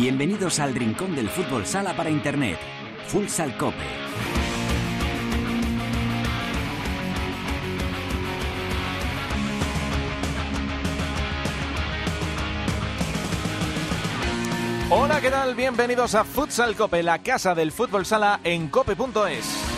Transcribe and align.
Bienvenidos 0.00 0.60
al 0.60 0.74
Rincón 0.74 1.14
del 1.14 1.28
Fútbol 1.28 1.66
Sala 1.66 1.94
para 1.94 2.08
Internet. 2.08 2.58
Futsal 3.08 3.54
Cope. 3.58 3.76
Hola, 14.88 15.20
¿qué 15.20 15.30
tal? 15.30 15.54
Bienvenidos 15.54 16.14
a 16.14 16.24
Futsal 16.24 16.74
Cope, 16.76 17.02
la 17.02 17.18
casa 17.18 17.54
del 17.54 17.70
fútbol 17.70 18.06
sala 18.06 18.40
en 18.42 18.68
cope.es. 18.68 19.69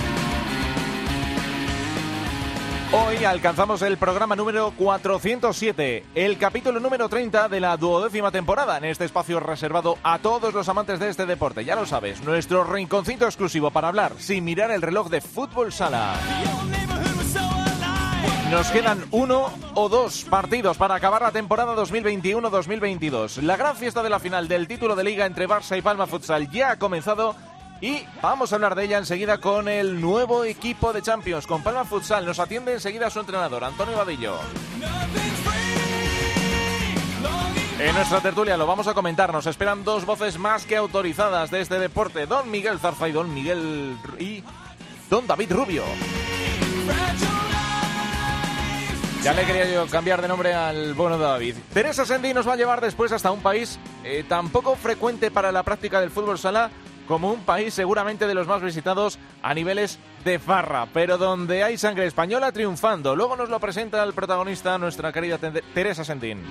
Hoy 2.94 3.24
alcanzamos 3.24 3.80
el 3.80 3.96
programa 3.96 4.36
número 4.36 4.70
407, 4.76 6.04
el 6.14 6.36
capítulo 6.36 6.78
número 6.78 7.08
30 7.08 7.48
de 7.48 7.58
la 7.58 7.78
duodécima 7.78 8.30
temporada 8.30 8.76
en 8.76 8.84
este 8.84 9.06
espacio 9.06 9.40
reservado 9.40 9.96
a 10.02 10.18
todos 10.18 10.52
los 10.52 10.68
amantes 10.68 11.00
de 11.00 11.08
este 11.08 11.24
deporte. 11.24 11.64
Ya 11.64 11.74
lo 11.74 11.86
sabes, 11.86 12.22
nuestro 12.22 12.64
rinconcito 12.64 13.24
exclusivo 13.24 13.70
para 13.70 13.88
hablar 13.88 14.12
sin 14.18 14.44
mirar 14.44 14.70
el 14.70 14.82
reloj 14.82 15.08
de 15.08 15.22
fútbol 15.22 15.72
sala. 15.72 16.16
Nos 18.50 18.70
quedan 18.70 19.02
uno 19.12 19.50
o 19.74 19.88
dos 19.88 20.24
partidos 20.24 20.76
para 20.76 20.94
acabar 20.94 21.22
la 21.22 21.30
temporada 21.30 21.74
2021-2022. 21.74 23.40
La 23.40 23.56
gran 23.56 23.74
fiesta 23.74 24.02
de 24.02 24.10
la 24.10 24.20
final 24.20 24.46
del 24.48 24.68
título 24.68 24.94
de 24.94 25.04
liga 25.04 25.24
entre 25.24 25.48
Barça 25.48 25.78
y 25.78 25.80
Palma 25.80 26.06
Futsal 26.06 26.50
ya 26.50 26.72
ha 26.72 26.78
comenzado 26.78 27.34
y 27.82 28.06
vamos 28.22 28.52
a 28.52 28.54
hablar 28.54 28.76
de 28.76 28.84
ella 28.84 28.98
enseguida 28.98 29.38
con 29.38 29.68
el 29.68 30.00
nuevo 30.00 30.44
equipo 30.44 30.92
de 30.92 31.02
Champions, 31.02 31.48
con 31.48 31.64
Palma 31.64 31.84
Futsal. 31.84 32.24
Nos 32.24 32.38
atiende 32.38 32.72
enseguida 32.72 33.10
su 33.10 33.18
entrenador, 33.18 33.64
Antonio 33.64 33.96
Vadillo. 33.98 34.36
En 37.80 37.94
nuestra 37.96 38.20
tertulia 38.20 38.56
lo 38.56 38.68
vamos 38.68 38.86
a 38.86 38.94
comentar. 38.94 39.32
Nos 39.32 39.46
esperan 39.46 39.82
dos 39.82 40.06
voces 40.06 40.38
más 40.38 40.64
que 40.64 40.76
autorizadas 40.76 41.50
de 41.50 41.60
este 41.60 41.80
deporte: 41.80 42.26
Don 42.26 42.48
Miguel 42.48 42.78
Zarza 42.78 43.08
y 43.08 43.12
Don 43.12 43.34
Miguel 43.34 43.96
y 44.20 44.44
Don 45.10 45.26
David 45.26 45.52
Rubio. 45.52 45.82
Ya 49.24 49.32
le 49.32 49.44
quería 49.44 49.72
yo 49.72 49.86
cambiar 49.88 50.22
de 50.22 50.28
nombre 50.28 50.54
al 50.54 50.94
bueno 50.94 51.18
David. 51.18 51.56
Teresa 51.74 52.04
Sendi 52.04 52.32
nos 52.32 52.46
va 52.46 52.52
a 52.52 52.56
llevar 52.56 52.80
después 52.80 53.10
hasta 53.10 53.32
un 53.32 53.40
país 53.40 53.80
eh, 54.04 54.24
tan 54.28 54.50
poco 54.50 54.76
frecuente 54.76 55.32
para 55.32 55.50
la 55.50 55.64
práctica 55.64 56.00
del 56.00 56.10
fútbol 56.10 56.38
sala 56.38 56.70
como 57.06 57.32
un 57.32 57.40
país 57.40 57.74
seguramente 57.74 58.26
de 58.26 58.34
los 58.34 58.46
más 58.46 58.62
visitados 58.62 59.18
a 59.42 59.54
niveles 59.54 59.98
de 60.24 60.38
farra, 60.38 60.86
pero 60.92 61.18
donde 61.18 61.64
hay 61.64 61.78
sangre 61.78 62.06
española 62.06 62.52
triunfando. 62.52 63.16
Luego 63.16 63.36
nos 63.36 63.48
lo 63.48 63.60
presenta 63.60 64.02
el 64.02 64.12
protagonista, 64.12 64.78
nuestra 64.78 65.12
querida 65.12 65.38
Teresa 65.74 66.04
Sentín. 66.04 66.42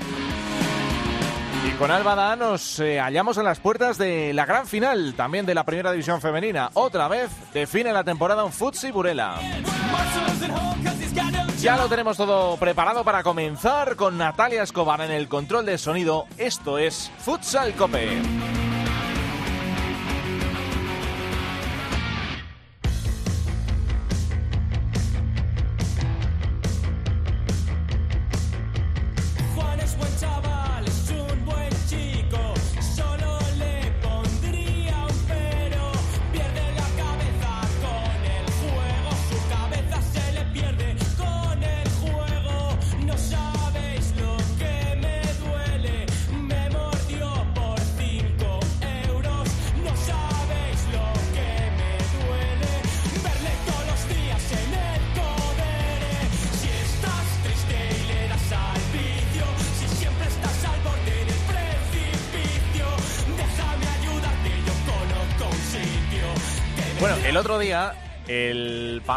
Y 1.67 1.71
con 1.73 1.91
Albada 1.91 2.35
nos 2.35 2.80
eh, 2.80 2.99
hallamos 2.99 3.38
en 3.38 3.43
las 3.43 3.59
puertas 3.59 3.97
de 3.97 4.33
la 4.33 4.45
gran 4.45 4.66
final, 4.66 5.13
también 5.16 5.45
de 5.45 5.53
la 5.53 5.63
primera 5.63 5.91
división 5.91 6.19
femenina. 6.19 6.71
Otra 6.73 7.08
vez 7.08 7.30
define 7.53 7.93
la 7.93 8.03
temporada 8.03 8.43
un 8.43 8.52
Futsi 8.52 8.89
Burela. 8.89 9.39
Ya 11.59 11.77
lo 11.77 11.88
tenemos 11.88 12.17
todo 12.17 12.58
preparado 12.58 13.03
para 13.03 13.21
comenzar 13.21 13.95
con 13.95 14.17
Natalia 14.17 14.63
Escobar 14.63 15.02
en 15.02 15.11
el 15.11 15.27
control 15.27 15.67
de 15.67 15.77
sonido. 15.77 16.25
Esto 16.38 16.80
es 16.80 17.11
Futsal 17.19 17.73
Cope. 17.75 18.61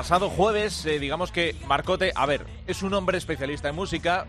Pasado 0.04 0.28
jueves, 0.28 0.84
eh, 0.84 0.98
digamos 0.98 1.32
que 1.32 1.56
Marcote, 1.66 2.12
a 2.14 2.26
ver, 2.26 2.44
es 2.66 2.82
un 2.82 2.92
hombre 2.92 3.16
especialista 3.16 3.70
en 3.70 3.74
música. 3.74 4.26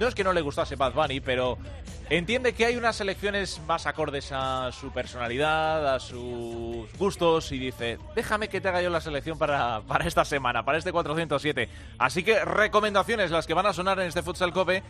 No 0.00 0.08
es 0.08 0.16
que 0.16 0.24
no 0.24 0.32
le 0.32 0.40
gustase 0.40 0.74
Bad 0.74 0.94
Bunny, 0.94 1.20
pero 1.20 1.58
entiende 2.10 2.52
que 2.54 2.66
hay 2.66 2.74
unas 2.74 2.96
selecciones 2.96 3.60
más 3.68 3.86
acordes 3.86 4.32
a 4.32 4.72
su 4.72 4.90
personalidad, 4.90 5.94
a 5.94 6.00
sus 6.00 6.92
gustos, 6.98 7.52
y 7.52 7.60
dice, 7.60 8.00
déjame 8.16 8.48
que 8.48 8.60
te 8.60 8.66
haga 8.66 8.82
yo 8.82 8.90
la 8.90 9.00
selección 9.00 9.38
para, 9.38 9.82
para 9.82 10.08
esta 10.08 10.24
semana, 10.24 10.64
para 10.64 10.78
este 10.78 10.90
407. 10.90 11.68
Así 11.96 12.24
que 12.24 12.44
recomendaciones, 12.44 13.30
las 13.30 13.46
que 13.46 13.54
van 13.54 13.66
a 13.66 13.72
sonar 13.72 14.00
en 14.00 14.08
este 14.08 14.24
Futsal 14.24 14.52
Cope, 14.52 14.82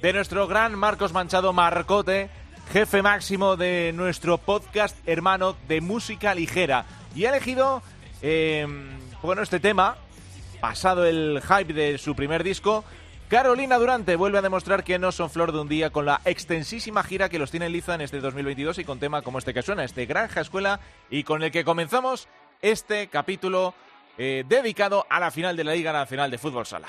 de 0.00 0.12
nuestro 0.12 0.48
gran 0.48 0.76
Marcos 0.76 1.12
Manchado 1.12 1.52
Marcote, 1.52 2.28
jefe 2.72 3.02
máximo 3.02 3.54
de 3.56 3.92
nuestro 3.94 4.38
podcast 4.38 4.96
hermano 5.06 5.54
de 5.68 5.80
música 5.80 6.34
ligera. 6.34 6.86
Y 7.14 7.26
ha 7.26 7.28
elegido, 7.28 7.84
eh, 8.20 8.66
bueno, 9.22 9.42
este 9.42 9.60
tema, 9.60 9.96
pasado 10.60 11.06
el 11.06 11.40
hype 11.42 11.72
de 11.72 11.98
su 11.98 12.16
primer 12.16 12.42
disco, 12.42 12.84
Carolina 13.28 13.78
Durante 13.78 14.16
vuelve 14.16 14.38
a 14.38 14.42
demostrar 14.42 14.84
que 14.84 14.98
no 14.98 15.12
son 15.12 15.30
flor 15.30 15.52
de 15.52 15.60
un 15.60 15.68
día 15.68 15.90
con 15.90 16.04
la 16.04 16.20
extensísima 16.24 17.02
gira 17.02 17.28
que 17.28 17.38
los 17.38 17.50
tiene 17.50 17.66
en 17.66 17.72
Liza 17.72 17.94
en 17.94 18.00
este 18.00 18.20
2022 18.20 18.78
y 18.78 18.84
con 18.84 18.98
tema 18.98 19.22
como 19.22 19.38
este 19.38 19.54
que 19.54 19.62
suena, 19.62 19.84
este 19.84 20.06
Granja 20.06 20.40
Escuela, 20.40 20.80
y 21.08 21.22
con 21.22 21.42
el 21.42 21.50
que 21.52 21.64
comenzamos 21.64 22.28
este 22.60 23.06
capítulo 23.06 23.74
eh, 24.18 24.44
dedicado 24.46 25.06
a 25.08 25.20
la 25.20 25.30
final 25.30 25.56
de 25.56 25.64
la 25.64 25.74
Liga 25.74 25.92
Nacional 25.92 26.30
de 26.30 26.38
Fútbol 26.38 26.66
Sala. 26.66 26.88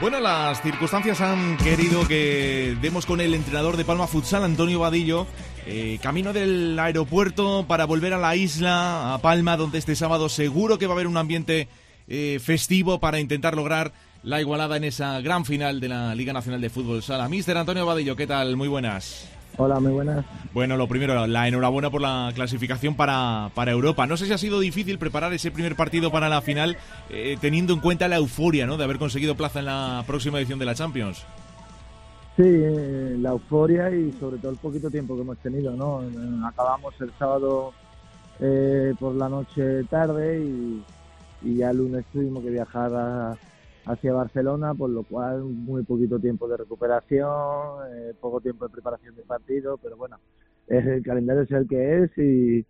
Bueno, 0.00 0.18
las 0.18 0.60
circunstancias 0.60 1.20
han 1.20 1.56
querido 1.56 2.06
que 2.06 2.76
demos 2.82 3.06
con 3.06 3.20
el 3.20 3.32
entrenador 3.32 3.76
de 3.76 3.84
Palma 3.84 4.08
Futsal, 4.08 4.42
Antonio 4.42 4.80
Vadillo, 4.80 5.26
eh, 5.66 5.98
camino 6.02 6.32
del 6.32 6.76
aeropuerto 6.78 7.64
para 7.68 7.84
volver 7.84 8.12
a 8.12 8.18
la 8.18 8.34
isla, 8.34 9.14
a 9.14 9.18
Palma, 9.18 9.56
donde 9.56 9.78
este 9.78 9.94
sábado 9.94 10.28
seguro 10.28 10.78
que 10.78 10.86
va 10.86 10.92
a 10.92 10.96
haber 10.96 11.06
un 11.06 11.16
ambiente 11.16 11.68
eh, 12.08 12.40
festivo 12.42 12.98
para 12.98 13.20
intentar 13.20 13.54
lograr 13.54 13.92
la 14.24 14.40
igualada 14.40 14.76
en 14.76 14.84
esa 14.84 15.20
gran 15.20 15.44
final 15.44 15.80
de 15.80 15.88
la 15.88 16.14
Liga 16.14 16.32
Nacional 16.32 16.60
de 16.60 16.70
Fútbol 16.70 17.02
Sala. 17.02 17.28
Mister 17.28 17.56
Antonio 17.56 17.86
Vadillo, 17.86 18.16
¿qué 18.16 18.26
tal? 18.26 18.56
Muy 18.56 18.68
buenas. 18.68 19.28
Hola, 19.56 19.78
muy 19.78 19.92
buenas. 19.92 20.24
Bueno, 20.52 20.76
lo 20.76 20.88
primero, 20.88 21.26
la 21.26 21.48
enhorabuena 21.48 21.90
por 21.90 22.00
la 22.00 22.32
clasificación 22.34 22.96
para, 22.96 23.50
para 23.54 23.70
Europa. 23.70 24.06
No 24.06 24.16
sé 24.16 24.26
si 24.26 24.32
ha 24.32 24.38
sido 24.38 24.58
difícil 24.58 24.98
preparar 24.98 25.32
ese 25.32 25.52
primer 25.52 25.76
partido 25.76 26.10
para 26.10 26.28
la 26.28 26.40
final, 26.40 26.76
eh, 27.08 27.36
teniendo 27.40 27.72
en 27.72 27.80
cuenta 27.80 28.08
la 28.08 28.16
euforia 28.16 28.66
¿no? 28.66 28.76
de 28.76 28.84
haber 28.84 28.98
conseguido 28.98 29.36
plaza 29.36 29.60
en 29.60 29.66
la 29.66 30.02
próxima 30.06 30.38
edición 30.38 30.58
de 30.58 30.64
la 30.64 30.74
Champions. 30.74 31.24
Sí, 32.36 32.42
eh, 32.44 33.16
la 33.20 33.30
euforia 33.30 33.90
y 33.90 34.12
sobre 34.18 34.38
todo 34.38 34.50
el 34.50 34.58
poquito 34.58 34.90
tiempo 34.90 35.14
que 35.14 35.22
hemos 35.22 35.38
tenido. 35.38 35.72
¿no? 35.76 36.02
Eh, 36.02 36.06
acabamos 36.44 36.94
el 37.00 37.12
sábado 37.18 37.72
por 38.98 39.14
la 39.14 39.28
noche 39.28 39.84
tarde 39.84 40.40
y, 40.40 40.82
y 41.42 41.56
ya 41.58 41.70
el 41.70 41.78
lunes 41.78 42.04
tuvimos 42.12 42.42
que 42.42 42.50
viajar 42.50 42.92
a 42.92 43.36
hacia 43.86 44.12
Barcelona, 44.12 44.74
por 44.74 44.90
lo 44.90 45.02
cual 45.02 45.42
muy 45.42 45.82
poquito 45.82 46.18
tiempo 46.18 46.48
de 46.48 46.56
recuperación, 46.56 47.28
eh, 47.92 48.14
poco 48.20 48.40
tiempo 48.40 48.66
de 48.66 48.72
preparación 48.72 49.14
de 49.14 49.22
partido, 49.22 49.78
pero 49.78 49.96
bueno, 49.96 50.18
el 50.68 51.02
calendario 51.02 51.42
es 51.42 51.50
el 51.50 51.68
que 51.68 52.04
es 52.04 52.18
y, 52.18 52.66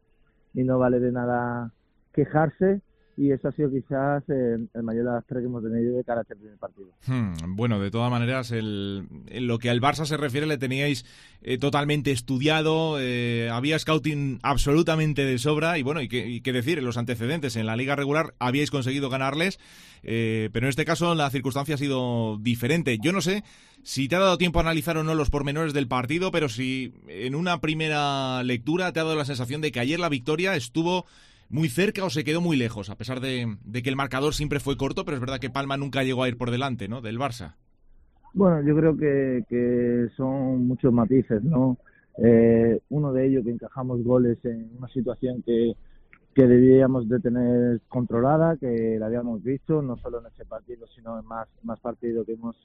y 0.55 0.65
no 0.65 0.79
vale 0.79 0.99
de 1.01 1.13
nada 1.13 1.71
quejarse 2.13 2.81
y 3.17 3.31
eso 3.31 3.49
ha 3.49 3.53
sido 3.53 3.71
quizás 3.71 4.23
el, 4.29 4.69
mayor 4.83 5.05
lastre 5.05 5.41
que 5.41 5.47
hemos 5.47 5.63
tenido 5.63 5.97
de 5.97 6.05
cara 6.05 6.21
a 6.21 6.23
este 6.23 6.37
primer 6.37 6.57
partido. 6.57 6.89
Hmm, 7.07 7.57
bueno, 7.57 7.81
de 7.81 7.91
todas 7.91 8.11
maneras, 8.11 8.51
el, 8.51 9.07
en 9.29 9.47
lo 9.47 9.59
que 9.59 9.71
al 9.71 9.81
Barça 9.81 10.05
se 10.05 10.17
refiere, 10.17 10.47
le 10.47 10.59
teníais 10.59 11.05
eh, 11.43 11.59
totalmente 11.59 12.11
estudiado, 12.11 12.97
eh, 13.01 13.49
había 13.53 13.79
scouting 13.79 14.41
absolutamente 14.43 15.25
de 15.25 15.39
sobra 15.39 15.79
y 15.79 15.83
bueno, 15.83 16.03
y 16.03 16.09
qué 16.09 16.53
decir, 16.53 16.83
los 16.83 16.97
antecedentes, 16.97 17.57
en 17.57 17.67
la 17.67 17.77
liga 17.77 17.97
regular 17.97 18.35
habíais 18.39 18.71
conseguido 18.71 19.11
ganarles, 19.11 19.59
eh, 20.03 20.51
pero 20.53 20.67
en 20.67 20.71
este 20.71 20.85
caso 20.85 21.15
la 21.15 21.31
circunstancia 21.31 21.77
ha 21.77 21.79
sido 21.79 22.39
diferente. 22.39 22.99
Yo 22.99 23.13
no 23.13 23.21
sé 23.21 23.45
si 23.83 24.09
te 24.09 24.17
ha 24.17 24.21
dado 24.21 24.39
tiempo 24.39 24.59
a 24.59 24.63
analizar 24.63 24.97
o 24.97 25.05
no 25.05 25.15
los 25.15 25.31
pormenores 25.31 25.73
del 25.73 25.89
partido, 25.89 26.31
pero 26.31 26.49
si 26.49 26.93
en 27.09 27.35
una 27.35 27.61
primera 27.61 28.43
lectura 28.43 28.93
te 28.93 29.01
ha 29.01 29.05
dado 29.05 29.17
la 29.17 29.25
sensación 29.25 29.61
de 29.61 29.73
que 29.73 29.81
ayer 29.81 30.01
la 30.01 30.09
victoria 30.09 30.57
estuvo 30.57 31.07
muy 31.49 31.69
cerca 31.69 32.05
o 32.05 32.11
se 32.11 32.25
quedó 32.25 32.41
muy 32.41 32.56
lejos, 32.56 32.91
a 32.91 32.96
pesar 32.96 33.20
de, 33.20 33.56
que 33.82 33.91
el 33.91 33.96
marcador 33.96 34.35
siempre 34.35 34.61
fue 34.61 34.76
corto, 34.76 35.05
pero 35.05 35.17
es 35.17 35.20
verdad 35.20 35.38
que 35.38 35.50
Palma 35.50 35.76
nunca 35.76 36.02
llegó 36.02 36.23
a 36.23 36.29
ir 36.29 36.37
por 36.37 36.50
delante, 36.50 36.88
¿no? 36.88 37.00
Del 37.00 37.19
Barça. 37.19 37.55
Bueno, 38.32 38.67
yo 38.67 38.76
creo 38.76 38.96
que, 38.96 39.44
que 39.49 40.08
son 40.17 40.67
muchos 40.67 40.93
matices, 40.93 41.43
¿no? 41.44 41.79
Eh, 42.19 42.81
uno 42.91 43.12
de 43.12 43.26
ellos 43.26 43.44
que 43.44 43.50
encajamos 43.50 44.02
goles 44.02 44.38
en 44.44 44.70
una 44.79 44.88
situación 44.88 45.43
que, 45.43 45.75
que 46.35 46.46
debíamos 46.46 47.08
de 47.08 47.20
tener 47.20 47.81
controlada, 47.88 48.56
que 48.56 48.96
la 48.99 49.06
habíamos 49.06 49.43
visto, 49.43 49.82
no 49.82 49.96
solo 49.96 50.20
en 50.20 50.26
ese 50.26 50.44
partido, 50.44 50.87
sino 50.94 51.19
en 51.19 51.26
más, 51.26 51.49
más 51.62 51.79
partidos 51.81 52.26
que 52.26 52.32
hemos 52.32 52.56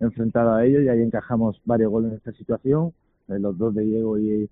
enfrentado 0.00 0.54
a 0.54 0.64
ellos, 0.64 0.82
y 0.82 0.88
ahí 0.88 1.00
encajamos 1.00 1.60
varios 1.64 1.90
goles 1.90 2.10
en 2.10 2.16
esta 2.18 2.32
situación, 2.32 2.92
eh, 3.28 3.38
los 3.38 3.56
dos 3.56 3.74
de 3.74 3.82
Diego 3.82 4.18
y, 4.18 4.50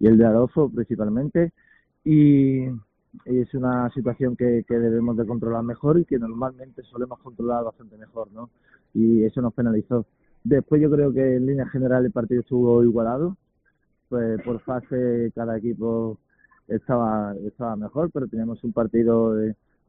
y 0.00 0.06
el 0.06 0.18
de 0.18 0.26
Adolfo 0.26 0.68
principalmente, 0.68 1.52
y, 2.04 2.66
es 3.24 3.52
una 3.54 3.90
situación 3.90 4.36
que, 4.36 4.64
que 4.66 4.78
debemos 4.78 5.16
de 5.16 5.26
controlar 5.26 5.62
mejor 5.62 5.98
y 5.98 6.04
que 6.04 6.18
normalmente 6.18 6.82
solemos 6.82 7.18
controlar 7.20 7.64
bastante 7.64 7.96
mejor, 7.96 8.30
¿no? 8.32 8.50
Y 8.94 9.24
eso 9.24 9.40
nos 9.40 9.54
penalizó. 9.54 10.06
Después 10.44 10.80
yo 10.80 10.90
creo 10.90 11.12
que 11.12 11.36
en 11.36 11.46
línea 11.46 11.68
general 11.68 12.04
el 12.04 12.12
partido 12.12 12.40
estuvo 12.40 12.82
igualado, 12.84 13.36
pues 14.08 14.40
por 14.42 14.60
fase 14.60 15.32
cada 15.34 15.58
equipo 15.58 16.18
estaba 16.68 17.34
estaba 17.46 17.76
mejor, 17.76 18.10
pero 18.12 18.28
teníamos 18.28 18.62
un 18.64 18.72
partido 18.72 19.34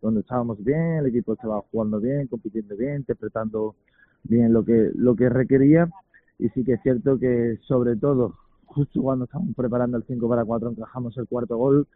donde 0.01 0.21
estábamos 0.21 0.63
bien, 0.63 0.97
el 0.97 1.07
equipo 1.07 1.33
estaba 1.33 1.61
jugando 1.71 1.99
bien, 1.99 2.27
compitiendo 2.27 2.75
bien, 2.75 2.97
interpretando 2.97 3.75
bien 4.23 4.53
lo 4.53 4.63
que 4.65 4.91
lo 4.95 5.15
que 5.15 5.29
requería 5.29 5.89
y 6.37 6.49
sí 6.49 6.63
que 6.63 6.73
es 6.73 6.81
cierto 6.81 7.19
que 7.19 7.57
sobre 7.67 7.95
todo 7.95 8.35
justo 8.65 9.01
cuando 9.01 9.25
estábamos 9.25 9.55
preparando 9.55 9.97
el 9.97 10.03
5 10.03 10.27
para 10.29 10.45
4 10.45 10.69
encajamos 10.71 11.17
el 11.17 11.27
cuarto 11.27 11.57
gol 11.57 11.87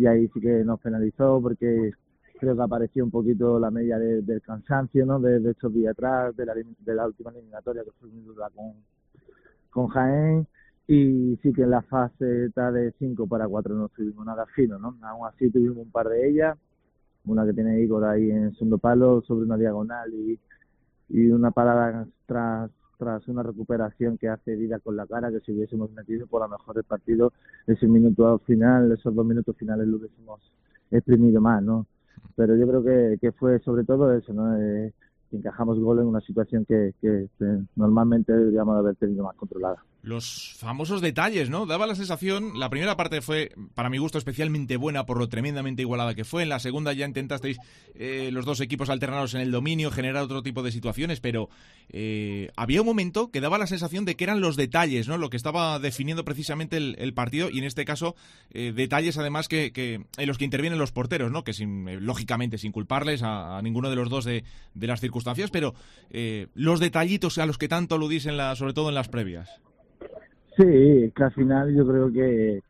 y 0.00 0.06
ahí 0.06 0.28
sí 0.28 0.40
que 0.40 0.64
nos 0.64 0.80
penalizó 0.80 1.42
porque 1.42 1.92
creo 2.38 2.56
que 2.56 2.62
apareció 2.62 3.04
un 3.04 3.10
poquito 3.10 3.60
la 3.60 3.70
media 3.70 3.98
del 3.98 4.40
cansancio 4.40 5.04
¿no? 5.04 5.20
de, 5.20 5.50
estos 5.50 5.74
días 5.74 5.92
atrás, 5.92 6.34
de 6.36 6.46
la, 6.46 6.54
de 6.54 6.94
la 6.94 7.06
última 7.06 7.30
eliminatoria 7.30 7.84
que 7.84 7.90
fue 8.00 8.08
mi 8.08 8.22
duda 8.22 8.48
con, 8.54 8.72
con 9.68 9.88
Jaén 9.88 10.46
y 10.86 11.38
sí 11.42 11.52
que 11.52 11.64
en 11.64 11.70
la 11.70 11.82
fase 11.82 12.46
está 12.46 12.72
de 12.72 12.92
5 12.98 13.26
para 13.26 13.46
4 13.46 13.74
no 13.74 13.90
tuvimos 13.90 14.24
nada 14.24 14.46
fino, 14.46 14.78
¿no? 14.78 14.96
Aún 15.02 15.28
así 15.28 15.50
tuvimos 15.50 15.76
un 15.76 15.90
par 15.90 16.08
de 16.08 16.30
ellas, 16.30 16.56
una 17.26 17.44
que 17.44 17.52
tiene 17.52 17.82
Igor 17.82 18.04
ahí 18.06 18.30
en 18.30 18.54
segundo 18.54 18.78
palo 18.78 19.20
sobre 19.20 19.44
una 19.44 19.58
diagonal 19.58 20.14
y, 20.14 20.40
y 21.10 21.26
una 21.30 21.50
parada 21.50 22.06
tras 22.24 22.70
tras 23.00 23.26
una 23.28 23.42
recuperación 23.42 24.18
que 24.18 24.28
hace 24.28 24.54
vida 24.56 24.78
con 24.78 24.94
la 24.94 25.06
cara, 25.06 25.30
que 25.30 25.40
si 25.40 25.52
hubiésemos 25.52 25.90
metido 25.92 26.26
por 26.26 26.42
lo 26.42 26.48
mejor 26.50 26.76
el 26.76 26.84
partido, 26.84 27.32
ese 27.66 27.88
minuto 27.88 28.38
final, 28.40 28.92
esos 28.92 29.14
dos 29.14 29.24
minutos 29.24 29.56
finales 29.56 29.88
lo 29.88 29.96
hubiésemos 29.96 30.40
exprimido 30.90 31.40
más, 31.40 31.62
¿no? 31.62 31.86
Pero 32.36 32.56
yo 32.56 32.68
creo 32.68 32.84
que, 32.84 33.18
que 33.18 33.32
fue 33.32 33.58
sobre 33.60 33.84
todo 33.84 34.12
eso, 34.14 34.34
¿no? 34.34 34.54
Eh, 34.60 34.92
encajamos 35.36 35.78
gol 35.78 36.00
en 36.00 36.06
una 36.06 36.20
situación 36.20 36.64
que, 36.64 36.92
que, 37.00 37.28
normalmente 37.76 38.32
deberíamos 38.32 38.76
haber 38.76 38.96
tenido 38.96 39.24
más 39.24 39.36
controlada. 39.36 39.84
Los 40.02 40.54
famosos 40.56 41.02
detalles, 41.02 41.50
¿no? 41.50 41.66
Daba 41.66 41.86
la 41.86 41.94
sensación, 41.94 42.58
la 42.58 42.70
primera 42.70 42.96
parte 42.96 43.20
fue, 43.20 43.52
para 43.74 43.90
mi 43.90 43.98
gusto, 43.98 44.16
especialmente 44.16 44.78
buena 44.78 45.04
por 45.04 45.18
lo 45.18 45.28
tremendamente 45.28 45.82
igualada 45.82 46.14
que 46.14 46.24
fue. 46.24 46.42
En 46.42 46.48
la 46.48 46.58
segunda 46.58 46.94
ya 46.94 47.04
intentasteis 47.04 47.58
eh, 47.94 48.30
los 48.32 48.46
dos 48.46 48.60
equipos 48.60 48.88
alternados 48.88 49.34
en 49.34 49.42
el 49.42 49.50
dominio, 49.50 49.90
generar 49.90 50.22
otro 50.22 50.42
tipo 50.42 50.62
de 50.62 50.72
situaciones, 50.72 51.20
pero 51.20 51.50
eh, 51.90 52.50
había 52.56 52.80
un 52.80 52.86
momento 52.86 53.30
que 53.30 53.42
daba 53.42 53.58
la 53.58 53.66
sensación 53.66 54.06
de 54.06 54.16
que 54.16 54.24
eran 54.24 54.40
los 54.40 54.56
detalles, 54.56 55.06
¿no? 55.06 55.18
Lo 55.18 55.28
que 55.28 55.36
estaba 55.36 55.78
definiendo 55.78 56.24
precisamente 56.24 56.78
el, 56.78 57.12
partido 57.12 57.50
y 57.50 57.58
en 57.58 57.64
este 57.64 57.84
caso 57.84 58.14
eh, 58.52 58.72
detalles 58.74 59.18
además 59.18 59.48
que, 59.48 59.72
que, 59.72 60.04
en 60.16 60.26
los 60.26 60.38
que 60.38 60.44
intervienen 60.44 60.78
los 60.78 60.92
porteros, 60.92 61.30
¿no? 61.30 61.44
Que 61.44 61.52
sin, 61.52 62.06
lógicamente 62.06 62.56
sin 62.56 62.72
culparles 62.72 63.22
a, 63.22 63.60
ninguno 63.62 63.90
de 63.90 63.96
los 63.96 64.08
dos 64.08 64.24
de, 64.24 64.44
de 64.74 64.86
las 64.86 65.00
circunstancias, 65.00 65.19
pero 65.52 65.74
los 66.54 66.80
detallitos 66.80 67.38
a 67.38 67.46
los 67.46 67.58
que 67.58 67.68
tanto 67.68 67.94
aludís 67.94 68.26
en 68.26 68.36
la, 68.36 68.54
sobre 68.56 68.72
todo 68.72 68.88
en 68.88 68.94
las 68.94 69.08
previas. 69.08 69.60
Sí, 70.56 71.12
que 71.14 71.22
al 71.22 71.32
final 71.32 71.74
yo 71.74 71.86
creo 71.86 72.12
que, 72.12 72.62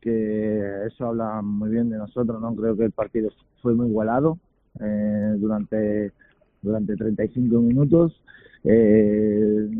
que 0.00 0.86
eso 0.86 1.06
habla 1.06 1.40
muy 1.40 1.70
bien 1.70 1.88
de 1.88 1.96
nosotros, 1.96 2.40
¿no? 2.40 2.54
Creo 2.54 2.76
que 2.76 2.84
el 2.84 2.90
partido 2.92 3.30
fue 3.62 3.74
muy 3.74 3.88
igualado 3.88 4.38
eh, 4.80 5.34
durante, 5.38 6.12
durante 6.60 6.96
35 6.96 7.60
minutos. 7.60 8.20
Eh, 8.64 9.70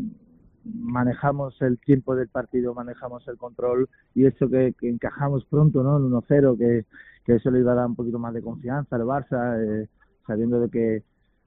manejamos 0.63 1.61
el 1.61 1.77
tiempo 1.79 2.15
del 2.15 2.29
partido, 2.29 2.73
manejamos 2.73 3.27
el 3.27 3.37
control 3.37 3.89
y 4.15 4.25
eso 4.25 4.49
que, 4.49 4.73
encajamos 4.81 5.45
pronto, 5.45 5.83
¿no? 5.83 5.97
El 5.97 6.03
1-0, 6.03 6.57
que, 6.57 6.85
que 7.25 7.35
eso 7.35 7.51
le 7.51 7.59
iba 7.59 7.73
a 7.73 7.75
dar 7.75 7.87
un 7.87 7.95
poquito 7.95 8.17
más 8.17 8.33
de 8.33 8.41
confianza 8.41 8.95
al 8.95 9.03
Barça, 9.03 9.59
eh, 9.61 9.89
sabiendo 10.25 10.59
de 10.61 10.69
que 10.69 11.03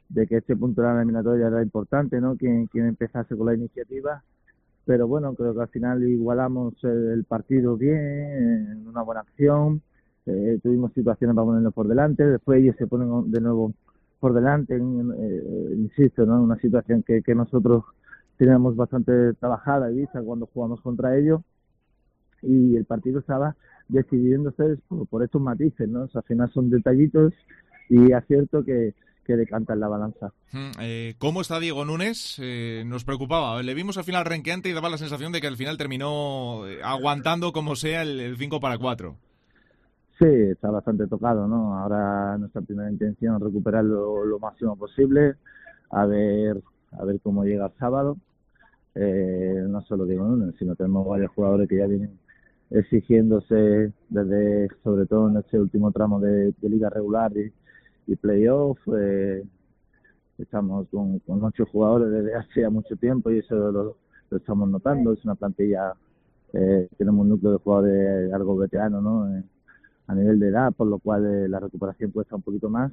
de 0.08 0.26
que 0.26 0.38
este 0.38 0.56
punto 0.56 0.82
de 0.82 0.88
la 0.88 0.96
eliminatoria 0.96 1.48
era 1.48 1.62
importante, 1.62 2.20
¿no? 2.20 2.36
Quien, 2.36 2.66
quien 2.66 2.86
empezase 2.86 3.36
con 3.36 3.46
la 3.46 3.54
iniciativa 3.54 4.22
pero 4.86 5.08
bueno, 5.08 5.34
creo 5.34 5.52
que 5.52 5.62
al 5.62 5.68
final 5.68 6.02
igualamos 6.04 6.72
el 6.84 7.24
partido 7.24 7.76
bien, 7.76 7.98
en 7.98 8.88
una 8.88 9.02
buena 9.02 9.22
acción, 9.22 9.82
eh, 10.26 10.60
tuvimos 10.62 10.92
situaciones 10.92 11.34
para 11.34 11.44
ponernos 11.44 11.74
por 11.74 11.88
delante, 11.88 12.24
después 12.24 12.62
ellos 12.62 12.76
se 12.78 12.86
ponen 12.86 13.30
de 13.32 13.40
nuevo 13.40 13.74
por 14.20 14.32
delante, 14.32 14.76
eh, 14.76 15.74
insisto, 15.76 16.24
¿no? 16.24 16.40
una 16.40 16.56
situación 16.60 17.02
que, 17.02 17.34
nosotros 17.34 17.82
teníamos 18.36 18.76
bastante 18.76 19.34
trabajada 19.34 19.90
y 19.90 19.96
vista 19.96 20.22
cuando 20.22 20.46
jugamos 20.46 20.80
contra 20.80 21.16
ellos 21.16 21.40
y 22.42 22.76
el 22.76 22.84
partido 22.84 23.18
estaba 23.18 23.56
decidiéndose 23.88 24.76
por, 24.86 25.08
por 25.08 25.24
estos 25.24 25.42
matices, 25.42 25.88
¿no? 25.88 26.08
al 26.14 26.22
final 26.22 26.48
son 26.52 26.70
detallitos 26.70 27.34
y 27.88 28.12
acierto 28.12 28.64
que, 28.64 28.94
que 29.26 29.36
decanta 29.36 29.74
en 29.74 29.80
la 29.80 29.88
balanza. 29.88 30.32
Eh, 30.80 31.14
¿Cómo 31.18 31.40
está 31.40 31.58
Diego 31.58 31.84
Núñez? 31.84 32.38
Eh, 32.40 32.84
nos 32.86 33.04
preocupaba. 33.04 33.60
Le 33.62 33.74
vimos 33.74 33.98
al 33.98 34.04
final 34.04 34.24
renqueante 34.24 34.68
y 34.68 34.72
daba 34.72 34.88
la 34.88 34.98
sensación 34.98 35.32
de 35.32 35.40
que 35.40 35.48
al 35.48 35.56
final 35.56 35.76
terminó 35.76 36.66
eh, 36.66 36.78
aguantando 36.82 37.52
como 37.52 37.74
sea 37.74 38.02
el, 38.02 38.36
5 38.38 38.60
para 38.60 38.78
4. 38.78 39.16
Sí, 40.18 40.26
está 40.26 40.70
bastante 40.70 41.06
tocado, 41.08 41.46
¿no? 41.46 41.76
Ahora 41.76 42.38
nuestra 42.38 42.62
primera 42.62 42.90
intención 42.90 43.36
es 43.36 43.42
recuperarlo 43.42 44.24
lo 44.24 44.38
máximo 44.38 44.76
posible, 44.76 45.34
a 45.90 46.06
ver, 46.06 46.62
a 46.92 47.04
ver 47.04 47.20
cómo 47.20 47.44
llega 47.44 47.66
el 47.66 47.72
sábado. 47.78 48.16
no 48.94 49.82
solo 49.82 50.06
Diego 50.06 50.24
Núñez, 50.24 50.54
sino 50.58 50.74
tenemos 50.76 51.06
varios 51.06 51.32
jugadores 51.32 51.68
que 51.68 51.76
ya 51.76 51.86
vienen 51.86 52.18
exigiéndose 52.70 53.92
desde, 54.08 54.68
sobre 54.82 55.06
todo 55.06 55.28
en 55.28 55.36
este 55.36 55.58
último 55.58 55.92
tramo 55.92 56.18
de, 56.18 56.52
de 56.60 56.68
liga 56.68 56.88
regular 56.88 57.30
y, 57.36 57.52
y 58.06 58.16
playoff. 58.16 58.78
Eh, 58.98 59.44
estamos 60.38 60.88
con, 60.88 61.18
con, 61.20 61.42
ocho 61.44 61.66
jugadores 61.66 62.10
desde 62.10 62.34
hace 62.34 62.68
mucho 62.68 62.96
tiempo 62.96 63.30
y 63.30 63.38
eso 63.38 63.54
lo, 63.72 63.96
estamos 64.30 64.68
notando. 64.68 65.12
Es 65.12 65.24
una 65.24 65.34
plantilla, 65.34 65.94
eh, 66.52 66.88
tenemos 66.96 67.22
un 67.22 67.30
núcleo 67.30 67.52
de 67.52 67.58
jugadores 67.58 68.32
algo 68.32 68.56
veteranos 68.56 69.02
¿no? 69.02 69.36
Eh, 69.36 69.42
a 70.08 70.14
nivel 70.14 70.38
de 70.38 70.48
edad, 70.48 70.72
por 70.72 70.86
lo 70.86 70.98
cual 70.98 71.24
eh, 71.26 71.48
la 71.48 71.60
recuperación 71.60 72.10
cuesta 72.10 72.36
un 72.36 72.42
poquito 72.42 72.68
más. 72.70 72.92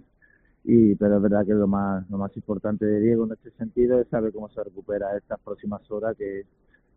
Y, 0.63 0.95
pero 0.95 1.17
es 1.17 1.21
verdad 1.21 1.45
que 1.45 1.53
lo 1.53 1.67
más, 1.67 2.09
lo 2.09 2.17
más 2.17 2.35
importante 2.37 2.85
de 2.85 3.01
Diego 3.01 3.25
en 3.25 3.33
este 3.33 3.51
sentido 3.51 3.99
es 3.99 4.07
saber 4.07 4.31
cómo 4.31 4.49
se 4.49 4.63
recupera 4.63 5.15
estas 5.17 5.39
próximas 5.41 5.81
horas 5.91 6.15
que 6.17 6.45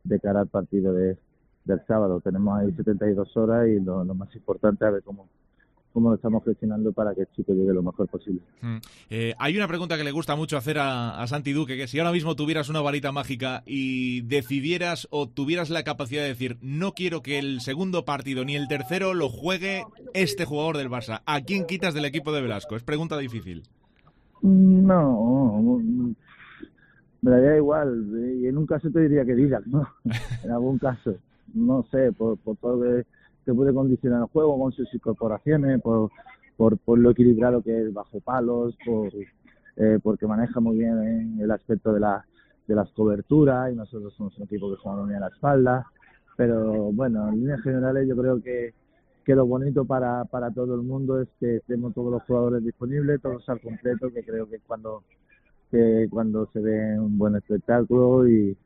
de 0.04 0.20
cara 0.20 0.40
al 0.40 0.46
partido 0.46 0.92
de, 0.92 1.18
del 1.64 1.84
sábado. 1.86 2.20
Tenemos 2.20 2.58
ahí 2.58 2.72
72 2.72 3.36
horas 3.36 3.68
y 3.68 3.80
lo, 3.80 4.04
más 4.14 4.34
importante 4.34 4.86
es 4.86 4.92
ver 4.92 5.02
cómo, 5.02 5.28
cómo 5.96 6.10
lo 6.10 6.16
estamos 6.16 6.44
gestionando 6.44 6.92
para 6.92 7.14
que 7.14 7.22
el 7.22 7.28
chico 7.34 7.54
llegue 7.54 7.72
lo 7.72 7.82
mejor 7.82 8.06
posible. 8.06 8.42
Mm. 8.60 8.76
Eh, 9.08 9.34
hay 9.38 9.56
una 9.56 9.66
pregunta 9.66 9.96
que 9.96 10.04
le 10.04 10.10
gusta 10.10 10.36
mucho 10.36 10.58
hacer 10.58 10.76
a, 10.78 11.26
Santi 11.26 11.54
Duque, 11.54 11.78
que 11.78 11.88
si 11.88 11.98
ahora 11.98 12.12
mismo 12.12 12.36
tuvieras 12.36 12.68
una 12.68 12.82
varita 12.82 13.12
mágica 13.12 13.62
y 13.64 14.20
decidieras 14.20 15.08
o 15.10 15.26
tuvieras 15.26 15.70
la 15.70 15.84
capacidad 15.84 16.20
de 16.20 16.28
decir, 16.28 16.58
no 16.60 16.92
quiero 16.92 17.22
que 17.22 17.38
el 17.38 17.62
segundo 17.62 18.04
partido 18.04 18.44
ni 18.44 18.56
el 18.56 18.68
tercero 18.68 19.14
lo 19.14 19.30
juegue 19.30 19.84
este 20.12 20.44
jugador 20.44 20.76
del 20.76 20.90
Barça, 20.90 21.22
¿a 21.24 21.40
quién 21.40 21.64
quitas 21.64 21.94
del 21.94 22.04
equipo 22.04 22.30
de 22.30 22.42
Velasco? 22.42 22.76
Es 22.76 22.82
pregunta 22.82 23.16
difícil. 23.16 23.62
No, 24.42 25.80
me 27.22 27.30
daría 27.30 27.56
igual. 27.56 28.06
Y 28.38 28.48
en 28.48 28.58
un 28.58 28.66
caso 28.66 28.90
te 28.90 29.00
diría 29.00 29.24
que 29.24 29.34
digas, 29.34 29.66
¿no? 29.66 29.88
en 30.44 30.50
algún 30.50 30.76
caso. 30.76 31.14
No 31.54 31.86
sé, 31.90 32.12
por, 32.12 32.36
por 32.36 32.58
todo 32.58 32.82
que 32.82 33.06
que 33.46 33.54
puede 33.54 33.72
condicionar 33.72 34.22
el 34.22 34.26
juego 34.26 34.58
con 34.58 34.72
sus 34.72 34.92
incorporaciones, 34.92 35.80
por, 35.80 36.10
por, 36.56 36.76
por 36.78 36.98
lo 36.98 37.10
equilibrado 37.10 37.62
que 37.62 37.80
es 37.80 37.94
bajo 37.94 38.20
palos, 38.20 38.76
por, 38.84 39.08
eh, 39.76 39.98
porque 40.02 40.26
maneja 40.26 40.58
muy 40.58 40.78
bien 40.78 41.38
el 41.40 41.50
aspecto 41.52 41.92
de, 41.92 42.00
la, 42.00 42.26
de 42.66 42.74
las 42.74 42.90
coberturas 42.90 43.72
y 43.72 43.76
nosotros 43.76 44.12
somos 44.14 44.36
un 44.36 44.44
equipo 44.44 44.68
que 44.68 44.82
juega 44.82 45.04
muy 45.04 45.14
a 45.14 45.20
la 45.20 45.28
espalda. 45.28 45.86
Pero 46.36 46.92
bueno, 46.92 47.28
en 47.28 47.36
líneas 47.36 47.62
generales 47.62 48.08
yo 48.08 48.16
creo 48.16 48.42
que, 48.42 48.74
que 49.24 49.34
lo 49.36 49.46
bonito 49.46 49.84
para, 49.84 50.24
para 50.24 50.50
todo 50.50 50.74
el 50.74 50.82
mundo 50.82 51.20
es 51.20 51.28
que 51.38 51.60
tenemos 51.68 51.94
todos 51.94 52.10
los 52.12 52.22
jugadores 52.24 52.64
disponibles, 52.64 53.22
todos 53.22 53.48
al 53.48 53.60
completo, 53.60 54.10
que 54.12 54.24
creo 54.24 54.48
que 54.48 54.58
cuando 54.66 55.04
que 55.70 56.06
cuando 56.10 56.46
se 56.52 56.60
ve 56.60 56.98
un 56.98 57.18
buen 57.18 57.34
espectáculo 57.36 58.28
y, 58.28 58.56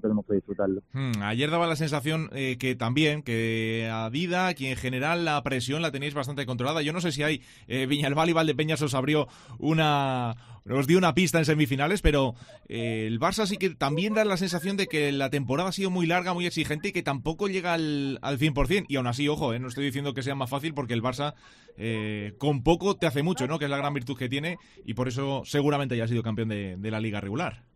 tenemos 0.00 0.26
que 0.26 0.34
disfrutarlo. 0.34 0.82
Hmm, 0.92 1.22
ayer 1.22 1.50
daba 1.50 1.66
la 1.66 1.76
sensación 1.76 2.30
eh, 2.32 2.56
que 2.58 2.74
también, 2.74 3.22
que 3.22 3.88
a 3.92 4.10
Dida, 4.10 4.54
que 4.54 4.70
en 4.70 4.76
general 4.76 5.24
la 5.24 5.42
presión 5.42 5.82
la 5.82 5.92
tenéis 5.92 6.14
bastante 6.14 6.46
controlada. 6.46 6.82
Yo 6.82 6.92
no 6.92 7.00
sé 7.00 7.12
si 7.12 7.22
hay 7.22 7.42
eh, 7.66 7.86
Viñalbal 7.86 8.30
y 8.30 8.32
Valdepeñas 8.32 8.82
os 8.82 8.94
abrió 8.94 9.28
una, 9.58 10.36
os 10.70 10.86
dio 10.86 10.98
una 10.98 11.14
pista 11.14 11.38
en 11.38 11.44
semifinales, 11.44 12.02
pero 12.02 12.34
eh, 12.68 13.06
el 13.06 13.18
Barça 13.20 13.46
sí 13.46 13.56
que 13.56 13.70
también 13.70 14.14
da 14.14 14.24
la 14.24 14.36
sensación 14.36 14.76
de 14.76 14.86
que 14.86 15.12
la 15.12 15.30
temporada 15.30 15.70
ha 15.70 15.72
sido 15.72 15.90
muy 15.90 16.06
larga, 16.06 16.34
muy 16.34 16.46
exigente 16.46 16.88
y 16.88 16.92
que 16.92 17.02
tampoco 17.02 17.48
llega 17.48 17.74
al, 17.74 18.18
al 18.22 18.38
100%. 18.38 18.86
Y 18.88 18.96
aún 18.96 19.06
así, 19.06 19.28
ojo, 19.28 19.54
eh, 19.54 19.58
no 19.58 19.68
estoy 19.68 19.84
diciendo 19.84 20.14
que 20.14 20.22
sea 20.22 20.34
más 20.34 20.50
fácil 20.50 20.74
porque 20.74 20.94
el 20.94 21.02
Barça 21.02 21.34
eh, 21.76 22.34
con 22.38 22.62
poco 22.62 22.96
te 22.96 23.06
hace 23.06 23.22
mucho, 23.22 23.46
¿no? 23.46 23.58
Que 23.58 23.66
es 23.66 23.70
la 23.70 23.78
gran 23.78 23.94
virtud 23.94 24.16
que 24.16 24.28
tiene 24.28 24.58
y 24.84 24.94
por 24.94 25.08
eso 25.08 25.42
seguramente 25.44 25.96
ya 25.96 26.04
ha 26.04 26.08
sido 26.08 26.22
campeón 26.22 26.48
de 26.48 26.90
la 26.90 27.00
liga 27.00 27.20
regular. 27.20 27.67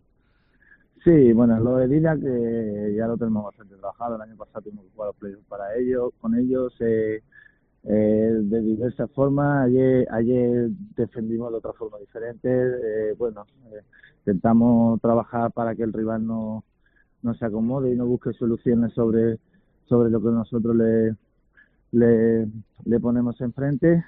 Sí, 1.04 1.32
bueno, 1.32 1.58
lo 1.58 1.76
de 1.76 1.88
Dida 1.88 2.16
que 2.16 2.94
ya 2.96 3.06
lo 3.06 3.16
tenemos 3.16 3.44
bastante 3.44 3.74
trabajado. 3.76 4.16
El 4.16 4.22
año 4.22 4.36
pasado 4.36 4.62
tuvimos 4.62 4.84
que 4.84 4.90
jugar 4.94 5.12
playoffs 5.18 5.44
para 5.48 5.74
ellos, 5.76 6.12
con 6.20 6.34
ellos. 6.38 6.74
Eh, 6.80 7.22
eh, 7.84 8.38
de 8.42 8.60
diversas 8.62 9.10
formas. 9.10 9.66
Ayer, 9.66 10.06
ayer 10.12 10.70
defendimos 10.96 11.50
de 11.50 11.58
otra 11.58 11.72
forma 11.72 11.98
diferente. 11.98 12.48
Eh, 12.48 13.14
bueno, 13.18 13.44
eh, 13.72 13.82
intentamos 14.18 15.00
trabajar 15.00 15.52
para 15.52 15.74
que 15.74 15.82
el 15.82 15.92
rival 15.92 16.26
no, 16.26 16.64
se 17.38 17.44
acomode 17.44 17.92
y 17.92 17.96
no 17.96 18.06
busque 18.06 18.32
soluciones 18.34 18.92
sobre, 18.92 19.38
sobre 19.86 20.10
lo 20.10 20.20
que 20.20 20.28
nosotros 20.28 20.76
le, 20.76 21.16
le, 21.92 22.48
le 22.84 23.00
ponemos 23.00 23.40
enfrente. 23.40 24.04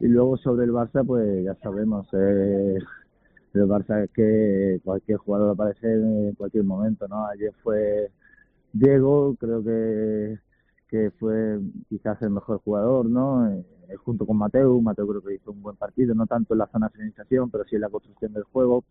Y 0.00 0.06
luego 0.06 0.36
sobre 0.36 0.64
el 0.64 0.72
Barça, 0.72 1.04
pues 1.04 1.44
ya 1.44 1.54
sabemos, 1.56 2.06
eh, 2.12 2.78
el 3.54 3.66
Barça 3.66 4.04
es 4.04 4.10
que 4.10 4.80
cualquier 4.84 5.18
jugador 5.18 5.50
aparece 5.50 5.92
en 5.92 6.34
cualquier 6.34 6.64
momento, 6.64 7.08
¿no? 7.08 7.26
Ayer 7.26 7.52
fue 7.62 8.10
Diego, 8.72 9.36
creo 9.38 9.62
que 9.64 10.38
que 10.88 11.10
fue 11.18 11.60
quizás 11.88 12.20
el 12.22 12.30
mejor 12.30 12.60
jugador, 12.60 13.06
¿no? 13.06 13.46
Eh, 13.50 13.64
junto 13.96 14.26
con 14.26 14.36
Mateo, 14.36 14.80
Mateo 14.80 15.06
creo 15.06 15.22
que 15.22 15.34
hizo 15.34 15.52
un 15.52 15.62
buen 15.62 15.76
partido, 15.76 16.14
no 16.14 16.26
tanto 16.26 16.54
en 16.54 16.58
la 16.58 16.66
zona 16.66 16.88
de 16.88 16.94
finalización, 16.94 17.50
pero 17.50 17.64
sí 17.64 17.76
en 17.76 17.82
la 17.82 17.90
construcción 17.90 18.32
del 18.32 18.44
juego. 18.44 18.84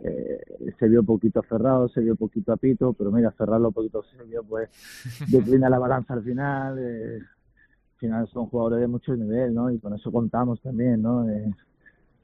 Eh, 0.00 0.40
se 0.78 0.88
vio 0.88 1.00
un 1.00 1.06
poquito 1.06 1.42
cerrado, 1.48 1.88
se 1.88 2.00
vio 2.00 2.12
un 2.12 2.16
poquito 2.16 2.52
a 2.52 2.56
pito, 2.56 2.92
pero 2.94 3.12
mira, 3.12 3.32
cerrarlo 3.36 3.68
un 3.68 3.74
poquito 3.74 4.02
se 4.02 4.24
vio, 4.24 4.42
pues, 4.42 4.70
declina 5.30 5.68
la 5.68 5.78
balanza 5.78 6.14
al 6.14 6.22
final. 6.24 6.78
Eh, 6.78 7.18
al 7.18 7.98
final 7.98 8.28
son 8.28 8.46
jugadores 8.46 8.80
de 8.80 8.88
mucho 8.88 9.14
nivel, 9.14 9.54
¿no? 9.54 9.70
Y 9.70 9.78
con 9.78 9.94
eso 9.94 10.10
contamos 10.10 10.60
también, 10.60 11.02
¿no? 11.02 11.28
Eh, 11.28 11.54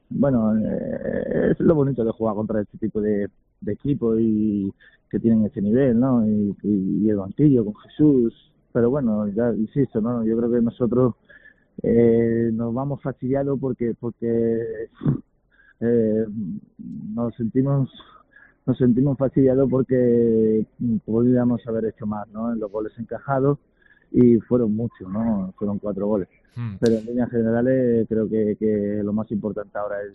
bueno, 0.09 0.57
eh, 0.57 1.51
es 1.51 1.59
lo 1.59 1.75
bonito 1.75 2.03
de 2.03 2.11
jugar 2.11 2.35
contra 2.35 2.61
este 2.61 2.77
tipo 2.77 3.01
de, 3.01 3.29
de 3.61 3.71
equipos 3.71 4.17
y 4.19 4.73
que 5.09 5.19
tienen 5.19 5.45
ese 5.45 5.61
nivel, 5.61 5.99
¿no? 5.99 6.25
Y, 6.27 7.09
el 7.09 7.17
banquillo 7.17 7.65
con 7.65 7.75
Jesús, 7.75 8.51
pero 8.71 8.89
bueno, 8.89 9.27
ya 9.29 9.51
insisto, 9.53 10.01
¿no? 10.01 10.23
Yo 10.23 10.37
creo 10.37 10.51
que 10.51 10.61
nosotros 10.61 11.15
eh, 11.81 12.51
nos 12.53 12.73
vamos 12.73 13.01
fastidiados 13.01 13.57
porque 13.59 13.95
porque 13.99 14.89
eh, 15.79 16.25
nos 16.77 17.35
sentimos 17.35 17.89
nos 18.65 18.77
sentimos 18.77 19.17
fastidiados 19.17 19.67
porque 19.69 20.65
podríamos 21.05 21.65
haber 21.67 21.85
hecho 21.85 22.05
más, 22.05 22.27
¿no? 22.29 22.53
En 22.53 22.59
los 22.59 22.71
goles 22.71 22.93
encajados 22.99 23.57
y 24.11 24.39
fueron 24.39 24.75
muchos, 24.75 25.07
¿no? 25.09 25.53
Fueron 25.57 25.79
cuatro 25.79 26.07
goles. 26.07 26.27
Hmm. 26.55 26.75
Pero 26.79 26.95
en 26.97 27.05
líneas 27.05 27.29
generales 27.29 28.07
creo 28.07 28.29
que, 28.29 28.55
que 28.59 29.01
lo 29.03 29.13
más 29.13 29.31
importante 29.31 29.77
ahora 29.77 30.01
es 30.01 30.13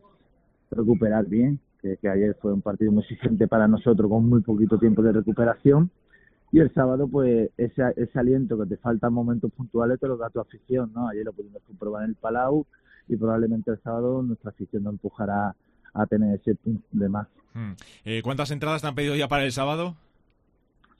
recuperar 0.70 1.26
bien, 1.26 1.60
que, 1.80 1.96
que 1.96 2.08
ayer 2.08 2.36
fue 2.40 2.52
un 2.52 2.62
partido 2.62 2.92
muy 2.92 3.02
exigente 3.02 3.46
para 3.46 3.68
nosotros 3.68 4.10
con 4.10 4.28
muy 4.28 4.40
poquito 4.42 4.78
tiempo 4.78 5.02
de 5.02 5.12
recuperación 5.12 5.90
y 6.54 6.60
el 6.60 6.72
sábado 6.72 7.08
pues 7.08 7.50
ese, 7.56 7.82
ese 7.96 8.16
aliento 8.16 8.56
que 8.56 8.66
te 8.66 8.76
falta 8.76 9.08
en 9.08 9.12
momentos 9.12 9.50
puntuales 9.52 9.98
te 9.98 10.06
lo 10.06 10.16
da 10.16 10.30
tu 10.30 10.38
afición, 10.38 10.92
¿no? 10.94 11.08
Ayer 11.08 11.24
lo 11.24 11.32
pudimos 11.32 11.60
comprobar 11.66 12.04
en 12.04 12.10
el 12.10 12.14
Palau 12.14 12.64
y 13.08 13.16
probablemente 13.16 13.72
el 13.72 13.82
sábado 13.82 14.22
nuestra 14.22 14.50
afición 14.50 14.84
nos 14.84 14.92
empujará 14.92 15.56
a 15.92 16.06
tener 16.06 16.38
ese 16.38 16.54
punto 16.54 16.86
de 16.92 17.08
más. 17.08 17.26
Hmm. 17.54 17.72
Eh, 18.04 18.22
¿Cuántas 18.22 18.52
entradas 18.52 18.82
te 18.82 18.86
han 18.86 18.94
pedido 18.94 19.16
ya 19.16 19.26
para 19.26 19.44
el 19.44 19.50
sábado? 19.50 19.96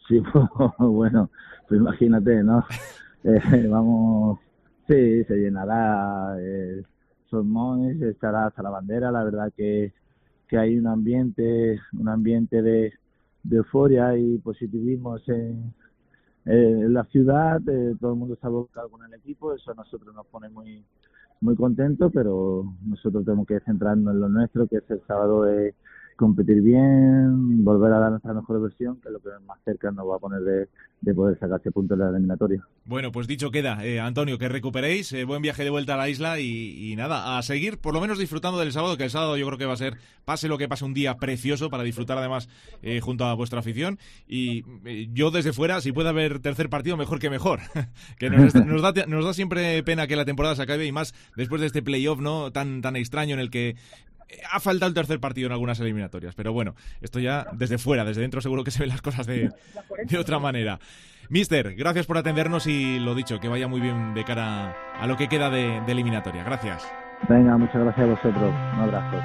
Sí, 0.08 0.20
bueno, 0.78 1.30
pues 1.68 1.80
imagínate, 1.80 2.42
¿no? 2.42 2.64
eh, 3.24 3.66
vamos, 3.68 4.38
sí, 4.86 5.24
se 5.24 5.36
llenará 5.36 6.36
eh, 6.38 6.82
estará 8.02 8.46
hasta 8.46 8.62
la 8.62 8.70
bandera, 8.70 9.10
la 9.10 9.24
verdad 9.24 9.52
que, 9.56 9.92
que 10.46 10.56
hay 10.56 10.78
un 10.78 10.86
ambiente, 10.86 11.80
un 11.92 12.08
ambiente 12.08 12.62
de 12.62 12.92
de 13.44 13.56
euforia 13.58 14.16
y 14.16 14.38
positivismo 14.38 15.16
en, 15.26 15.72
en 16.46 16.92
la 16.92 17.04
ciudad, 17.04 17.60
eh, 17.68 17.94
todo 18.00 18.12
el 18.12 18.18
mundo 18.18 18.34
está 18.34 18.48
volcado 18.48 18.88
con 18.88 19.04
el 19.04 19.14
equipo, 19.14 19.54
eso 19.54 19.70
a 19.70 19.74
nosotros 19.74 20.14
nos 20.14 20.26
pone 20.26 20.48
muy 20.48 20.84
muy 21.40 21.56
contentos, 21.56 22.10
pero 22.14 22.64
nosotros 22.86 23.24
tenemos 23.24 23.46
que 23.46 23.60
centrarnos 23.60 24.14
en 24.14 24.20
lo 24.20 24.28
nuestro, 24.30 24.66
que 24.66 24.76
es 24.76 24.90
el 24.90 25.02
sábado 25.06 25.42
de 25.42 25.74
competir 26.16 26.62
bien, 26.62 27.64
volver 27.64 27.92
a 27.92 27.98
dar 27.98 28.10
nuestra 28.10 28.34
mejor 28.34 28.62
versión, 28.62 28.96
que 29.00 29.08
es 29.08 29.12
lo 29.12 29.20
que 29.20 29.30
más 29.46 29.58
cerca 29.64 29.90
nos 29.90 30.08
va 30.08 30.16
a 30.16 30.18
poner 30.18 30.40
de, 30.40 30.68
de 31.04 31.14
poder 31.14 31.38
sacar 31.38 31.60
ese 31.60 31.70
punto 31.70 31.94
de 31.94 32.04
la 32.04 32.10
eliminatoria. 32.10 32.66
Bueno, 32.86 33.12
pues 33.12 33.26
dicho 33.26 33.50
queda, 33.50 33.84
eh, 33.84 34.00
Antonio, 34.00 34.38
que 34.38 34.48
recuperéis, 34.48 35.12
eh, 35.12 35.24
buen 35.24 35.42
viaje 35.42 35.62
de 35.64 35.70
vuelta 35.70 35.94
a 35.94 35.96
la 35.96 36.08
isla 36.08 36.40
y, 36.40 36.94
nada, 36.96 37.36
a 37.36 37.42
seguir 37.42 37.78
por 37.78 37.92
lo 37.92 38.00
menos 38.00 38.18
disfrutando 38.18 38.58
del 38.58 38.72
sábado, 38.72 38.96
que 38.96 39.04
el 39.04 39.10
sábado 39.10 39.36
yo 39.36 39.46
creo 39.46 39.58
que 39.58 39.66
va 39.66 39.74
a 39.74 39.78
ser, 39.78 39.98
pase 40.24 40.48
lo 40.48 40.56
que 40.56 40.68
pase, 40.68 40.84
un 40.84 40.94
día 40.94 41.16
precioso 41.16 41.68
para 41.70 41.82
disfrutar 41.82 42.18
además 42.18 42.48
eh, 42.82 43.00
junto 43.00 43.24
a 43.24 43.34
vuestra 43.34 43.60
afición 43.60 43.98
y 44.26 44.64
yo 45.12 45.30
desde 45.30 45.52
fuera, 45.52 45.80
si 45.80 45.92
puede 45.92 46.08
haber 46.08 46.40
tercer 46.40 46.68
partido, 46.68 46.96
mejor 46.96 47.18
que 47.18 47.30
mejor, 47.30 47.60
que 48.18 48.30
nos, 48.30 48.52
da, 48.52 49.06
nos 49.06 49.24
da 49.24 49.34
siempre 49.34 49.82
pena 49.82 50.06
que 50.06 50.16
la 50.16 50.24
temporada 50.24 50.56
se 50.56 50.62
acabe 50.62 50.86
y 50.86 50.92
más 50.92 51.14
después 51.36 51.60
de 51.60 51.66
este 51.66 51.82
playoff 51.82 52.20
no 52.20 52.50
tan, 52.50 52.80
tan 52.80 52.96
extraño 52.96 53.34
en 53.34 53.40
el 53.40 53.50
que 53.50 53.76
ha 54.50 54.60
faltado 54.60 54.88
el 54.88 54.94
tercer 54.94 55.20
partido 55.20 55.46
en 55.46 55.52
algunas 55.52 55.78
eliminatorias, 55.80 56.34
pero 56.34 56.52
bueno, 56.52 56.74
esto 57.00 57.20
ya 57.20 57.46
desde 57.52 57.78
fuera, 57.78 58.04
desde 58.04 58.20
dentro 58.22 58.40
seguro 58.40 58.64
que 58.64 58.70
se 58.70 58.80
ven 58.80 58.88
las 58.88 59.02
cosas 59.02 59.26
de, 59.26 59.50
de 60.04 60.18
otra 60.18 60.38
manera. 60.38 60.78
Mister, 61.30 61.74
gracias 61.74 62.06
por 62.06 62.18
atendernos 62.18 62.66
y 62.66 62.98
lo 62.98 63.14
dicho, 63.14 63.40
que 63.40 63.48
vaya 63.48 63.66
muy 63.66 63.80
bien 63.80 64.14
de 64.14 64.24
cara 64.24 64.76
a 65.00 65.06
lo 65.06 65.16
que 65.16 65.28
queda 65.28 65.48
de, 65.50 65.80
de 65.80 65.92
eliminatoria. 65.92 66.44
Gracias. 66.44 66.86
Venga, 67.28 67.56
muchas 67.56 67.82
gracias 67.82 68.06
a 68.06 68.10
vosotros. 68.10 68.54
Un 68.74 68.80
abrazo. 68.80 69.16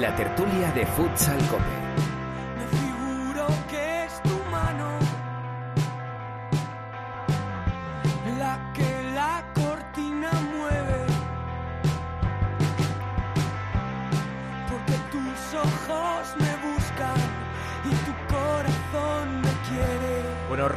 La 0.00 0.16
tertulia 0.16 0.72
de 0.72 0.86
Futsal 0.86 1.38
Cope. 1.48 2.11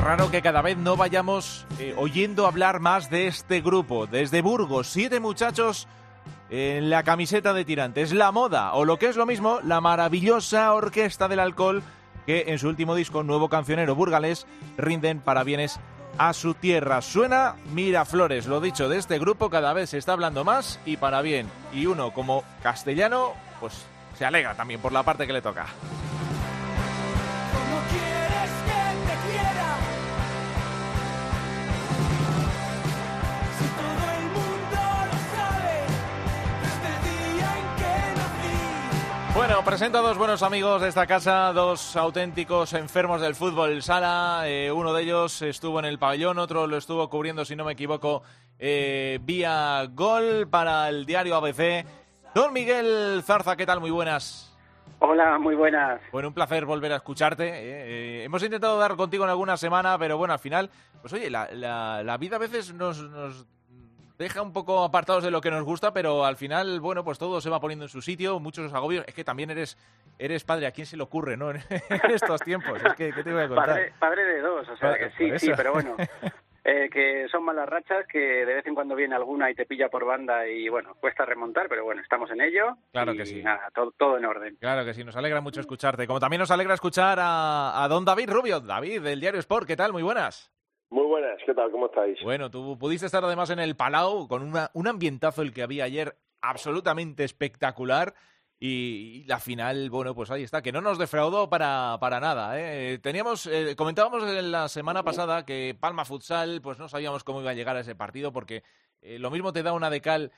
Raro 0.06 0.30
que 0.30 0.44
cada 0.44 0.62
vez 0.62 0.78
no 0.78 0.96
vayamos 0.96 1.66
eh, 1.80 1.96
oyendo 1.98 2.46
hablar 2.46 2.80
más 2.80 3.10
de 3.10 3.26
este 3.26 3.62
grupo. 3.62 4.06
Desde 4.06 4.44
Burgos, 4.44 4.86
siete 4.86 5.20
muchachos 5.20 5.88
en 6.52 6.92
la 6.92 7.02
camiseta 7.02 7.54
de 7.54 7.66
tirantes. 7.66 8.14
La 8.14 8.32
moda, 8.32 8.74
o 8.74 8.86
lo 8.86 9.00
que 9.00 9.08
es 9.08 9.16
lo 9.16 9.26
mismo, 9.26 9.60
la 9.64 9.82
maravillosa 9.82 10.72
orquesta 10.74 11.28
del 11.28 11.40
alcohol 11.40 11.82
que 12.28 12.46
en 12.50 12.60
su 12.60 12.68
último 12.68 12.94
disco, 12.94 13.24
Nuevo 13.24 13.50
Cancionero 13.50 13.96
Burgalés, 13.96 14.46
rinden 14.78 15.22
parabienes 15.22 15.80
a 16.20 16.34
su 16.34 16.54
tierra. 16.54 17.02
Suena 17.02 17.56
Miraflores, 17.74 18.46
lo 18.46 18.62
dicho, 18.62 18.88
de 18.90 19.00
este 19.00 19.18
grupo 19.18 19.50
cada 19.50 19.74
vez 19.74 19.90
se 19.90 19.98
está 19.98 20.14
hablando 20.14 20.44
más 20.44 20.80
y 20.86 20.98
para 20.98 21.24
bien. 21.24 21.50
Y 21.74 21.88
uno 21.88 22.14
como 22.14 22.44
castellano, 22.62 23.34
pues 23.60 23.88
se 24.20 24.24
alegra 24.24 24.54
también 24.54 24.80
por 24.80 24.92
la 24.92 25.02
parte 25.02 25.26
que 25.26 25.34
le 25.34 25.42
toca. 25.42 25.66
Bueno, 39.36 39.62
presento 39.66 39.98
a 39.98 40.02
dos 40.02 40.18
buenos 40.18 40.44
amigos 40.44 40.82
de 40.82 40.88
esta 40.88 41.06
casa, 41.06 41.52
dos 41.52 41.98
auténticos 41.98 42.72
enfermos 42.72 43.20
del 43.20 43.36
fútbol 43.36 43.82
sala. 43.84 44.44
Eh, 44.46 44.72
uno 44.72 44.94
de 44.94 45.04
ellos 45.04 45.42
estuvo 45.42 45.78
en 45.80 45.84
el 45.84 46.00
pabellón, 46.00 46.40
otro 46.40 46.68
lo 46.68 46.78
estuvo 46.78 47.10
cubriendo, 47.10 47.44
si 47.44 47.54
no 47.54 47.66
me 47.66 47.74
equivoco, 47.74 48.24
eh, 48.58 49.20
vía 49.22 49.86
gol 49.92 50.48
para 50.50 50.88
el 50.88 51.06
diario 51.06 51.36
ABC. 51.36 51.86
Don 52.34 52.54
Miguel 52.54 53.22
Zarza, 53.26 53.58
¿qué 53.58 53.66
tal? 53.66 53.82
Muy 53.82 53.92
buenas. 53.92 54.58
Hola, 55.00 55.38
muy 55.38 55.54
buenas. 55.54 56.00
Bueno, 56.14 56.30
un 56.30 56.34
placer 56.34 56.66
volver 56.66 56.94
a 56.94 56.98
escucharte. 56.98 57.44
Eh, 57.52 58.24
hemos 58.24 58.42
intentado 58.42 58.80
dar 58.80 58.96
contigo 58.96 59.26
en 59.26 59.32
alguna 59.32 59.58
semana, 59.58 59.98
pero 60.00 60.18
bueno, 60.18 60.34
al 60.34 60.40
final, 60.40 60.70
pues 61.02 61.12
oye, 61.12 61.30
la, 61.30 61.50
la, 61.52 62.04
la 62.04 62.18
vida 62.18 62.38
a 62.38 62.40
veces 62.40 62.74
nos, 62.74 63.02
nos 63.02 63.46
deja 64.18 64.42
un 64.42 64.54
poco 64.54 64.84
apartados 64.84 65.24
de 65.24 65.32
lo 65.32 65.42
que 65.42 65.52
nos 65.52 65.64
gusta, 65.64 65.94
pero 65.94 66.26
al 66.26 66.36
final, 66.36 66.80
bueno, 66.80 67.04
pues 67.04 67.18
todo 67.18 67.42
se 67.42 67.50
va 67.50 67.60
poniendo 67.60 67.86
en 67.86 67.90
su 67.90 68.02
sitio, 68.02 68.40
muchos 68.40 68.74
agobios. 68.74 69.06
Es 69.08 69.14
que 69.14 69.24
también 69.24 69.50
eres 69.52 69.78
eres 70.18 70.44
padre, 70.44 70.68
¿a 70.68 70.72
quién 70.72 70.88
se 70.88 70.98
le 70.98 71.04
ocurre, 71.04 71.38
no? 71.38 71.52
En 71.52 72.12
estos 72.12 72.42
tiempos. 72.42 72.82
Es 72.84 72.94
que, 72.94 73.12
¿qué 73.12 73.24
te 73.24 73.34
voy 73.34 73.44
a 73.44 73.48
contar? 73.48 73.68
Padre, 73.68 73.94
padre 74.00 74.24
de 74.26 74.42
dos, 74.42 74.68
o 74.70 74.78
sea 74.78 74.98
que 74.98 75.10
sí, 75.12 75.40
sí, 75.40 75.52
pero 75.56 75.74
bueno. 75.74 75.96
Eh, 76.68 76.90
que 76.90 77.28
son 77.30 77.44
malas 77.44 77.70
rachas, 77.70 78.08
que 78.08 78.18
de 78.18 78.56
vez 78.56 78.66
en 78.66 78.74
cuando 78.74 78.96
viene 78.96 79.14
alguna 79.14 79.52
y 79.52 79.54
te 79.54 79.68
pilla 79.68 79.88
por 79.88 80.04
banda 80.04 80.48
y 80.48 80.68
bueno, 80.68 80.96
cuesta 81.00 81.24
remontar, 81.24 81.70
pero 81.70 81.84
bueno, 81.84 82.02
estamos 82.02 82.32
en 82.32 82.42
ello. 82.42 82.76
Claro 82.92 83.14
y 83.14 83.18
que 83.18 83.26
sí. 83.28 83.44
Nada, 83.44 83.70
todo, 83.72 83.92
todo 83.96 84.18
en 84.18 84.26
orden. 84.26 84.56
Claro 84.60 84.84
que 84.84 84.96
sí, 84.96 85.04
nos 85.04 85.16
alegra 85.16 85.42
mucho 85.42 85.62
escucharte. 85.62 86.08
Como 86.08 86.20
también 86.20 86.40
nos 86.40 86.50
alegra 86.50 86.74
escuchar 86.74 87.20
a, 87.22 87.84
a 87.84 87.88
don 87.88 88.04
David 88.04 88.32
Rubio. 88.32 88.62
David, 88.62 89.04
del 89.04 89.20
Diario 89.20 89.40
Sport, 89.42 89.68
¿qué 89.68 89.76
tal? 89.76 89.94
Muy 89.94 90.02
buenas. 90.02 90.55
Muy 90.96 91.08
buenas, 91.08 91.38
¿qué 91.46 91.54
tal? 91.54 91.70
¿Cómo 91.72 91.88
estáis? 91.88 92.18
Bueno, 92.24 92.50
tú 92.50 92.78
pudiste 92.78 93.06
estar 93.06 93.22
además 93.26 93.50
en 93.50 93.60
el 93.60 93.76
Palau 93.76 94.30
con 94.30 94.42
una, 94.42 94.72
un 94.74 94.88
ambientazo 94.88 95.42
el 95.42 95.52
que 95.52 95.62
había 95.62 95.84
ayer 95.84 96.16
absolutamente 96.40 97.26
espectacular. 97.26 98.14
Y, 98.62 99.26
la 99.26 99.42
final, 99.42 99.90
bueno, 99.90 100.16
pues 100.16 100.32
ahí 100.32 100.44
está, 100.44 100.62
que 100.62 100.72
no 100.72 100.80
nos 100.80 100.98
defraudó 100.98 101.50
para, 101.50 101.98
para 102.00 102.22
nada. 102.22 102.58
¿eh? 102.58 102.98
Teníamos, 103.00 103.46
eh, 103.48 103.76
comentábamos 103.76 104.24
en 104.24 104.54
la 104.54 104.70
semana 104.70 105.04
pasada 105.04 105.46
que 105.46 105.76
Palma 105.78 106.06
Futsal, 106.06 106.62
pues 106.62 106.80
no 106.80 106.88
sabíamos 106.88 107.26
cómo 107.26 107.42
iba 107.42 107.52
a 107.52 107.56
llegar 107.56 107.76
a 107.76 107.82
ese 107.82 107.96
partido, 107.96 108.32
porque 108.32 108.64
eh, 109.02 109.20
lo 109.20 109.30
mismo 109.32 109.52
te 109.52 109.64
da 109.64 109.74
una 109.74 109.90
de 109.90 110.00
cal 110.00 110.32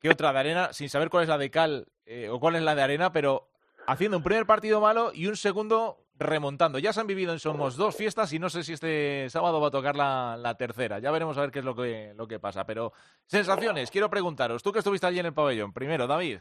que 0.00 0.10
otra 0.10 0.32
de 0.32 0.40
arena, 0.40 0.72
sin 0.72 0.88
saber 0.88 1.08
cuál 1.08 1.22
es 1.22 1.28
la 1.28 1.38
de 1.38 1.52
cal 1.52 1.86
eh, 2.04 2.28
o 2.30 2.40
cuál 2.40 2.56
es 2.56 2.62
la 2.62 2.74
de 2.74 2.82
arena, 2.82 3.12
pero 3.12 3.48
haciendo 3.86 4.16
un 4.16 4.24
primer 4.24 4.44
partido 4.44 4.80
malo 4.80 5.12
y 5.14 5.28
un 5.28 5.36
segundo 5.36 6.04
remontando. 6.20 6.78
Ya 6.78 6.92
se 6.92 7.00
han 7.00 7.06
vivido 7.06 7.32
en 7.32 7.38
Somos 7.38 7.76
dos 7.76 7.96
fiestas 7.96 8.32
y 8.32 8.38
no 8.38 8.48
sé 8.48 8.62
si 8.62 8.74
este 8.74 9.28
sábado 9.30 9.60
va 9.60 9.68
a 9.68 9.70
tocar 9.72 9.96
la, 9.96 10.54
tercera. 10.58 10.98
Ya 10.98 11.10
veremos 11.10 11.36
a 11.38 11.40
ver 11.40 11.50
qué 11.50 11.60
es 11.60 11.64
lo 11.64 11.74
que, 11.74 12.12
lo 12.16 12.28
que 12.28 12.38
pasa. 12.38 12.64
Pero 12.64 12.92
sensaciones, 13.26 13.90
quiero 13.90 14.10
preguntaros, 14.10 14.62
tú 14.62 14.72
que 14.72 14.78
estuviste 14.80 15.06
allí 15.06 15.18
en 15.18 15.26
el 15.26 15.34
pabellón, 15.34 15.72
primero, 15.72 16.06
David. 16.06 16.38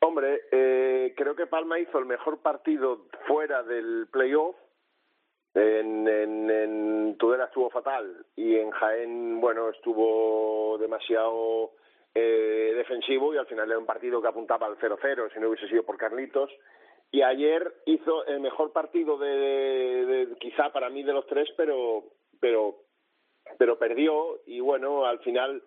Hombre, 0.00 0.42
eh, 0.50 1.14
creo 1.16 1.36
que 1.36 1.46
Palma 1.46 1.78
hizo 1.78 1.98
el 1.98 2.06
mejor 2.06 2.42
partido 2.42 3.06
fuera 3.26 3.62
del 3.62 4.08
playoff. 4.10 4.56
En, 5.54 6.08
en, 6.08 6.50
en 6.50 7.16
Tudela 7.18 7.44
estuvo 7.44 7.68
fatal 7.68 8.24
y 8.36 8.56
en 8.56 8.70
Jaén, 8.70 9.38
bueno, 9.38 9.68
estuvo 9.68 10.78
demasiado 10.78 11.72
eh, 12.14 12.72
defensivo 12.74 13.32
y 13.32 13.38
al 13.38 13.46
final 13.46 13.70
era 13.70 13.78
un 13.78 13.86
partido 13.86 14.20
que 14.20 14.28
apuntaba 14.28 14.66
al 14.66 14.78
0-0 14.78 15.32
si 15.32 15.40
no 15.40 15.48
hubiese 15.48 15.68
sido 15.68 15.82
por 15.82 15.96
Carlitos. 15.96 16.50
Y 17.12 17.20
ayer 17.22 17.72
hizo 17.86 18.24
el 18.26 18.40
mejor 18.40 18.72
partido 18.72 19.18
de, 19.18 19.28
de, 19.28 20.06
de, 20.26 20.36
quizá 20.38 20.72
para 20.72 20.88
mí 20.88 21.02
de 21.02 21.12
los 21.12 21.26
tres, 21.26 21.48
pero 21.56 22.04
pero 22.40 22.76
pero 23.58 23.78
perdió 23.78 24.40
y 24.46 24.60
bueno, 24.60 25.04
al 25.04 25.18
final 25.20 25.62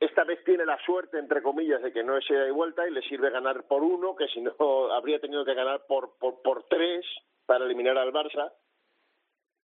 esta 0.00 0.24
vez 0.24 0.42
tiene 0.44 0.64
la 0.64 0.78
suerte, 0.84 1.18
entre 1.18 1.42
comillas, 1.42 1.82
de 1.82 1.92
que 1.92 2.02
no 2.04 2.16
es 2.16 2.28
ida 2.30 2.46
y 2.46 2.50
vuelta 2.52 2.86
y 2.86 2.90
le 2.92 3.02
sirve 3.02 3.30
ganar 3.30 3.64
por 3.66 3.82
uno, 3.82 4.14
que 4.16 4.26
si 4.28 4.40
no 4.40 4.52
habría 4.92 5.20
tenido 5.20 5.44
que 5.44 5.54
ganar 5.54 5.86
por, 5.86 6.16
por, 6.18 6.42
por 6.42 6.64
tres 6.64 7.04
para 7.46 7.64
eliminar 7.64 7.96
al 7.96 8.12
Barça. 8.12 8.52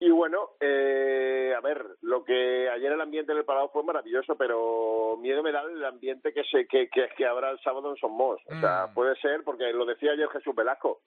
Y 0.00 0.10
bueno, 0.10 0.50
eh, 0.60 1.54
a 1.56 1.60
ver, 1.60 1.84
lo 2.02 2.24
que 2.24 2.68
ayer 2.68 2.92
el 2.92 3.00
ambiente 3.00 3.32
en 3.32 3.38
el 3.38 3.44
Palau 3.44 3.70
fue 3.70 3.84
maravilloso, 3.84 4.36
pero 4.36 5.16
miedo 5.18 5.42
me 5.42 5.52
da 5.52 5.62
el 5.62 5.84
ambiente 5.84 6.32
que 6.32 6.42
se 6.44 6.66
que, 6.66 6.88
que, 6.90 7.08
que 7.16 7.26
habrá 7.26 7.50
el 7.50 7.60
sábado 7.60 7.90
en 7.90 7.96
Somos. 7.96 8.40
O 8.46 8.60
sea, 8.60 8.88
Mm. 8.88 8.94
puede 8.94 9.14
ser, 9.16 9.44
porque 9.44 9.72
lo 9.72 9.86
decía 9.86 10.12
ayer 10.12 10.28
Jesús 10.30 10.54
Velasco, 10.54 11.00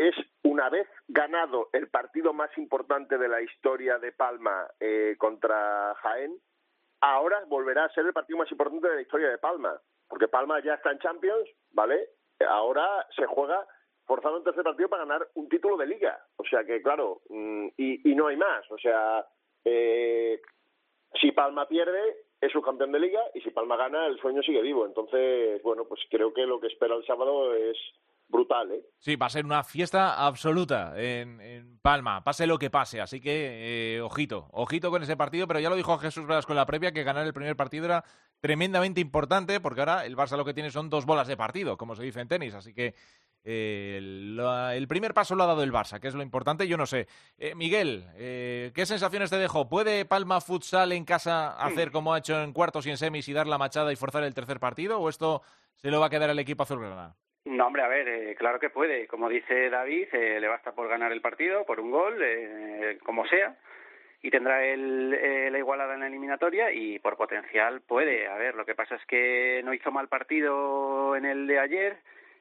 es 0.00 0.14
una 0.44 0.70
vez 0.70 0.88
ganado 1.08 1.68
el 1.74 1.88
partido 1.88 2.32
más 2.32 2.50
importante 2.56 3.18
de 3.18 3.28
la 3.28 3.42
historia 3.42 3.98
de 3.98 4.12
Palma 4.12 4.66
eh, 4.80 5.14
contra 5.18 5.94
Jaén, 5.96 6.38
ahora 7.02 7.44
volverá 7.48 7.84
a 7.84 7.90
ser 7.90 8.06
el 8.06 8.14
partido 8.14 8.38
más 8.38 8.50
importante 8.50 8.88
de 8.88 8.94
la 8.94 9.02
historia 9.02 9.28
de 9.28 9.36
Palma, 9.36 9.78
porque 10.08 10.26
Palma 10.26 10.58
ya 10.64 10.74
está 10.74 10.90
en 10.90 11.00
Champions, 11.00 11.46
¿vale? 11.72 12.08
Ahora 12.48 13.06
se 13.14 13.26
juega 13.26 13.66
forzando 14.06 14.38
un 14.38 14.44
tercer 14.44 14.64
partido 14.64 14.88
para 14.88 15.04
ganar 15.04 15.28
un 15.34 15.50
título 15.50 15.76
de 15.76 15.86
liga, 15.86 16.18
o 16.36 16.44
sea 16.44 16.64
que 16.64 16.80
claro, 16.80 17.20
mm, 17.28 17.68
y, 17.76 18.10
y 18.10 18.14
no 18.14 18.28
hay 18.28 18.38
más, 18.38 18.70
o 18.70 18.78
sea, 18.78 19.26
eh, 19.66 20.40
si 21.20 21.30
Palma 21.32 21.68
pierde 21.68 22.24
es 22.40 22.50
subcampeón 22.52 22.92
de 22.92 23.00
liga 23.00 23.20
y 23.34 23.42
si 23.42 23.50
Palma 23.50 23.76
gana 23.76 24.06
el 24.06 24.18
sueño 24.18 24.42
sigue 24.42 24.62
vivo, 24.62 24.86
entonces 24.86 25.62
bueno, 25.62 25.84
pues 25.84 26.00
creo 26.08 26.32
que 26.32 26.46
lo 26.46 26.58
que 26.58 26.68
espera 26.68 26.94
el 26.94 27.04
sábado 27.04 27.54
es 27.54 27.76
brutal, 28.30 28.70
¿eh? 28.72 28.82
Sí, 28.98 29.16
va 29.16 29.26
a 29.26 29.30
ser 29.30 29.44
una 29.44 29.64
fiesta 29.64 30.26
absoluta 30.26 30.92
en, 30.96 31.40
en 31.40 31.78
Palma, 31.80 32.22
pase 32.22 32.46
lo 32.46 32.58
que 32.58 32.70
pase. 32.70 33.00
Así 33.00 33.20
que, 33.20 33.96
eh, 33.96 34.00
ojito, 34.00 34.48
ojito 34.52 34.90
con 34.90 35.02
ese 35.02 35.16
partido. 35.16 35.46
Pero 35.46 35.60
ya 35.60 35.70
lo 35.70 35.76
dijo 35.76 35.98
Jesús 35.98 36.26
Velasco 36.26 36.52
en 36.52 36.56
la 36.56 36.66
previa, 36.66 36.92
que 36.92 37.02
ganar 37.02 37.26
el 37.26 37.34
primer 37.34 37.56
partido 37.56 37.86
era 37.86 38.04
tremendamente 38.40 39.00
importante, 39.00 39.60
porque 39.60 39.80
ahora 39.80 40.06
el 40.06 40.16
Barça 40.16 40.36
lo 40.36 40.44
que 40.44 40.54
tiene 40.54 40.70
son 40.70 40.88
dos 40.90 41.06
bolas 41.06 41.28
de 41.28 41.36
partido, 41.36 41.76
como 41.76 41.94
se 41.94 42.02
dice 42.02 42.20
en 42.20 42.28
tenis. 42.28 42.54
Así 42.54 42.72
que 42.72 42.94
eh, 43.42 43.96
el 43.98 44.88
primer 44.88 45.14
paso 45.14 45.34
lo 45.34 45.44
ha 45.44 45.46
dado 45.46 45.62
el 45.62 45.72
Barça, 45.72 45.98
que 45.98 46.08
es 46.08 46.14
lo 46.14 46.22
importante. 46.22 46.68
Yo 46.68 46.76
no 46.76 46.86
sé. 46.86 47.08
Eh, 47.38 47.54
Miguel, 47.54 48.06
eh, 48.14 48.72
¿qué 48.74 48.86
sensaciones 48.86 49.30
te 49.30 49.36
dejó? 49.36 49.68
¿Puede 49.68 50.04
Palma 50.04 50.40
Futsal 50.40 50.92
en 50.92 51.04
casa 51.04 51.52
hacer 51.52 51.90
como 51.90 52.14
ha 52.14 52.18
hecho 52.18 52.42
en 52.42 52.52
cuartos 52.52 52.86
y 52.86 52.90
en 52.90 52.98
semis 52.98 53.28
y 53.28 53.32
dar 53.32 53.46
la 53.46 53.58
machada 53.58 53.92
y 53.92 53.96
forzar 53.96 54.24
el 54.24 54.34
tercer 54.34 54.60
partido? 54.60 55.00
¿O 55.00 55.08
esto 55.08 55.42
se 55.76 55.90
lo 55.90 56.00
va 56.00 56.06
a 56.06 56.10
quedar 56.10 56.30
el 56.30 56.38
equipo 56.38 56.62
azulgrana? 56.62 57.16
No, 57.44 57.66
hombre, 57.66 57.82
a 57.82 57.88
ver, 57.88 58.08
eh, 58.08 58.34
claro 58.36 58.60
que 58.60 58.70
puede. 58.70 59.06
Como 59.06 59.28
dice 59.28 59.70
David, 59.70 60.08
eh, 60.12 60.40
le 60.40 60.48
basta 60.48 60.72
por 60.72 60.88
ganar 60.88 61.10
el 61.12 61.22
partido, 61.22 61.64
por 61.64 61.80
un 61.80 61.90
gol, 61.90 62.18
eh, 62.22 62.98
como 63.02 63.26
sea, 63.26 63.56
y 64.22 64.30
tendrá 64.30 64.64
el, 64.64 65.14
eh, 65.14 65.50
la 65.50 65.58
igualada 65.58 65.94
en 65.94 66.00
la 66.00 66.06
eliminatoria 66.06 66.70
y 66.72 66.98
por 66.98 67.16
potencial 67.16 67.80
puede. 67.80 68.28
A 68.28 68.36
ver, 68.36 68.54
lo 68.54 68.66
que 68.66 68.74
pasa 68.74 68.96
es 68.96 69.04
que 69.06 69.62
no 69.64 69.72
hizo 69.72 69.90
mal 69.90 70.08
partido 70.08 71.16
en 71.16 71.24
el 71.24 71.46
de 71.46 71.58
ayer, 71.58 71.96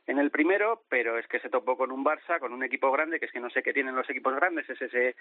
en 0.05 0.19
el 0.19 0.31
primero, 0.31 0.83
pero 0.89 1.17
es 1.17 1.27
que 1.27 1.39
se 1.39 1.49
topó 1.49 1.77
con 1.77 1.91
un 1.91 2.03
Barça, 2.03 2.39
con 2.39 2.51
un 2.51 2.63
equipo 2.63 2.91
grande, 2.91 3.19
que 3.19 3.25
es 3.27 3.31
que 3.31 3.39
no 3.39 3.49
sé 3.49 3.63
qué 3.63 3.73
tienen 3.73 3.95
los 3.95 4.09
equipos 4.09 4.35
grandes, 4.35 4.69
es 4.69 4.81
ese, 4.81 5.15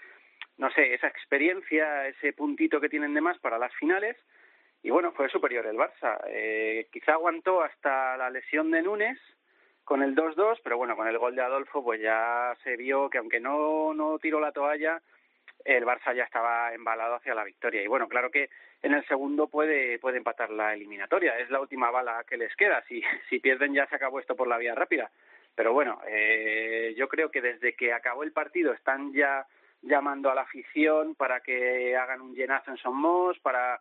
no 0.56 0.70
sé, 0.72 0.94
esa 0.94 1.06
experiencia, 1.06 2.08
ese 2.08 2.32
puntito 2.32 2.80
que 2.80 2.88
tienen 2.88 3.14
de 3.14 3.20
más 3.20 3.38
para 3.38 3.58
las 3.58 3.72
finales. 3.74 4.16
Y 4.82 4.90
bueno, 4.90 5.12
fue 5.12 5.28
superior 5.28 5.66
el 5.66 5.76
Barça. 5.76 6.20
Eh, 6.28 6.88
quizá 6.90 7.12
aguantó 7.12 7.62
hasta 7.62 8.16
la 8.16 8.30
lesión 8.30 8.70
de 8.70 8.82
Núñez, 8.82 9.18
con 9.88 10.02
el 10.02 10.14
2-2, 10.14 10.58
pero 10.62 10.76
bueno, 10.76 10.94
con 10.96 11.08
el 11.08 11.16
gol 11.16 11.34
de 11.34 11.40
Adolfo 11.40 11.82
pues 11.82 11.98
ya 11.98 12.54
se 12.62 12.76
vio 12.76 13.08
que 13.08 13.16
aunque 13.16 13.40
no, 13.40 13.94
no 13.94 14.18
tiró 14.18 14.38
la 14.38 14.52
toalla, 14.52 15.00
el 15.64 15.86
Barça 15.86 16.14
ya 16.14 16.24
estaba 16.24 16.74
embalado 16.74 17.14
hacia 17.14 17.34
la 17.34 17.42
victoria. 17.42 17.82
Y 17.82 17.86
bueno, 17.86 18.06
claro 18.06 18.30
que 18.30 18.50
en 18.82 18.92
el 18.92 19.02
segundo 19.06 19.46
puede, 19.46 19.98
puede 19.98 20.18
empatar 20.18 20.50
la 20.50 20.74
eliminatoria, 20.74 21.38
es 21.38 21.48
la 21.48 21.62
última 21.62 21.90
bala 21.90 22.22
que 22.28 22.36
les 22.36 22.54
queda. 22.54 22.84
Si, 22.86 23.02
si 23.30 23.38
pierden 23.38 23.72
ya 23.72 23.86
se 23.86 23.96
acabó 23.96 24.20
esto 24.20 24.36
por 24.36 24.46
la 24.46 24.58
vía 24.58 24.74
rápida. 24.74 25.10
Pero 25.54 25.72
bueno, 25.72 26.02
eh, 26.06 26.94
yo 26.94 27.08
creo 27.08 27.30
que 27.30 27.40
desde 27.40 27.72
que 27.72 27.94
acabó 27.94 28.24
el 28.24 28.32
partido 28.32 28.74
están 28.74 29.14
ya 29.14 29.46
llamando 29.80 30.30
a 30.30 30.34
la 30.34 30.42
afición 30.42 31.14
para 31.14 31.40
que 31.40 31.96
hagan 31.96 32.20
un 32.20 32.34
llenazo 32.34 32.72
en 32.72 32.76
Somos, 32.76 33.38
para 33.38 33.80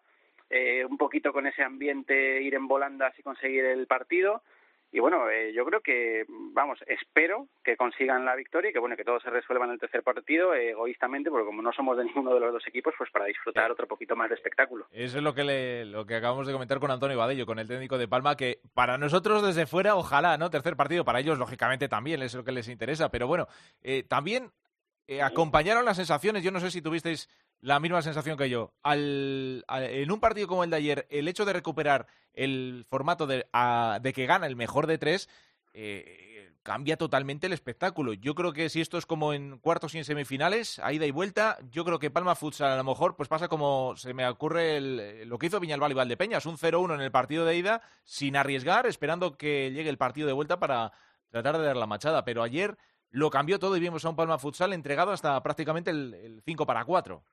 eh, 0.50 0.86
un 0.86 0.98
poquito 0.98 1.34
con 1.34 1.48
ese 1.48 1.64
ambiente 1.64 2.42
ir 2.42 2.56
en 2.56 2.70
volandas 2.70 3.14
y 3.20 3.24
conseguir 3.24 3.66
el 3.66 3.88
partido. 3.88 4.42
Y 4.92 5.00
bueno, 5.00 5.30
eh, 5.30 5.52
yo 5.54 5.66
creo 5.66 5.82
que, 5.82 6.26
vamos, 6.54 6.80
espero 6.88 7.48
que 7.64 7.76
consigan 7.76 8.24
la 8.24 8.36
victoria 8.36 8.70
y 8.70 8.74
que 8.74 8.80
bueno, 8.80 8.96
que 8.96 9.04
todo 9.04 9.20
se 9.20 9.30
resuelva 9.30 9.66
en 9.66 9.72
el 9.72 9.80
tercer 9.80 10.02
partido 10.02 10.54
eh, 10.54 10.70
egoístamente, 10.70 11.30
porque 11.30 11.46
como 11.46 11.62
no 11.62 11.74
somos 11.74 11.98
de 11.98 12.06
ninguno 12.06 12.34
de 12.34 12.40
los 12.40 12.54
dos 12.54 12.66
equipos, 12.68 12.94
pues 12.98 13.12
para 13.12 13.26
disfrutar 13.26 13.70
otro 13.70 13.86
poquito 13.88 14.16
más 14.16 14.30
de 14.30 14.36
espectáculo. 14.36 14.88
Eso 14.92 15.18
es 15.18 15.24
lo 15.24 15.34
que, 15.34 15.44
le- 15.44 15.86
lo 15.86 16.06
que 16.06 16.16
acabamos 16.16 16.48
de 16.48 16.54
comentar 16.54 16.80
con 16.80 16.90
Antonio 16.90 17.18
Badello, 17.18 17.46
con 17.46 17.60
el 17.60 17.68
técnico 17.68 17.98
de 17.98 18.08
Palma, 18.08 18.38
que 18.38 18.62
para 18.74 18.98
nosotros 18.98 19.46
desde 19.46 19.66
fuera, 19.68 19.96
ojalá, 19.96 20.38
¿no? 20.38 20.50
Tercer 20.50 20.78
partido, 20.78 21.04
para 21.04 21.20
ellos, 21.20 21.38
lógicamente, 21.38 21.90
también 21.90 22.22
es 22.22 22.34
lo 22.34 22.46
que 22.46 22.54
les 22.54 22.70
interesa. 22.70 23.10
Pero 23.10 23.28
bueno, 23.28 23.48
eh, 23.82 24.04
también 24.04 24.52
eh, 25.08 25.22
acompañaron 25.22 25.84
las 25.86 25.98
sensaciones, 25.98 26.44
yo 26.44 26.52
no 26.52 26.60
sé 26.62 26.72
si 26.72 26.82
tuvisteis 26.82 27.30
la 27.62 27.80
misma 27.80 28.02
sensación 28.02 28.38
que 28.38 28.50
yo. 28.50 28.74
Al, 28.84 29.66
en 29.70 30.12
un 30.12 30.20
partido 30.20 30.48
como 30.48 30.64
el 30.64 30.70
de 30.70 30.78
ayer, 30.78 31.08
el 31.10 31.28
hecho 31.28 31.46
de 31.46 31.54
recuperar 31.54 32.08
el 32.34 32.86
formato 32.90 33.28
de, 33.28 33.48
a- 33.54 34.00
de 34.02 34.14
que 34.14 34.26
gana 34.26 34.46
el 34.48 34.56
mejor 34.56 34.88
de 34.88 34.98
tres, 34.98 35.28
eh, 35.74 36.54
cambia 36.64 36.98
totalmente 36.98 37.48
el 37.48 37.54
espectáculo. 37.54 38.14
Yo 38.14 38.36
creo 38.36 38.52
que 38.52 38.70
si 38.70 38.82
esto 38.82 38.98
es 38.98 39.06
como 39.06 39.34
en 39.34 39.58
cuartos 39.60 39.96
y 39.96 40.00
en 40.00 40.04
semifinales, 40.06 40.80
a 40.80 40.92
ida 40.92 41.06
y 41.06 41.12
vuelta, 41.12 41.58
yo 41.72 41.86
creo 41.86 41.98
que 41.98 42.12
Palma 42.12 42.36
Futsal 42.36 42.72
a 42.72 42.76
lo 42.78 42.84
mejor 42.84 43.16
pues 43.16 43.30
pasa 43.30 43.48
como 43.48 43.96
se 43.96 44.14
me 44.14 44.28
ocurre 44.28 44.78
el- 44.78 45.30
lo 45.30 45.38
que 45.38 45.48
hizo 45.48 45.60
Viñalbal 45.60 45.92
y 45.92 45.96
Valdepeñas, 45.96 46.46
un 46.46 46.58
0-1 46.58 46.94
en 46.96 47.02
el 47.02 47.12
partido 47.12 47.46
de 47.46 47.56
ida 47.56 47.82
sin 48.04 48.36
arriesgar, 48.36 48.86
esperando 48.86 49.38
que 49.38 49.72
llegue 49.72 49.90
el 49.90 49.98
partido 49.98 50.28
de 50.28 50.34
vuelta 50.34 50.60
para 50.60 50.92
tratar 51.30 51.58
de 51.58 51.66
dar 51.66 51.78
la 51.78 51.88
machada. 51.88 52.26
Pero 52.26 52.44
ayer 52.44 52.78
lo 53.10 53.30
cambió 53.30 53.60
todo 53.60 53.78
y 53.78 53.80
vimos 53.80 54.04
a 54.04 54.10
un 54.10 54.16
Palma 54.18 54.38
Futsal 54.38 54.74
entregado 54.74 55.12
hasta 55.14 55.42
prácticamente 55.42 55.90
el, 55.92 56.14
el 56.14 56.42
5 56.46 56.66
para 56.66 56.84
4. 56.84 57.24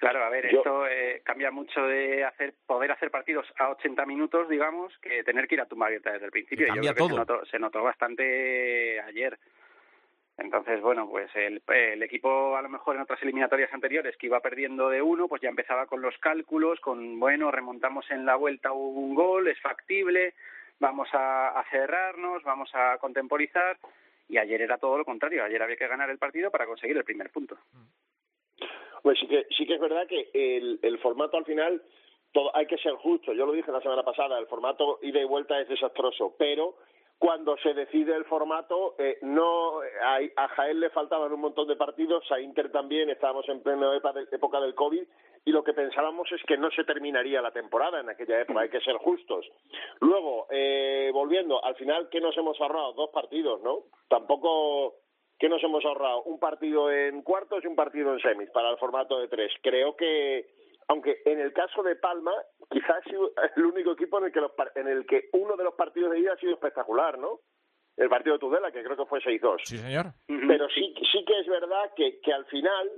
Claro, 0.00 0.24
a 0.24 0.30
ver, 0.30 0.50
Yo- 0.50 0.58
esto 0.58 0.86
eh, 0.86 1.20
cambia 1.22 1.50
mucho 1.50 1.86
de 1.86 2.24
hacer 2.24 2.54
poder 2.66 2.90
hacer 2.90 3.10
partidos 3.10 3.46
a 3.58 3.68
80 3.68 4.06
minutos, 4.06 4.48
digamos, 4.48 4.96
que 4.98 5.22
tener 5.24 5.46
que 5.46 5.56
ir 5.56 5.60
a 5.60 5.66
tumba 5.66 5.86
abierta 5.86 6.10
desde 6.10 6.24
el 6.24 6.32
principio. 6.32 6.64
Y 6.64 6.68
Yo 6.68 6.74
cambia 6.74 6.94
creo 6.94 7.08
que 7.08 7.14
todo. 7.14 7.24
se 7.26 7.32
notó, 7.32 7.46
se 7.46 7.58
notó 7.58 7.82
bastante 7.82 8.98
ayer. 9.02 9.38
Entonces, 10.38 10.80
bueno, 10.80 11.06
pues 11.06 11.30
el, 11.36 11.62
el, 11.68 12.02
equipo 12.02 12.56
a 12.56 12.62
lo 12.62 12.70
mejor 12.70 12.96
en 12.96 13.02
otras 13.02 13.22
eliminatorias 13.22 13.70
anteriores 13.74 14.16
que 14.16 14.26
iba 14.26 14.40
perdiendo 14.40 14.88
de 14.88 15.02
uno, 15.02 15.28
pues 15.28 15.42
ya 15.42 15.50
empezaba 15.50 15.84
con 15.84 16.00
los 16.00 16.16
cálculos, 16.16 16.80
con, 16.80 17.20
bueno, 17.20 17.50
remontamos 17.50 18.10
en 18.10 18.24
la 18.24 18.36
vuelta 18.36 18.72
un 18.72 19.14
gol, 19.14 19.48
es 19.48 19.60
factible, 19.60 20.32
vamos 20.78 21.10
a, 21.12 21.62
cerrarnos, 21.70 22.42
vamos 22.42 22.70
a 22.72 22.96
contemporizar, 22.96 23.76
y 24.30 24.38
ayer 24.38 24.62
era 24.62 24.78
todo 24.78 24.96
lo 24.96 25.04
contrario, 25.04 25.44
ayer 25.44 25.62
había 25.62 25.76
que 25.76 25.86
ganar 25.86 26.08
el 26.08 26.16
partido 26.16 26.50
para 26.50 26.64
conseguir 26.64 26.96
el 26.96 27.04
primer 27.04 27.28
punto. 27.28 27.58
Pues 29.02 29.18
sí 29.18 29.26
que, 29.26 29.46
sí 29.56 29.66
que 29.66 29.74
es 29.74 29.80
verdad 29.80 30.06
que 30.06 30.30
el, 30.32 30.78
el 30.82 30.98
formato 30.98 31.36
al 31.36 31.44
final 31.44 31.82
todo, 32.32 32.54
hay 32.54 32.66
que 32.66 32.78
ser 32.78 32.94
justo. 32.94 33.32
Yo 33.32 33.46
lo 33.46 33.52
dije 33.52 33.72
la 33.72 33.80
semana 33.80 34.02
pasada, 34.02 34.38
el 34.38 34.46
formato 34.46 34.98
ida 35.02 35.20
y 35.20 35.24
vuelta 35.24 35.60
es 35.60 35.68
desastroso, 35.68 36.34
pero 36.38 36.76
cuando 37.18 37.54
se 37.58 37.74
decide 37.74 38.16
el 38.16 38.24
formato, 38.24 38.94
eh, 38.98 39.18
no 39.20 39.80
a, 39.80 40.20
a, 40.36 40.48
Jaén 40.48 40.80
le 40.80 40.88
faltaban 40.88 41.30
un 41.30 41.40
montón 41.40 41.68
de 41.68 41.76
partidos, 41.76 42.24
a 42.32 42.40
Inter 42.40 42.72
también, 42.72 43.10
estábamos 43.10 43.46
en 43.50 43.62
plena 43.62 43.94
época 43.94 44.58
del 44.58 44.74
COVID, 44.74 45.02
y 45.44 45.52
lo 45.52 45.62
que 45.62 45.74
pensábamos 45.74 46.32
es 46.32 46.42
que 46.44 46.56
no 46.56 46.70
se 46.70 46.84
terminaría 46.84 47.42
la 47.42 47.50
temporada 47.50 48.00
en 48.00 48.08
aquella 48.08 48.40
época, 48.40 48.60
hay 48.60 48.70
que 48.70 48.80
ser 48.80 48.96
justos. 48.96 49.46
Luego, 50.00 50.46
eh, 50.50 51.10
volviendo, 51.12 51.62
al 51.62 51.74
final, 51.76 52.08
¿qué 52.10 52.22
nos 52.22 52.36
hemos 52.38 52.58
ahorrado? 52.58 52.94
Dos 52.94 53.10
partidos, 53.10 53.60
¿no? 53.62 53.84
Tampoco, 54.08 54.94
¿qué 55.40 55.48
nos 55.48 55.64
hemos 55.64 55.84
ahorrado? 55.84 56.22
Un 56.24 56.38
partido 56.38 56.92
en 56.92 57.22
cuartos 57.22 57.64
y 57.64 57.66
un 57.66 57.74
partido 57.74 58.12
en 58.12 58.20
semis 58.20 58.50
para 58.50 58.70
el 58.70 58.76
formato 58.76 59.18
de 59.18 59.26
tres. 59.26 59.50
Creo 59.62 59.96
que 59.96 60.46
aunque 60.86 61.22
en 61.24 61.40
el 61.40 61.52
caso 61.52 61.82
de 61.82 61.96
Palma, 61.96 62.32
quizás 62.70 63.02
sido 63.04 63.32
el 63.56 63.64
único 63.64 63.92
equipo 63.92 64.18
en 64.18 64.24
el 64.24 64.32
que, 64.32 64.40
en 64.74 64.88
el 64.88 65.06
que 65.06 65.28
uno 65.32 65.56
de 65.56 65.64
los 65.64 65.74
partidos 65.74 66.10
de 66.10 66.20
ida 66.20 66.34
ha 66.34 66.36
sido 66.36 66.52
espectacular, 66.52 67.18
¿no? 67.18 67.40
El 67.96 68.08
partido 68.08 68.34
de 68.34 68.40
Tudela, 68.40 68.70
que 68.70 68.82
creo 68.82 68.96
que 68.96 69.06
fue 69.06 69.20
6-2. 69.20 69.60
Sí, 69.64 69.78
señor. 69.78 70.06
Pero 70.26 70.68
sí, 70.68 70.94
sí 71.12 71.24
que 71.24 71.40
es 71.40 71.46
verdad 71.46 71.92
que, 71.96 72.20
que 72.20 72.32
al 72.32 72.44
final 72.46 72.90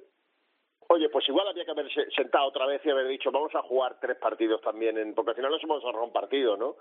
Oye, 0.92 1.08
pues 1.08 1.26
igual 1.26 1.48
había 1.48 1.64
que 1.64 1.70
haber 1.70 1.86
sentado 2.14 2.48
otra 2.48 2.66
vez 2.66 2.84
y 2.84 2.90
haber 2.90 3.08
dicho, 3.08 3.32
vamos 3.32 3.54
a 3.54 3.62
jugar 3.62 3.96
tres 3.98 4.18
partidos 4.18 4.60
también, 4.60 4.98
en, 4.98 5.14
porque 5.14 5.30
al 5.30 5.36
final 5.36 5.50
nos 5.50 5.64
hemos 5.64 5.82
ahorrado 5.82 6.04
un 6.04 6.12
partido, 6.12 6.54
¿no? 6.58 6.76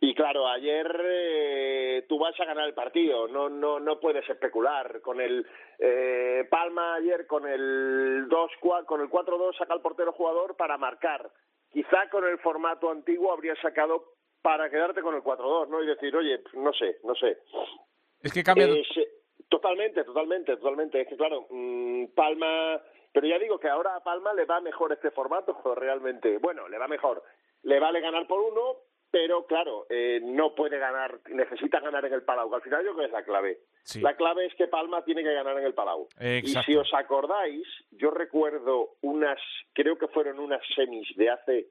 Y 0.00 0.14
claro, 0.14 0.46
ayer 0.46 0.86
eh, 1.04 2.06
tú 2.08 2.16
vas 2.20 2.38
a 2.38 2.44
ganar 2.44 2.68
el 2.68 2.74
partido, 2.74 3.26
no 3.26 3.48
no 3.48 3.80
no 3.80 3.98
puedes 3.98 4.28
especular. 4.30 5.00
Con 5.00 5.20
el 5.20 5.44
eh, 5.80 6.46
Palma 6.48 6.94
ayer, 6.94 7.26
con 7.26 7.44
el 7.44 8.28
2 8.28 8.50
con 8.86 9.00
el 9.00 9.10
4-2 9.10 9.58
saca 9.58 9.74
el 9.74 9.80
portero 9.80 10.12
jugador 10.12 10.56
para 10.56 10.78
marcar. 10.78 11.28
Quizá 11.72 12.08
con 12.08 12.24
el 12.24 12.38
formato 12.38 12.88
antiguo 12.88 13.32
habría 13.32 13.56
sacado 13.56 14.14
para 14.42 14.70
quedarte 14.70 15.02
con 15.02 15.16
el 15.16 15.22
4-2, 15.22 15.68
¿no? 15.70 15.82
Y 15.82 15.88
decir, 15.88 16.14
oye, 16.14 16.40
no 16.52 16.72
sé, 16.72 16.98
no 17.02 17.16
sé. 17.16 17.38
Es 18.22 18.32
que 18.32 18.44
cambia... 18.44 18.68
totalmente, 19.48 20.04
totalmente, 20.04 20.56
totalmente. 20.56 21.00
Es 21.00 21.08
que 21.08 21.16
claro, 21.16 21.48
mmm, 21.50 22.06
Palma 22.14 22.80
pero 23.12 23.26
ya 23.26 23.38
digo 23.38 23.58
que 23.58 23.68
ahora 23.68 23.96
a 23.96 24.02
Palma 24.02 24.32
le 24.32 24.44
va 24.44 24.60
mejor 24.60 24.92
este 24.92 25.10
formato, 25.10 25.56
realmente. 25.76 26.38
Bueno, 26.38 26.68
le 26.68 26.78
va 26.78 26.88
mejor. 26.88 27.22
Le 27.62 27.78
vale 27.78 28.00
ganar 28.00 28.26
por 28.26 28.40
uno, 28.40 28.76
pero 29.10 29.46
claro, 29.46 29.86
eh, 29.90 30.20
no 30.22 30.54
puede 30.54 30.78
ganar, 30.78 31.20
necesita 31.28 31.80
ganar 31.80 32.04
en 32.04 32.14
el 32.14 32.22
Palau, 32.22 32.54
al 32.54 32.62
final 32.62 32.84
yo 32.84 32.94
creo 32.94 33.00
que 33.00 33.06
es 33.06 33.12
la 33.12 33.24
clave. 33.24 33.58
La 33.96 34.14
clave 34.14 34.46
es 34.46 34.54
que 34.54 34.68
Palma 34.68 35.04
tiene 35.04 35.22
que 35.22 35.32
ganar 35.34 35.58
en 35.58 35.64
el 35.64 35.74
Palau. 35.74 36.08
Y 36.20 36.46
si 36.46 36.76
os 36.76 36.92
acordáis, 36.94 37.66
yo 37.90 38.10
recuerdo 38.10 38.96
unas, 39.00 39.38
creo 39.72 39.98
que 39.98 40.08
fueron 40.08 40.38
unas 40.38 40.62
semis 40.74 41.08
de 41.16 41.30
hace 41.30 41.66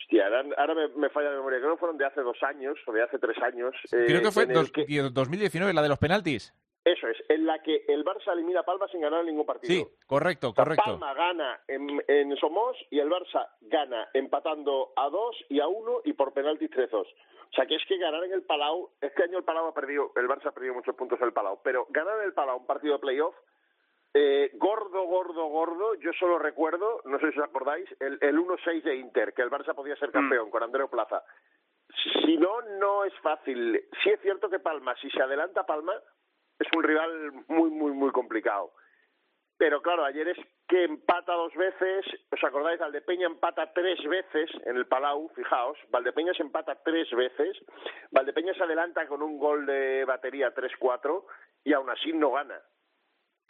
Hostia, 0.00 0.24
ahora 0.56 0.74
me, 0.74 0.88
me, 0.96 1.10
falla 1.10 1.30
la 1.30 1.36
memoria. 1.36 1.58
Creo 1.58 1.74
que 1.74 1.78
fueron 1.78 1.98
de 1.98 2.06
hace 2.06 2.22
dos 2.22 2.42
años 2.42 2.78
o 2.86 2.92
de 2.92 3.02
hace 3.02 3.18
tres 3.18 3.36
años. 3.42 3.74
Creo 3.90 4.22
que 4.22 4.28
eh, 4.28 4.32
fue 4.32 4.46
dos, 4.46 4.72
2019, 4.72 5.74
la 5.74 5.82
de 5.82 5.88
los 5.88 5.98
penaltis. 5.98 6.54
Eso 6.84 7.08
es, 7.08 7.18
en 7.28 7.44
la 7.44 7.58
que 7.62 7.84
el 7.88 8.04
Barça 8.04 8.32
elimina 8.32 8.60
a 8.60 8.62
Palma 8.62 8.88
sin 8.88 9.02
ganar 9.02 9.22
ningún 9.22 9.44
partido. 9.44 9.72
Sí, 9.72 9.86
correcto, 10.06 10.54
correcto. 10.54 10.82
Palma 10.82 11.12
gana 11.12 11.60
en, 11.68 12.02
en, 12.08 12.34
Somos 12.36 12.76
y 12.90 12.98
el 12.98 13.10
Barça 13.10 13.48
gana 13.60 14.08
empatando 14.14 14.92
a 14.96 15.10
dos 15.10 15.36
y 15.50 15.60
a 15.60 15.68
uno 15.68 16.00
y 16.04 16.14
por 16.14 16.32
penaltis 16.32 16.70
tres 16.70 16.90
dos. 16.90 17.06
O 17.06 17.52
sea 17.54 17.66
que 17.66 17.74
es 17.74 17.84
que 17.86 17.98
ganar 17.98 18.24
en 18.24 18.32
el 18.32 18.44
Palau, 18.44 18.90
este 19.00 19.24
año 19.24 19.38
el 19.38 19.44
Palau 19.44 19.66
ha 19.66 19.74
perdido, 19.74 20.12
el 20.16 20.26
Barça 20.26 20.46
ha 20.46 20.52
perdido 20.52 20.72
muchos 20.72 20.94
puntos 20.94 21.20
en 21.20 21.26
el 21.26 21.32
Palau, 21.34 21.60
pero 21.62 21.86
ganar 21.90 22.18
en 22.20 22.24
el 22.24 22.32
Palau 22.32 22.58
un 22.58 22.66
partido 22.66 22.94
de 22.94 23.00
playoff, 23.00 23.34
eh, 24.14 24.50
gordo, 24.54 25.04
gordo, 25.04 25.46
gordo, 25.48 25.94
yo 25.96 26.12
solo 26.18 26.38
recuerdo, 26.38 27.02
no 27.04 27.18
sé 27.18 27.30
si 27.32 27.38
os 27.38 27.44
acordáis, 27.44 27.88
el, 28.00 28.18
el 28.22 28.38
1-6 28.38 28.82
de 28.82 28.96
Inter, 28.96 29.34
que 29.34 29.42
el 29.42 29.50
Barça 29.50 29.74
podía 29.74 29.96
ser 29.96 30.10
campeón 30.10 30.48
mm. 30.48 30.50
con 30.50 30.62
Andreu 30.62 30.88
Plaza. 30.88 31.22
Si 32.24 32.36
no, 32.38 32.62
no 32.78 33.04
es 33.04 33.12
fácil. 33.20 33.84
Sí 34.02 34.10
es 34.10 34.20
cierto 34.20 34.48
que 34.48 34.60
Palma, 34.60 34.94
si 34.96 35.10
se 35.10 35.22
adelanta 35.22 35.66
Palma, 35.66 35.92
es 36.60 36.68
un 36.76 36.82
rival 36.82 37.32
muy, 37.48 37.70
muy, 37.70 37.92
muy 37.92 38.12
complicado. 38.12 38.72
Pero 39.56 39.82
claro, 39.82 40.04
ayer 40.04 40.28
es 40.28 40.38
que 40.68 40.84
empata 40.84 41.34
dos 41.34 41.54
veces, 41.54 42.06
¿os 42.32 42.44
acordáis? 42.44 42.80
Valdepeña 42.80 43.26
empata 43.26 43.72
tres 43.74 43.98
veces 44.08 44.50
en 44.64 44.76
el 44.76 44.86
Palau, 44.86 45.28
fijaos, 45.34 45.76
Valdepeña 45.90 46.32
se 46.32 46.42
empata 46.42 46.82
tres 46.82 47.10
veces, 47.10 47.58
Valdepeña 48.10 48.54
se 48.54 48.62
adelanta 48.62 49.06
con 49.06 49.20
un 49.22 49.38
gol 49.38 49.66
de 49.66 50.04
batería 50.06 50.54
3-4 50.54 51.24
y 51.64 51.72
aún 51.72 51.90
así 51.90 52.12
no 52.12 52.30
gana. 52.30 52.58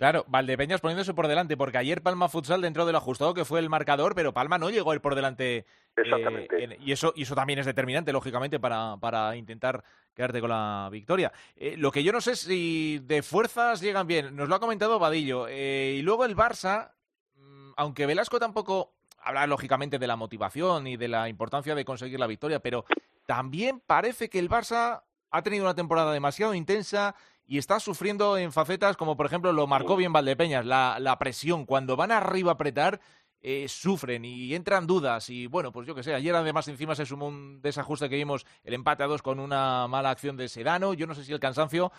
Claro, 0.00 0.24
Valdepeñas 0.28 0.80
poniéndose 0.80 1.12
por 1.12 1.28
delante, 1.28 1.58
porque 1.58 1.76
ayer 1.76 2.00
Palma 2.00 2.30
Futsal 2.30 2.62
dentro 2.62 2.86
del 2.86 2.96
ajustado 2.96 3.34
que 3.34 3.44
fue 3.44 3.60
el 3.60 3.68
marcador, 3.68 4.14
pero 4.14 4.32
Palma 4.32 4.56
no 4.56 4.70
llegó 4.70 4.92
a 4.92 4.94
ir 4.94 5.02
por 5.02 5.14
delante. 5.14 5.58
Eh, 5.58 5.64
Exactamente. 5.94 6.78
y, 6.80 6.90
eso, 6.90 7.12
y 7.14 7.24
eso 7.24 7.34
también 7.34 7.58
es 7.58 7.66
determinante, 7.66 8.10
lógicamente, 8.10 8.58
para, 8.58 8.96
para 8.96 9.36
intentar 9.36 9.84
quedarte 10.14 10.40
con 10.40 10.48
la 10.48 10.88
victoria. 10.90 11.30
Eh, 11.54 11.74
lo 11.76 11.92
que 11.92 12.02
yo 12.02 12.12
no 12.12 12.22
sé 12.22 12.34
si 12.34 12.98
de 13.00 13.20
fuerzas 13.22 13.82
llegan 13.82 14.06
bien, 14.06 14.34
nos 14.34 14.48
lo 14.48 14.54
ha 14.54 14.60
comentado 14.60 14.98
Vadillo. 14.98 15.46
Eh, 15.50 15.96
y 15.98 16.00
luego 16.00 16.24
el 16.24 16.34
Barça, 16.34 16.92
mm, 17.36 17.72
aunque 17.76 18.06
Velasco 18.06 18.40
tampoco 18.40 18.94
habla 19.18 19.46
lógicamente 19.46 19.98
de 19.98 20.06
la 20.06 20.16
motivación 20.16 20.86
y 20.86 20.96
de 20.96 21.08
la 21.08 21.28
importancia 21.28 21.74
de 21.74 21.84
conseguir 21.84 22.18
la 22.18 22.26
victoria, 22.26 22.60
pero 22.60 22.86
también 23.26 23.82
parece 23.86 24.30
que 24.30 24.38
el 24.38 24.48
Barça 24.48 25.02
ha 25.30 25.42
tenido 25.42 25.64
una 25.64 25.74
temporada 25.74 26.10
demasiado 26.10 26.54
intensa 26.54 27.14
y 27.50 27.58
está 27.58 27.80
sufriendo 27.80 28.38
en 28.38 28.52
facetas 28.52 28.96
como 28.96 29.16
por 29.16 29.26
ejemplo 29.26 29.52
lo 29.52 29.66
marcó 29.66 29.96
bien 29.96 30.12
Valdepeñas, 30.12 30.64
la, 30.64 30.98
la 31.00 31.18
presión. 31.18 31.66
Cuando 31.66 31.96
van 31.96 32.12
arriba 32.12 32.52
a 32.52 32.54
apretar, 32.54 33.00
eh, 33.40 33.66
sufren 33.68 34.24
y 34.24 34.54
entran 34.54 34.86
dudas. 34.86 35.28
Y 35.30 35.48
bueno, 35.48 35.72
pues 35.72 35.84
yo 35.84 35.96
que 35.96 36.04
sé, 36.04 36.14
ayer 36.14 36.32
además 36.32 36.68
encima 36.68 36.94
se 36.94 37.04
sumó 37.04 37.26
un 37.26 37.60
desajuste 37.60 38.08
que 38.08 38.14
vimos 38.14 38.46
el 38.62 38.74
empate 38.74 39.02
a 39.02 39.08
dos 39.08 39.20
con 39.20 39.40
una 39.40 39.88
mala 39.88 40.10
acción 40.10 40.36
de 40.36 40.48
Sedano. 40.48 40.94
Yo 40.94 41.08
no 41.08 41.14
sé 41.16 41.24
si 41.24 41.32
el 41.32 41.40
cansancio 41.40 41.90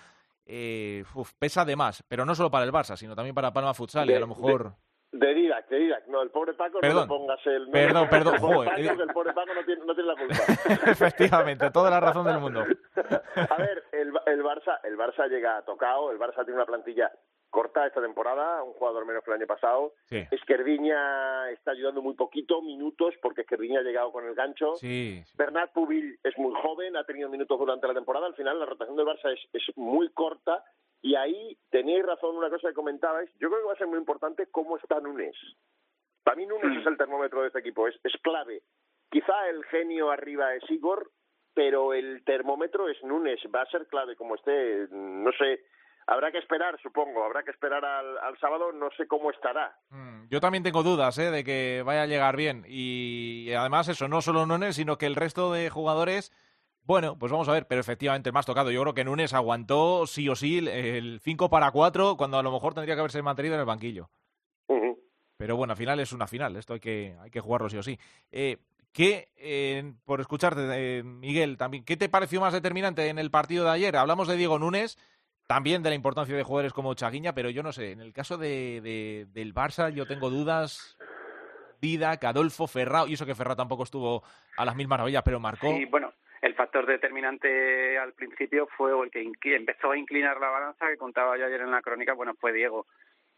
eh, 0.45 1.03
pesa 1.37 1.65
de 1.65 1.75
más, 1.75 2.01
pero 2.07 2.25
no 2.25 2.33
solo 2.33 2.49
para 2.49 2.63
el 2.63 2.71
Barça, 2.71 2.95
sino 2.95 3.13
también 3.13 3.35
para 3.35 3.51
Palma 3.51 3.73
Futsal 3.73 4.09
y 4.09 4.13
a 4.13 4.21
lo 4.21 4.27
mejor... 4.27 4.69
De 4.69 4.90
Didac, 5.11 5.67
de 5.69 5.77
Didac. 5.77 6.07
No, 6.07 6.21
el 6.21 6.29
pobre 6.29 6.53
Paco 6.53 6.79
perdón, 6.79 6.95
no 6.95 7.01
le 7.01 7.07
pongas 7.07 7.47
el... 7.47 7.69
perdón, 7.69 8.09
perdón. 8.09 8.35
El 8.35 8.41
pobre, 8.41 8.69
Paco, 8.69 9.03
el 9.03 9.13
pobre 9.13 9.33
Paco 9.33 9.53
no 9.53 9.63
tiene, 9.65 9.85
no 9.85 9.93
tiene 9.93 10.09
la 10.09 10.15
culpa. 10.15 10.89
Efectivamente, 10.91 11.71
toda 11.71 11.89
la 11.89 11.99
razón 11.99 12.25
del 12.25 12.39
mundo. 12.39 12.61
A 12.61 13.57
ver, 13.57 13.83
el, 13.91 14.13
el, 14.25 14.43
Barça, 14.43 14.79
el 14.83 14.97
Barça 14.97 15.27
llega 15.27 15.61
tocado, 15.63 16.11
el 16.11 16.19
Barça 16.19 16.45
tiene 16.45 16.55
una 16.55 16.65
plantilla 16.65 17.11
corta 17.49 17.85
esta 17.85 18.01
temporada, 18.01 18.63
un 18.63 18.73
jugador 18.73 19.05
menos 19.05 19.23
que 19.23 19.31
el 19.31 19.37
año 19.37 19.47
pasado. 19.47 19.93
Sí. 20.05 20.25
Esquerdiña 20.31 21.49
está 21.51 21.71
ayudando 21.71 22.01
muy 22.01 22.15
poquito, 22.15 22.61
minutos, 22.61 23.13
porque 23.21 23.41
Esquerdiña 23.41 23.81
ha 23.81 23.83
llegado 23.83 24.11
con 24.11 24.25
el 24.25 24.33
gancho. 24.33 24.75
Sí, 24.75 25.21
sí. 25.25 25.33
Bernat 25.37 25.71
Pubil 25.73 26.17
es 26.23 26.37
muy 26.37 26.53
joven, 26.61 26.95
ha 26.95 27.03
tenido 27.03 27.29
minutos 27.29 27.59
durante 27.59 27.87
la 27.87 27.93
temporada. 27.93 28.25
Al 28.27 28.35
final, 28.35 28.57
la 28.57 28.65
rotación 28.65 28.95
del 28.95 29.05
Barça 29.05 29.33
es, 29.33 29.39
es 29.53 29.77
muy 29.77 30.09
corta. 30.13 30.63
Y 31.01 31.15
ahí 31.15 31.57
tenéis 31.69 32.05
razón 32.05 32.35
una 32.37 32.49
cosa 32.49 32.69
que 32.69 32.75
comentabais. 32.75 33.29
Yo 33.39 33.49
creo 33.49 33.61
que 33.61 33.67
va 33.67 33.73
a 33.73 33.77
ser 33.77 33.87
muy 33.87 33.97
importante 33.97 34.47
cómo 34.51 34.77
está 34.77 34.99
Nunes. 34.99 35.35
Para 36.23 36.37
mí 36.37 36.45
Nunes 36.45 36.79
es 36.79 36.85
el 36.85 36.97
termómetro 36.97 37.41
de 37.41 37.47
este 37.47 37.59
equipo, 37.59 37.87
es, 37.87 37.95
es 38.03 38.13
clave. 38.21 38.61
Quizá 39.09 39.49
el 39.49 39.63
genio 39.65 40.11
arriba 40.11 40.53
es 40.53 40.63
Igor, 40.69 41.11
pero 41.53 41.93
el 41.93 42.23
termómetro 42.23 42.87
es 42.87 43.03
Nunes. 43.03 43.39
Va 43.53 43.63
a 43.63 43.69
ser 43.71 43.87
clave 43.87 44.15
como 44.15 44.35
esté. 44.35 44.87
No 44.91 45.31
sé, 45.31 45.61
habrá 46.05 46.31
que 46.31 46.37
esperar, 46.37 46.79
supongo. 46.81 47.23
Habrá 47.23 47.43
que 47.43 47.51
esperar 47.51 47.83
al, 47.83 48.17
al 48.19 48.37
sábado. 48.37 48.71
No 48.71 48.89
sé 48.95 49.07
cómo 49.07 49.31
estará. 49.31 49.75
Mm, 49.89 50.27
yo 50.29 50.39
también 50.39 50.63
tengo 50.63 50.83
dudas 50.83 51.17
¿eh? 51.17 51.31
de 51.31 51.43
que 51.43 51.81
vaya 51.83 52.03
a 52.03 52.07
llegar 52.07 52.37
bien. 52.37 52.63
Y 52.67 53.51
además, 53.53 53.87
eso, 53.87 54.07
no 54.07 54.21
solo 54.21 54.45
Nunes, 54.45 54.75
sino 54.75 54.97
que 54.97 55.07
el 55.07 55.15
resto 55.15 55.51
de 55.51 55.69
jugadores. 55.69 56.31
Bueno, 56.83 57.17
pues 57.17 57.31
vamos 57.31 57.47
a 57.47 57.53
ver, 57.53 57.67
pero 57.67 57.81
efectivamente 57.81 58.31
más 58.31 58.45
tocado. 58.45 58.71
Yo 58.71 58.81
creo 58.81 58.93
que 58.93 59.03
Nunes 59.03 59.33
aguantó 59.33 60.07
sí 60.07 60.27
o 60.29 60.35
sí 60.35 60.57
el 60.57 61.19
5 61.23 61.49
para 61.49 61.71
4 61.71 62.17
cuando 62.17 62.37
a 62.37 62.43
lo 62.43 62.51
mejor 62.51 62.73
tendría 62.73 62.95
que 62.95 63.01
haberse 63.01 63.21
mantenido 63.21 63.55
en 63.55 63.61
el 63.61 63.65
banquillo. 63.65 64.09
Uh 64.67 64.73
-huh. 64.75 64.97
Pero 65.37 65.55
bueno, 65.55 65.71
al 65.73 65.77
final 65.77 65.99
es 65.99 66.11
una 66.11 66.27
final, 66.27 66.55
esto 66.55 66.73
hay 66.73 66.79
que, 66.79 67.15
hay 67.21 67.29
que 67.29 67.39
jugarlo 67.39 67.69
sí 67.69 67.77
o 67.77 67.83
sí. 67.83 67.99
Eh, 68.31 68.57
¿Qué, 68.91 69.29
eh, 69.37 69.93
por 70.03 70.19
escucharte, 70.19 70.61
eh, 70.71 71.03
Miguel, 71.03 71.57
también, 71.57 71.85
¿qué 71.85 71.95
te 71.95 72.09
pareció 72.09 72.41
más 72.41 72.51
determinante 72.51 73.07
en 73.07 73.19
el 73.19 73.31
partido 73.31 73.63
de 73.63 73.71
ayer? 73.71 73.95
Hablamos 73.95 74.27
de 74.27 74.35
Diego 74.35 74.59
Núñez, 74.59 74.97
también 75.47 75.81
de 75.81 75.89
la 75.89 75.95
importancia 75.95 76.35
de 76.35 76.43
jugadores 76.43 76.73
como 76.73 76.93
Chaguiña, 76.93 77.33
pero 77.33 77.49
yo 77.49 77.63
no 77.63 77.71
sé, 77.71 77.91
en 77.91 78.01
el 78.01 78.11
caso 78.11 78.37
de, 78.37 78.81
de, 78.81 79.27
del 79.31 79.53
Barça 79.53 79.93
yo 79.93 80.05
tengo 80.05 80.29
dudas. 80.29 80.97
Vida, 81.81 82.11
Adolfo, 82.21 82.67
Ferrao, 82.67 83.07
y 83.07 83.13
eso 83.13 83.25
que 83.25 83.33
Ferrao 83.33 83.55
tampoco 83.55 83.81
estuvo 83.81 84.21
a 84.55 84.65
las 84.65 84.75
mil 84.75 84.87
maravillas, 84.87 85.23
pero 85.23 85.39
marcó. 85.39 85.67
Sí, 85.75 85.85
bueno, 85.85 86.13
el 86.41 86.55
factor 86.55 86.85
determinante 86.85 87.97
al 87.97 88.13
principio 88.13 88.67
fue 88.75 88.91
el 88.91 89.11
que 89.11 89.55
empezó 89.55 89.91
a 89.91 89.97
inclinar 89.97 90.39
la 90.39 90.49
balanza, 90.49 90.87
que 90.89 90.97
contaba 90.97 91.37
yo 91.37 91.45
ayer 91.45 91.61
en 91.61 91.71
la 91.71 91.81
crónica, 91.81 92.13
bueno, 92.13 92.33
fue 92.39 92.51
Diego, 92.51 92.87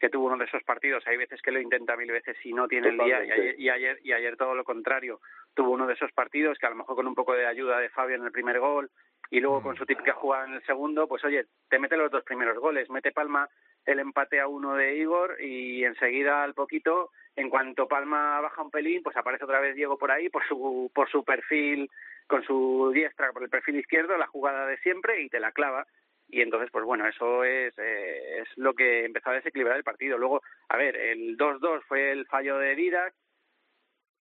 que 0.00 0.08
tuvo 0.08 0.26
uno 0.26 0.38
de 0.38 0.46
esos 0.46 0.62
partidos. 0.64 1.06
Hay 1.06 1.16
veces 1.16 1.40
que 1.42 1.52
lo 1.52 1.60
intenta 1.60 1.96
mil 1.96 2.10
veces 2.10 2.36
y 2.44 2.52
no 2.52 2.66
tiene 2.66 2.88
el 2.88 2.98
día, 2.98 3.24
y 3.24 3.30
ayer, 3.30 3.60
y 3.60 3.68
ayer, 3.68 3.98
y 4.02 4.12
ayer 4.12 4.36
todo 4.36 4.54
lo 4.54 4.64
contrario. 4.64 5.20
Tuvo 5.54 5.70
uno 5.70 5.86
de 5.86 5.94
esos 5.94 6.12
partidos 6.12 6.58
que 6.58 6.66
a 6.66 6.70
lo 6.70 6.76
mejor 6.76 6.96
con 6.96 7.06
un 7.06 7.14
poco 7.14 7.34
de 7.34 7.46
ayuda 7.46 7.78
de 7.78 7.90
Fabio 7.90 8.16
en 8.16 8.24
el 8.24 8.32
primer 8.32 8.58
gol 8.58 8.90
y 9.30 9.40
luego 9.40 9.62
con 9.62 9.76
su 9.76 9.86
típica 9.86 10.12
jugada 10.14 10.46
en 10.46 10.54
el 10.54 10.64
segundo, 10.64 11.08
pues 11.08 11.24
oye, 11.24 11.46
te 11.68 11.78
mete 11.78 11.96
los 11.96 12.10
dos 12.10 12.24
primeros 12.24 12.58
goles, 12.58 12.90
mete 12.90 13.12
Palma 13.12 13.48
el 13.84 13.98
empate 13.98 14.40
a 14.40 14.46
uno 14.46 14.74
de 14.74 14.96
Igor 14.96 15.36
y 15.40 15.84
enseguida 15.84 16.42
al 16.42 16.54
poquito, 16.54 17.10
en 17.36 17.50
cuanto 17.50 17.88
Palma 17.88 18.40
baja 18.40 18.62
un 18.62 18.70
pelín, 18.70 19.02
pues 19.02 19.16
aparece 19.16 19.44
otra 19.44 19.60
vez 19.60 19.74
Diego 19.74 19.98
por 19.98 20.10
ahí 20.10 20.28
por 20.28 20.46
su, 20.46 20.90
por 20.94 21.10
su 21.10 21.24
perfil 21.24 21.90
con 22.26 22.42
su 22.42 22.90
diestra 22.94 23.32
por 23.32 23.42
el 23.42 23.50
perfil 23.50 23.76
izquierdo, 23.76 24.16
la 24.16 24.26
jugada 24.26 24.66
de 24.66 24.78
siempre 24.78 25.22
y 25.22 25.28
te 25.28 25.40
la 25.40 25.52
clava. 25.52 25.86
Y 26.28 26.40
entonces, 26.40 26.70
pues 26.72 26.84
bueno, 26.84 27.06
eso 27.06 27.44
es, 27.44 27.74
eh, 27.78 28.40
es 28.40 28.48
lo 28.56 28.74
que 28.74 29.04
empezó 29.04 29.30
a 29.30 29.34
desequilibrar 29.34 29.76
el 29.76 29.84
partido. 29.84 30.16
Luego, 30.16 30.42
a 30.68 30.76
ver, 30.76 30.96
el 30.96 31.36
2-2 31.36 31.82
fue 31.86 32.12
el 32.12 32.26
fallo 32.26 32.58
de 32.58 32.74
Didac, 32.74 33.14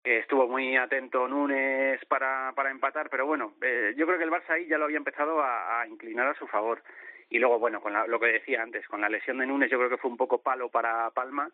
estuvo 0.04 0.48
muy 0.48 0.76
atento 0.76 1.28
Núñez 1.28 2.04
para, 2.08 2.52
para 2.56 2.72
empatar, 2.72 3.10
pero 3.10 3.26
bueno, 3.26 3.54
eh, 3.62 3.94
yo 3.98 4.06
creo 4.06 4.18
que 4.18 4.26
el 4.26 4.32
Barça 4.32 4.52
ahí 4.52 4.68
ya 4.68 4.78
lo 4.78 4.86
había 4.86 4.98
empezado 4.98 5.42
a, 5.42 5.86
inclinar 5.88 6.28
a 6.28 6.38
su 6.38 6.48
favor. 6.48 6.84
Y 7.30 7.40
luego, 7.40 7.58
bueno, 7.58 7.82
con 7.82 7.94
lo 7.94 8.20
que 8.20 8.28
decía 8.28 8.62
antes, 8.62 8.88
con 8.88 9.02
la 9.02 9.10
lesión 9.10 9.40
de 9.40 9.48
Núñez 9.48 9.72
yo 9.72 9.78
creo 9.78 9.90
que 9.90 9.98
fue 9.98 10.12
un 10.12 10.18
poco 10.18 10.42
palo 10.42 10.70
para 10.70 11.10
Palma 11.12 11.50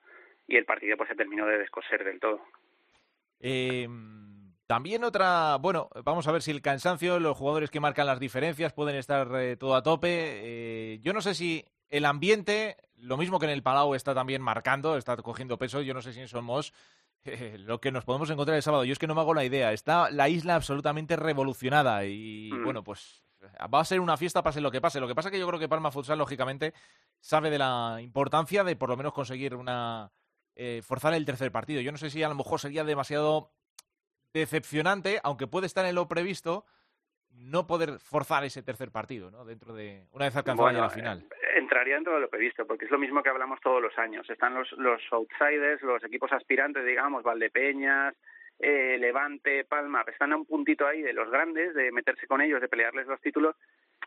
y 0.47 0.57
el 0.57 0.65
partido 0.65 0.97
pues 0.97 1.09
se 1.09 1.15
terminó 1.15 1.45
de 1.45 1.59
descoser 1.59 2.03
del 2.03 2.19
todo. 2.19 2.41
Eh, 3.39 3.87
también 4.69 5.03
otra, 5.03 5.55
bueno, 5.55 5.89
vamos 6.03 6.27
a 6.27 6.31
ver 6.31 6.43
si 6.43 6.51
el 6.51 6.61
cansancio, 6.61 7.19
los 7.19 7.35
jugadores 7.35 7.71
que 7.71 7.79
marcan 7.79 8.05
las 8.05 8.19
diferencias 8.19 8.71
pueden 8.71 8.97
estar 8.97 9.27
eh, 9.35 9.57
todo 9.57 9.73
a 9.73 9.81
tope. 9.81 10.09
Eh, 10.11 10.99
yo 11.01 11.11
no 11.11 11.21
sé 11.21 11.33
si 11.33 11.65
el 11.89 12.05
ambiente, 12.05 12.77
lo 12.97 13.17
mismo 13.17 13.39
que 13.39 13.47
en 13.47 13.51
el 13.51 13.63
Palau 13.63 13.95
está 13.95 14.13
también 14.13 14.43
marcando, 14.43 14.95
está 14.95 15.17
cogiendo 15.17 15.57
peso, 15.57 15.81
yo 15.81 15.95
no 15.95 16.03
sé 16.03 16.13
si 16.13 16.27
somos 16.27 16.71
eh, 16.71 17.08
lo 17.59 17.79
que 17.79 17.91
nos 17.91 18.05
podemos 18.05 18.29
encontrar 18.29 18.55
el 18.55 18.63
sábado. 18.63 18.83
Yo 18.83 18.93
es 18.93 18.99
que 18.99 19.07
no 19.07 19.15
me 19.15 19.21
hago 19.21 19.33
la 19.33 19.45
idea. 19.45 19.73
Está 19.73 20.09
la 20.09 20.29
isla 20.29 20.55
absolutamente 20.55 21.15
revolucionada 21.15 22.05
y 22.05 22.49
mm. 22.51 22.63
bueno, 22.63 22.83
pues 22.83 23.23
va 23.73 23.79
a 23.79 23.85
ser 23.85 23.99
una 23.99 24.17
fiesta 24.17 24.43
pase 24.43 24.61
lo 24.61 24.71
que 24.71 24.81
pase. 24.81 24.99
Lo 24.99 25.07
que 25.07 25.15
pasa 25.15 25.29
es 25.29 25.33
que 25.33 25.39
yo 25.39 25.47
creo 25.47 25.59
que 25.59 25.69
Palma 25.69 25.91
Futsal, 25.91 26.17
lógicamente, 26.17 26.73
sabe 27.19 27.49
de 27.49 27.57
la 27.57 27.99
importancia 28.01 28.63
de 28.63 28.75
por 28.75 28.89
lo 28.89 28.97
menos 28.97 29.13
conseguir 29.13 29.55
una... 29.55 30.11
forzar 30.83 31.13
el 31.13 31.25
tercer 31.25 31.51
partido. 31.51 31.81
Yo 31.81 31.91
no 31.91 31.97
sé 31.97 32.09
si 32.09 32.23
a 32.23 32.29
lo 32.29 32.35
mejor 32.35 32.59
sería 32.59 32.83
demasiado 32.83 33.53
decepcionante, 34.33 35.19
aunque 35.23 35.47
puede 35.47 35.67
estar 35.67 35.85
en 35.85 35.95
lo 35.95 36.07
previsto, 36.07 36.65
no 37.39 37.65
poder 37.65 37.99
forzar 37.99 38.43
ese 38.43 38.63
tercer 38.63 38.91
partido, 38.91 39.31
¿no? 39.31 39.45
Dentro 39.45 39.73
de 39.73 40.03
una 40.11 40.25
vez 40.25 40.35
alcanzada 40.35 40.71
la 40.71 40.89
final. 40.89 41.19
Eh, 41.19 41.57
entraría 41.57 41.95
dentro 41.95 42.13
de 42.15 42.21
lo 42.21 42.29
previsto, 42.29 42.65
porque 42.67 42.85
es 42.85 42.91
lo 42.91 42.99
mismo 42.99 43.23
que 43.23 43.29
hablamos 43.29 43.59
todos 43.61 43.81
los 43.81 43.97
años. 43.97 44.29
Están 44.29 44.53
los, 44.53 44.71
los 44.73 45.01
outsiders, 45.11 45.81
los 45.81 46.03
equipos 46.03 46.31
aspirantes, 46.31 46.85
digamos, 46.85 47.23
Valdepeñas, 47.23 48.15
eh, 48.59 48.97
Levante, 48.99 49.63
Palma, 49.63 50.03
están 50.07 50.33
a 50.33 50.37
un 50.37 50.45
puntito 50.45 50.85
ahí 50.85 51.01
de 51.01 51.13
los 51.13 51.29
grandes, 51.29 51.73
de 51.73 51.91
meterse 51.91 52.27
con 52.27 52.41
ellos, 52.41 52.61
de 52.61 52.67
pelearles 52.67 53.07
los 53.07 53.21
títulos, 53.21 53.55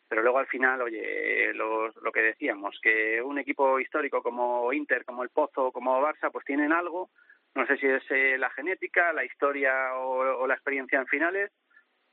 pero 0.09 0.23
luego 0.23 0.39
al 0.39 0.47
final, 0.47 0.83
oye, 0.83 1.55
los, 1.55 1.97
lo 1.97 2.13
que 2.13 2.21
decíamos, 2.21 2.79
que 2.83 3.23
un 3.23 3.39
equipo 3.39 3.81
histórico 3.81 4.23
como 4.23 4.73
Inter, 4.73 5.05
como 5.07 5.23
el 5.23 5.31
Pozo, 5.31 5.73
como 5.73 6.01
Barça, 6.03 6.31
pues 6.31 6.45
tienen 6.45 6.73
algo 6.73 7.09
no 7.55 7.67
sé 7.67 7.77
si 7.77 7.87
es 7.87 8.03
eh, 8.11 8.39
la 8.39 8.51
genética, 8.51 9.13
la 9.13 9.25
historia 9.25 9.95
o, 9.97 10.47
la 10.47 10.55
experiencia 10.55 10.99
en 10.99 11.07
finales, 11.07 11.51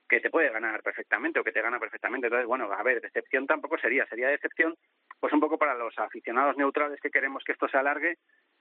que 0.10 0.20
te 0.20 0.30
puede 0.30 0.50
ganar 0.50 0.82
perfectamente 0.82 1.40
o 1.40 1.44
que 1.44 1.52
te 1.52 1.62
gana 1.62 1.80
perfectamente. 1.80 2.28
Entonces, 2.28 2.48
bueno, 2.48 2.70
a 2.72 2.84
ver, 2.84 3.00
decepción 3.00 3.46
tampoco 3.46 3.78
sería, 3.78 4.06
sería 4.08 4.28
decepción 4.28 4.76
pues 5.20 5.32
un 5.32 5.40
poco 5.40 5.58
para 5.58 5.76
los 5.76 5.98
aficionados 6.00 6.58
neutrales 6.58 7.00
que 7.00 7.12
queremos 7.12 7.44
que 7.44 7.52
esto 7.52 7.68
se 7.68 7.78
alargue, 7.78 8.18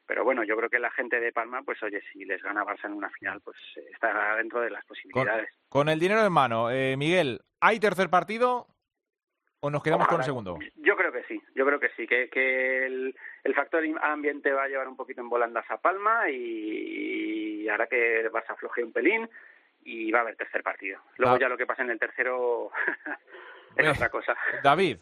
pero 0.07 0.25
bueno, 0.25 0.45
yo 0.45 0.57
creo 0.57 0.69
que 0.69 0.79
la 0.79 0.91
gente 0.91 1.21
de 1.21 1.33
Palma, 1.33 1.63
pues 1.63 1.83
oye, 1.83 2.01
si 2.13 2.25
les 2.25 2.43
gana 2.43 2.65
Barça 2.65 2.87
en 2.87 2.93
una 2.93 3.11
final, 3.11 3.41
pues 3.43 3.57
eh, 3.77 3.85
está 3.93 4.37
dentro 4.37 4.61
de 4.61 4.71
las 4.71 4.85
posibilidades. 4.85 5.49
Con, 5.69 5.89
el 5.89 5.99
dinero 5.99 6.25
en 6.25 6.33
mano, 6.33 6.71
eh, 6.71 6.97
Miguel, 6.97 7.41
¿hay 7.61 7.81
tercer 7.81 8.11
partido 8.11 8.67
o 9.61 9.71
nos 9.71 9.83
quedamos 9.83 10.07
con 10.09 10.19
el 10.19 10.25
segundo? 10.25 10.59
Yo 10.77 10.97
creo 10.97 11.13
que 11.13 11.25
sí, 11.25 11.41
yo 11.55 11.65
creo 11.65 11.81
que 11.81 11.91
sí, 11.97 12.07
que, 12.07 12.29
que 12.29 12.87
el, 12.87 13.15
el 13.45 13.55
factor 13.55 13.83
ambiente 14.03 14.53
va 14.53 14.65
a 14.65 14.69
llevar 14.69 14.89
un 14.89 14.97
poquito 14.97 15.21
en 15.21 15.29
volandas 15.29 15.65
a 15.71 15.79
Palma 15.79 16.31
y, 16.31 17.69
hará 17.69 17.87
que 17.87 18.29
vas 18.33 18.49
a 18.49 18.55
afloje 18.55 18.83
un 18.83 18.93
pelín 18.93 19.29
y 19.83 20.11
va 20.11 20.21
a 20.21 20.23
haber 20.23 20.37
tercer 20.37 20.63
partido. 20.63 21.01
Luego 21.17 21.37
ah. 21.37 21.39
ya 21.41 21.49
lo 21.49 21.57
que 21.57 21.67
pasa 21.67 21.83
en 21.83 21.91
el 21.91 21.99
tercero 21.99 22.71
es 23.77 23.89
otra 23.89 24.09
cosa. 24.09 24.37
David, 24.63 24.99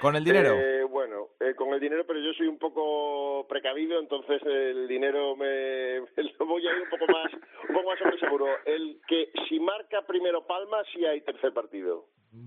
con 0.00 0.16
el 0.16 0.24
dinero. 0.24 0.54
Eh, 0.54 0.84
bueno, 0.84 1.28
eh, 1.40 1.54
con 1.54 1.72
el 1.72 1.80
dinero, 1.80 2.04
pero 2.06 2.20
yo 2.20 2.32
soy 2.32 2.46
un 2.46 2.58
poco 2.58 3.46
precavido, 3.48 3.98
entonces 3.98 4.40
el 4.44 4.86
dinero 4.86 5.36
me 5.36 5.98
lo 6.38 6.46
voy 6.46 6.66
a 6.66 6.72
ir 6.72 6.82
un 6.82 6.88
poco 6.88 7.06
más, 7.12 7.32
un 7.68 7.74
poco 7.74 7.88
más 7.88 7.98
sobre 7.98 8.18
seguro. 8.18 8.46
El 8.64 9.00
que 9.06 9.30
si 9.48 9.58
marca 9.58 10.02
primero 10.06 10.46
Palma, 10.46 10.82
sí 10.92 11.04
hay 11.04 11.20
tercer 11.22 11.52
partido. 11.52 12.06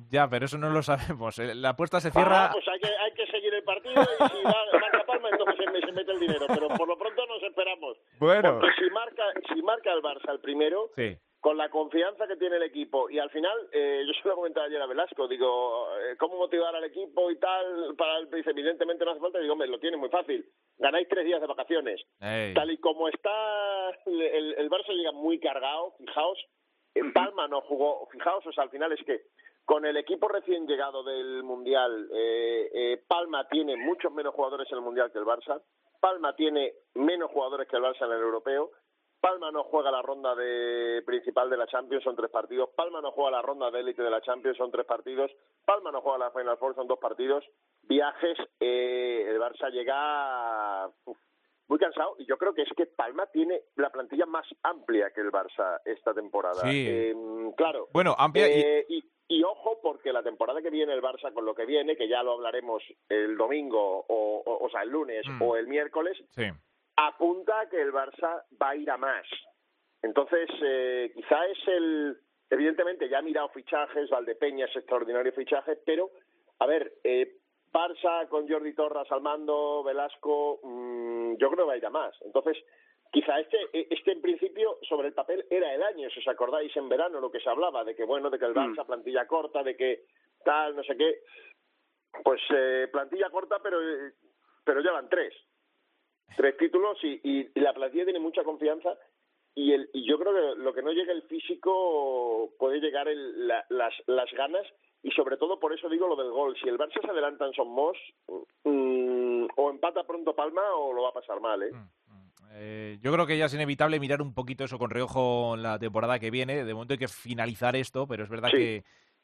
Ya, 0.10 0.30
pero 0.30 0.45
eso 0.45 0.58
no 0.58 0.69
lo 0.69 0.82
sabemos. 0.84 1.39
Eh, 1.39 1.56
la 1.56 1.69
apuesta 1.69 1.99
se 1.99 2.12
cierra. 2.12 2.45
Ah, 2.45 2.49
pues 2.54 2.67
hay 2.67 2.80
que, 2.80 2.88
hay 2.88 3.13
que 3.13 3.25
seguir 3.27 3.54
el 3.54 3.63
partido 3.63 4.01
y 4.01 4.30
si 4.30 4.43
marca 4.43 5.04
Palma, 5.06 5.30
entonces 5.30 5.56
se, 5.58 5.86
se, 5.86 5.91
mete 5.91 6.12
el 6.12 6.19
dinero. 6.19 6.45
Pero 6.47 6.67
por 6.69 6.88
lo 6.88 6.97
pronto 6.97 7.25
nos 7.25 7.43
esperamos. 7.43 7.97
Bueno. 8.19 8.60
Porque 8.60 8.75
si 8.77 8.89
marca, 8.91 9.23
si 9.54 9.62
marca 9.62 9.91
el 9.91 10.01
Barça 10.01 10.32
el 10.32 10.39
primero, 10.39 10.89
sí 10.95 11.17
con 11.41 11.58
la 11.58 11.69
confianza 11.69 12.27
que 12.27 12.38
tiene 12.38 12.56
el 12.56 12.63
equipo. 12.63 13.10
Y 13.10 13.19
al 13.19 13.30
final, 13.32 13.51
eh, 13.71 14.04
yo 14.06 14.13
se 14.13 14.30
lo 14.30 14.36
comentaba 14.36 14.67
ayer 14.67 14.82
a 14.82 14.86
Velasco, 14.86 15.27
digo, 15.27 15.88
eh, 15.97 16.15
¿cómo 16.17 16.38
motivar 16.38 16.75
al 16.75 16.84
equipo 16.84 17.30
y 17.30 17.38
tal? 17.38 17.95
Para 17.97 18.19
el, 18.19 18.30
dice, 18.30 18.51
evidentemente 18.51 19.04
no 19.04 19.12
hace 19.12 19.19
falta. 19.19 19.39
Digo, 19.39 19.56
me 19.56 19.67
lo 19.67 19.80
tiene 19.80 19.97
muy 19.97 20.10
fácil. 20.10 20.45
Ganáis 20.77 21.10
tres 21.10 21.25
días 21.25 21.41
de 21.41 21.47
vacaciones. 21.47 22.01
Tal 22.19 22.71
y 22.71 22.77
como 22.77 23.10
está, 23.10 23.89
el, 24.06 24.54
el 24.58 24.69
Barça 24.69 24.93
llega 24.93 25.12
muy 25.12 25.39
cargado, 25.39 25.95
fijaos. 25.97 26.39
En 26.93 27.13
Palma 27.13 27.47
no 27.47 27.62
jugó, 27.62 28.08
fijaos, 28.12 28.45
o 28.45 28.51
sea, 28.51 28.65
al 28.65 28.69
final 28.69 28.91
es 28.91 29.04
que 29.06 29.21
con 29.65 29.86
el 29.86 29.95
equipo 29.97 30.27
recién 30.27 30.67
llegado 30.67 31.04
del 31.04 31.43
Mundial, 31.43 32.10
eh, 32.13 32.69
eh, 32.73 33.04
Palma 33.08 33.47
tiene 33.47 33.77
muchos 33.77 34.12
menos 34.12 34.34
jugadores 34.34 34.67
en 34.71 34.77
el 34.77 34.84
Mundial 34.84 35.12
que 35.12 35.19
el 35.19 35.25
Barça. 35.25 35.62
Palma 35.99 36.36
tiene 36.36 36.73
menos 36.95 37.32
jugadores 37.32 37.67
que 37.67 37.77
el 37.77 37.84
Barça 37.84 38.06
en 38.06 38.12
el 38.12 38.19
Europeo. 38.19 38.71
Palma 39.21 39.51
no 39.51 39.63
juega 39.63 39.91
la 39.91 40.01
ronda 40.01 40.34
de 40.34 41.03
principal 41.05 41.47
de 41.47 41.55
la 41.55 41.67
Champions, 41.67 42.03
son 42.03 42.15
tres 42.15 42.31
partidos. 42.31 42.69
Palma 42.75 43.01
no 43.01 43.12
juega 43.12 43.29
la 43.29 43.41
ronda 43.43 43.69
de 43.69 43.79
élite 43.79 44.01
de 44.01 44.10
la 44.10 44.19
Champions, 44.21 44.57
son 44.57 44.71
tres 44.71 44.86
partidos. 44.88 45.31
Palma 45.63 45.91
no 45.91 46.01
juega 46.01 46.17
la 46.17 46.31
Final 46.31 46.57
Four, 46.57 46.73
son 46.73 46.88
dos 46.88 46.97
partidos. 46.97 47.45
Viajes, 47.84 48.36
eh, 48.60 49.27
el 49.29 49.39
Barça 49.39 49.69
llega 49.69 50.89
muy 51.67 51.77
cansado 51.77 52.15
y 52.17 52.25
yo 52.25 52.36
creo 52.38 52.55
que 52.55 52.63
es 52.63 52.69
que 52.75 52.88
Palma 52.88 53.27
tiene 53.27 53.62
la 53.75 53.91
plantilla 53.91 54.25
más 54.25 54.47
amplia 54.63 55.12
que 55.12 55.21
el 55.21 55.31
Barça 55.31 55.79
esta 55.86 56.15
temporada. 56.15 56.62
Sí. 56.63 56.88
Em, 56.89 57.51
claro. 57.51 57.89
Bueno, 57.93 58.15
amplia 58.17 58.47
eh, 58.47 58.88
y... 58.89 59.03
y... 59.27 59.43
ojo, 59.43 59.79
porque 59.84 60.12
la 60.12 60.23
temporada 60.23 60.63
que 60.63 60.71
viene 60.71 60.93
el 60.93 61.01
Barça 61.01 61.31
con 61.31 61.45
lo 61.45 61.53
que 61.53 61.67
viene, 61.67 61.95
que 61.95 62.07
ya 62.07 62.23
lo 62.23 62.34
hablaremos 62.34 62.81
el 63.07 63.38
domingo 63.38 64.03
o, 64.07 64.43
o, 64.45 64.69
sea, 64.71 64.81
el 64.81 64.89
lunes 64.89 65.27
mm. 65.27 65.43
o 65.43 65.55
el 65.57 65.67
miércoles, 65.67 66.17
sí 66.31 66.51
apunta 66.95 67.62
a 67.62 67.69
que 67.69 67.82
el 67.82 67.91
Barça 67.91 68.43
va 68.62 68.69
a 68.69 68.75
ir 68.75 68.89
a 68.89 68.97
más. 68.97 69.25
Entonces, 70.01 70.49
eh, 70.63 71.12
quizá 71.13 71.45
es 71.45 71.67
el. 71.67 72.17
Evidentemente, 72.49 73.08
ya 73.08 73.19
ha 73.19 73.21
mirado 73.21 73.49
fichajes, 73.49 74.10
Valdepeña 74.10 74.65
es 74.65 74.75
extraordinario 74.75 75.32
fichaje, 75.32 75.77
pero, 75.86 76.10
a 76.60 76.65
ver, 76.65 76.91
eh, 77.04 77.38
Barça 77.71 78.27
con 78.27 78.47
Jordi 78.47 78.73
Torras 78.73 79.10
al 79.12 79.21
mando, 79.21 79.84
Velasco, 79.84 80.60
mm, 80.62 81.36
yo 81.38 81.49
creo 81.49 81.65
que 81.65 81.67
va 81.67 81.73
a 81.73 81.77
ir 81.77 81.86
a 81.86 81.89
más. 81.89 82.13
Entonces, 82.25 82.58
quizá 83.10 83.39
este, 83.39 83.58
este 83.71 84.12
en 84.12 84.21
principio, 84.21 84.80
sobre 84.82 85.08
el 85.08 85.13
papel, 85.13 85.45
era 85.49 85.73
el 85.73 85.82
año, 85.82 86.10
si 86.10 86.19
os 86.19 86.27
acordáis, 86.27 86.75
en 86.75 86.89
verano 86.89 87.21
lo 87.21 87.32
que 87.32 87.39
se 87.39 87.49
hablaba, 87.49 87.86
de 87.86 87.95
que, 87.95 88.04
bueno, 88.04 88.30
de 88.30 88.38
que 88.38 88.45
el 88.45 88.54
Barça, 88.54 88.84
mm. 88.84 88.88
plantilla 88.88 89.27
corta, 89.27 89.63
de 89.63 89.77
que 89.77 90.04
tal, 90.43 90.75
no 90.75 90.84
sé 90.84 90.97
qué. 90.97 91.21
Pues 92.21 92.41
eh, 92.54 92.89
plantilla 92.91 93.30
corta, 93.30 93.60
pero, 93.63 93.80
pero 94.65 94.82
ya 94.82 94.91
van 94.91 95.08
tres 95.08 95.34
tres 96.36 96.58
títulos 96.58 96.98
y, 97.04 97.20
y, 97.24 97.60
la 97.60 97.74
plantilla 97.74 98.06
tiene 98.06 98.20
mucha 98.20 98.44
confianza 98.44 98.98
y, 99.56 99.74
el, 99.74 99.89
y 99.94 100.08
yo 100.08 100.17
creo 100.17 100.34
que 100.34 100.62
lo 100.62 100.74
que 100.74 100.82
no 100.82 100.91
llega 100.91 101.12
el 101.12 101.24
físico 101.24 102.54
puede 102.58 102.80
llegar 102.80 103.08
el, 103.08 103.48
las, 103.48 103.94
las 104.08 104.32
ganas 104.32 104.65
y 105.04 105.12
sobre 105.12 105.38
todo 105.38 105.60
por 105.60 105.74
eso 105.74 105.89
digo 105.89 106.08
lo 106.08 106.15
del 106.15 106.32
gol. 106.32 106.56
Si 106.62 106.70
el 106.70 106.78
Barça 106.78 107.02
se 107.02 107.10
adelanta 107.10 107.46
en 107.46 107.54
Somos, 107.54 107.98
mm, 108.63 109.48
o 109.56 109.70
empata 109.72 110.04
pronto 110.04 110.36
Palma 110.36 110.62
o 110.76 110.94
lo 110.94 111.04
va 111.04 111.10
a 111.10 111.13
pasar 111.13 111.41
mal, 111.41 111.63
¿eh? 111.63 111.72
Mm, 111.72 112.13
mm. 112.13 112.32
¿eh? 112.54 113.00
yo 113.02 113.12
creo 113.12 113.26
que 113.26 113.38
ya 113.38 113.46
es 113.46 113.54
inevitable 113.54 114.00
mirar 114.00 114.22
un 114.22 114.34
poquito 114.34 114.63
eso 114.63 114.78
con 114.78 114.91
reojo 114.91 115.56
en 115.56 115.63
la 115.63 115.80
temporada 115.80 116.20
que 116.20 116.32
viene. 116.32 116.63
De 116.63 116.74
momento 116.74 116.94
hay 116.94 117.00
que 117.00 117.08
finalizar 117.08 117.76
esto, 117.76 118.08
pero 118.08 118.24
es 118.24 118.30
verdad 118.30 118.52
que 118.52 118.84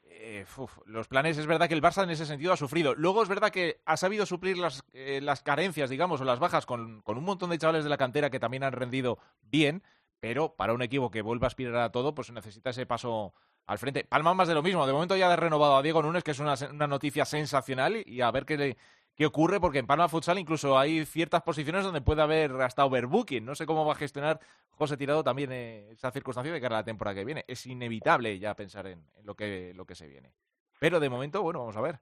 eh, 0.10 0.46
los 0.86 1.08
planes, 1.08 1.38
es 1.38 1.46
verdad 1.46 1.68
que 1.68 1.74
el 1.74 1.82
Barça 1.82 2.04
en 2.04 2.10
ese 2.10 2.26
sentido 2.26 2.54
ha 2.54 2.58
sufrido. 2.58 2.96
Luego 2.96 3.24
es 3.24 3.30
verdad 3.30 3.52
que 3.52 3.82
ha 3.86 3.98
sabido 3.98 4.26
suplir 4.26 4.58
las, 4.58 4.84
eh, 4.94 5.20
las 5.22 5.42
carencias, 5.42 5.90
digamos, 5.90 6.22
o 6.22 6.24
las 6.24 6.40
bajas 6.40 6.66
con, 6.66 7.02
con, 7.02 7.18
un 7.18 7.24
montón 7.24 7.50
de 7.50 7.58
chavales 7.58 7.84
de 7.84 7.90
la 7.90 7.98
cantera 7.98 8.30
que 8.30 8.40
también 8.40 8.64
han 8.64 8.74
rendido 8.74 9.20
bien, 9.42 9.84
pero 10.20 10.56
para 10.56 10.74
un 10.74 10.82
equipo 10.82 11.12
que 11.12 11.22
vuelva 11.22 11.46
a 11.46 11.50
aspirar 11.50 11.76
a 11.78 11.92
todo, 11.92 12.16
pues 12.16 12.32
necesita 12.32 12.72
ese 12.72 12.86
paso 12.86 13.34
al 13.68 13.78
frente. 13.78 14.06
Palma 14.06 14.34
más 14.34 14.48
de 14.48 14.54
lo 14.54 14.64
mismo. 14.64 14.88
De 14.88 14.94
momento 14.94 15.16
ya 15.16 15.32
ha 15.32 15.36
renovado 15.36 15.78
a 15.78 15.82
Diego 15.82 16.02
Núñez, 16.02 16.24
que 16.24 16.32
es 16.32 16.40
una, 16.40 16.56
una 16.72 16.88
noticia 16.88 17.26
sensacional, 17.26 18.02
y, 18.06 18.22
a 18.22 18.32
ver 18.32 18.46
qué, 18.46 18.78
qué 19.18 19.26
ocurre, 19.26 19.60
porque 19.60 19.80
en 19.80 19.88
Palma 19.88 20.08
Futsal 20.08 20.38
incluso 20.38 20.78
hay 20.78 21.04
ciertas 21.06 21.42
posiciones 21.42 21.84
donde 21.84 22.02
puede 22.02 22.22
haber 22.22 22.52
hasta 22.62 22.86
overbooking. 22.86 23.44
No 23.44 23.56
sé 23.56 23.66
cómo 23.66 23.86
va 23.86 23.94
a 23.94 23.96
gestionar 23.96 24.40
José 24.72 24.96
Tirado 24.96 25.24
también 25.24 25.52
eh, 25.52 25.90
esa 25.92 26.12
circunstancia 26.12 26.54
de 26.54 26.62
cara 26.62 26.78
a 26.78 26.80
la 26.82 26.86
temporada 26.86 27.16
que 27.16 27.26
viene. 27.26 27.44
Es 27.48 27.66
inevitable 27.66 28.38
ya 28.38 28.54
pensar 28.54 28.86
en, 28.88 29.02
lo, 29.24 29.36
que, 29.36 29.74
lo 29.76 29.86
que 29.86 29.96
se 29.96 30.08
viene. 30.08 30.32
Pero 30.80 31.00
de 31.00 31.10
momento, 31.10 31.42
bueno, 31.42 31.60
vamos 31.60 31.76
a 31.76 31.82
ver. 31.82 31.96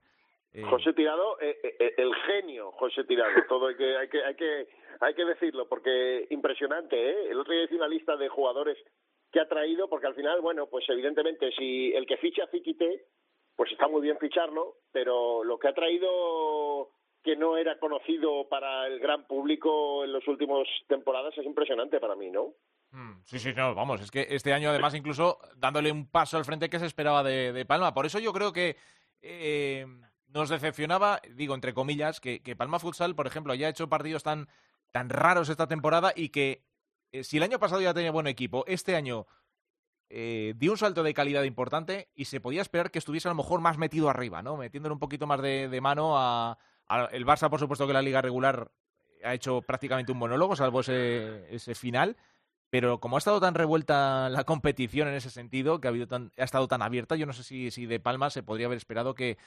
Eh, 0.51 0.63
José 0.63 0.93
Tirado, 0.93 1.39
eh, 1.39 1.93
el 1.97 2.13
genio 2.27 2.71
José 2.73 3.05
Tirado, 3.05 3.31
todo 3.47 3.67
hay 3.67 3.75
que, 3.75 3.97
hay 3.97 4.09
que, 4.09 4.23
hay 4.23 4.35
que, 4.35 4.67
hay 4.99 5.13
que 5.13 5.25
decirlo, 5.25 5.67
porque 5.69 6.27
impresionante, 6.29 6.97
¿eh? 6.97 7.29
El 7.29 7.39
otro 7.39 7.53
día 7.53 7.63
hice 7.63 7.75
una 7.75 7.87
lista 7.87 8.17
de 8.17 8.27
jugadores 8.27 8.77
que 9.31 9.39
ha 9.39 9.47
traído, 9.47 9.89
porque 9.89 10.07
al 10.07 10.15
final, 10.15 10.41
bueno, 10.41 10.67
pues 10.67 10.85
evidentemente 10.89 11.51
si 11.57 11.93
el 11.93 12.05
que 12.05 12.17
ficha 12.17 12.47
Fiquite, 12.47 13.05
pues 13.55 13.71
está 13.71 13.87
muy 13.87 14.01
bien 14.01 14.17
ficharlo, 14.17 14.77
pero 14.91 15.43
lo 15.43 15.57
que 15.57 15.69
ha 15.69 15.73
traído 15.73 16.89
que 17.25 17.35
no 17.35 17.57
era 17.57 17.79
conocido 17.79 18.47
para 18.47 18.85
el 18.85 18.99
gran 18.99 19.25
público 19.25 20.03
en 20.03 20.13
las 20.13 20.25
últimas 20.27 20.67
temporadas 20.87 21.35
es 21.35 21.45
impresionante 21.45 21.99
para 21.99 22.15
mí, 22.15 22.29
¿no? 22.29 22.53
Mm, 22.91 23.23
sí, 23.25 23.39
sí, 23.39 23.51
no, 23.55 23.73
vamos, 23.73 23.99
es 23.99 24.11
que 24.11 24.27
este 24.29 24.53
año 24.53 24.69
además 24.69 24.93
incluso 24.93 25.39
dándole 25.57 25.91
un 25.91 26.07
paso 26.07 26.37
al 26.37 26.45
frente 26.45 26.69
que 26.69 26.77
se 26.77 26.85
esperaba 26.85 27.23
de, 27.23 27.65
Palma. 27.65 27.95
Por 27.95 28.05
eso 28.05 28.19
yo 28.19 28.31
creo 28.31 28.53
que 28.53 28.77
eh, 29.23 29.87
nos 30.27 30.49
decepcionaba, 30.49 31.19
digo 31.31 31.55
entre 31.55 31.73
comillas, 31.73 32.21
que, 32.21 32.55
Palma 32.55 32.77
Futsal, 32.77 33.15
por 33.15 33.25
ejemplo, 33.25 33.53
haya 33.53 33.69
hecho 33.69 33.89
partidos 33.89 34.21
tan, 34.21 34.47
tan 34.91 35.09
raros 35.09 35.49
esta 35.49 35.67
temporada 35.67 36.13
y 36.15 36.29
que 36.29 36.61
eh, 37.11 37.23
si 37.23 37.37
el 37.37 37.43
año 37.43 37.57
pasado 37.57 37.81
ya 37.81 37.95
tenía 37.95 38.11
buen 38.11 38.27
equipo, 38.27 38.63
este 38.67 38.95
año 38.95 39.25
eh, 40.09 40.53
dio 40.57 40.71
un 40.71 40.77
salto 40.77 41.01
de 41.01 41.15
calidad 41.15 41.41
importante 41.41 42.09
y 42.13 42.25
se 42.25 42.39
podía 42.39 42.61
esperar 42.61 42.91
que 42.91 42.99
estuviese 42.99 43.27
a 43.27 43.31
lo 43.31 43.35
mejor 43.35 43.61
más 43.61 43.79
metido 43.79 44.09
arriba, 44.09 44.43
¿no? 44.43 44.57
Metiéndole 44.57 44.93
un 44.93 44.99
poquito 44.99 45.25
más 45.25 45.41
de, 45.41 45.79
mano 45.81 46.19
a, 46.19 46.59
El 47.11 47.25
Barça, 47.25 47.49
por 47.49 47.59
supuesto 47.59 47.87
que 47.87 47.93
la 47.93 48.01
liga 48.01 48.21
regular 48.21 48.69
ha 49.23 49.33
hecho 49.33 49.61
prácticamente 49.61 50.11
un 50.11 50.19
monólogo, 50.19 50.55
salvo 50.55 50.81
ese, 50.81 51.53
ese 51.53 51.75
final. 51.75 52.15
Pero 52.69 52.99
como 52.99 53.15
ha 53.15 53.19
estado 53.19 53.39
tan 53.39 53.55
revuelta 53.55 54.29
la 54.29 54.43
competición 54.43 55.07
en 55.07 55.13
ese 55.13 55.29
sentido, 55.29 55.79
que 55.79 55.87
ha, 55.87 55.91
habido 55.91 56.07
tan, 56.07 56.31
ha 56.37 56.43
estado 56.43 56.67
tan 56.67 56.81
abierta, 56.81 57.15
yo 57.15 57.25
no 57.25 57.33
sé 57.33 57.43
si, 57.43 57.71
si 57.71 57.85
de 57.85 57.99
Palma 57.99 58.29
se 58.29 58.43
podría 58.43 58.65
haber 58.65 58.77
esperado 58.77 59.13
que, 59.13 59.37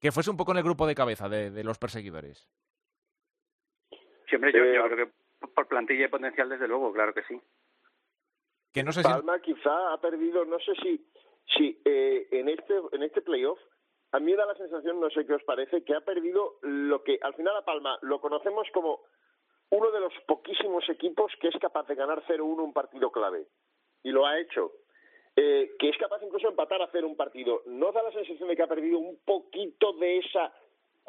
que 0.00 0.12
fuese 0.12 0.30
un 0.30 0.36
poco 0.36 0.52
en 0.52 0.58
el 0.58 0.64
grupo 0.64 0.86
de 0.86 0.94
cabeza 0.94 1.28
de, 1.28 1.50
de 1.50 1.64
los 1.64 1.78
perseguidores. 1.78 2.48
Siempre 4.28 4.52
yo, 4.52 4.64
yo 4.64 4.88
creo 4.88 5.06
que 5.06 5.48
por 5.54 5.66
plantilla 5.66 6.06
y 6.06 6.08
potencial, 6.08 6.48
desde 6.48 6.68
luego, 6.68 6.92
claro 6.92 7.12
que 7.12 7.24
sí. 7.24 7.40
Que 8.72 8.82
no 8.82 8.92
sé 8.92 9.02
Palma 9.02 9.40
quizá 9.40 9.92
ha 9.92 10.00
perdido, 10.00 10.44
no 10.44 10.58
sé 10.60 10.72
si, 10.82 11.06
si 11.54 11.80
eh, 11.84 12.28
en 12.30 12.48
este 12.48 12.74
en 12.92 13.02
este 13.02 13.20
playoff 13.20 13.58
a 14.12 14.20
mí 14.20 14.34
da 14.34 14.46
la 14.46 14.54
sensación, 14.54 15.00
no 15.00 15.10
sé 15.10 15.26
qué 15.26 15.34
os 15.34 15.44
parece, 15.44 15.82
que 15.84 15.94
ha 15.94 16.00
perdido 16.02 16.58
lo 16.62 17.02
que 17.02 17.18
al 17.22 17.34
final 17.34 17.56
a 17.56 17.64
Palma 17.64 17.98
lo 18.02 18.20
conocemos 18.20 18.68
como 18.72 19.00
uno 19.70 19.90
de 19.90 20.00
los 20.00 20.12
poquísimos 20.26 20.86
equipos 20.90 21.32
que 21.40 21.48
es 21.48 21.56
capaz 21.58 21.86
de 21.86 21.94
ganar 21.94 22.22
0-1 22.26 22.62
un 22.62 22.74
partido 22.74 23.10
clave. 23.10 23.46
Y 24.02 24.10
lo 24.10 24.26
ha 24.26 24.38
hecho. 24.38 24.72
Eh, 25.34 25.76
que 25.78 25.88
es 25.88 25.96
capaz 25.96 26.22
incluso 26.22 26.46
de 26.46 26.50
empatar 26.50 26.82
a 26.82 26.84
hacer 26.84 27.06
un 27.06 27.16
partido. 27.16 27.62
¿No 27.64 27.90
da 27.90 28.02
la 28.02 28.12
sensación 28.12 28.50
de 28.50 28.56
que 28.56 28.62
ha 28.62 28.66
perdido 28.66 28.98
un 28.98 29.18
poquito 29.24 29.94
de 29.94 30.18
esa 30.18 30.52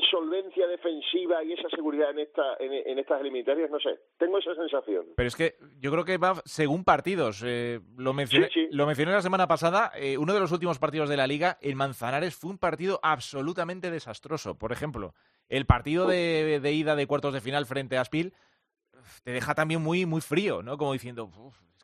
solvencia 0.10 0.68
defensiva 0.68 1.44
y 1.44 1.54
esa 1.54 1.70
seguridad 1.70 2.10
en, 2.12 2.20
esta, 2.20 2.56
en, 2.60 2.98
estas 2.98 3.22
eliminatorias, 3.22 3.70
no 3.70 3.80
sé, 3.80 4.00
tengo 4.18 4.40
esa 4.40 4.56
sensación. 4.56 5.06
Pero 5.16 5.28
es 5.28 5.36
que 5.36 5.56
yo 5.80 5.92
creo 5.92 6.04
que 6.04 6.18
va 6.18 6.42
según 6.46 6.84
partidos. 6.84 7.44
Eh, 7.46 7.80
lo, 7.98 8.14
mencioné, 8.14 8.50
lo 8.72 8.88
mencioné 8.88 9.12
la 9.12 9.22
semana 9.22 9.48
pasada, 9.48 9.92
eh, 9.96 10.18
uno 10.18 10.34
de 10.34 10.40
los 10.40 10.52
últimos 10.52 10.80
partidos 10.80 11.10
de 11.10 11.18
la 11.18 11.28
liga, 11.28 11.58
el 11.62 11.76
Manzanares, 11.76 12.36
fue 12.36 12.50
un 12.50 12.58
partido 12.58 13.00
absolutamente 13.04 13.92
desastroso. 13.92 14.58
Por 14.58 14.72
ejemplo, 14.72 15.14
el 15.48 15.66
partido 15.66 16.08
de, 16.08 16.60
ida 16.72 16.96
de 16.96 17.08
cuartos 17.08 17.34
de 17.34 17.42
final 17.42 17.66
frente 17.66 17.98
a 17.98 18.02
Aspil 18.02 18.34
te 19.24 19.32
deja 19.32 19.54
también 19.54 19.82
muy, 19.82 20.06
muy 20.06 20.22
frío, 20.22 20.64
¿no? 20.64 20.78
Como 20.78 20.94
diciendo, 20.94 21.30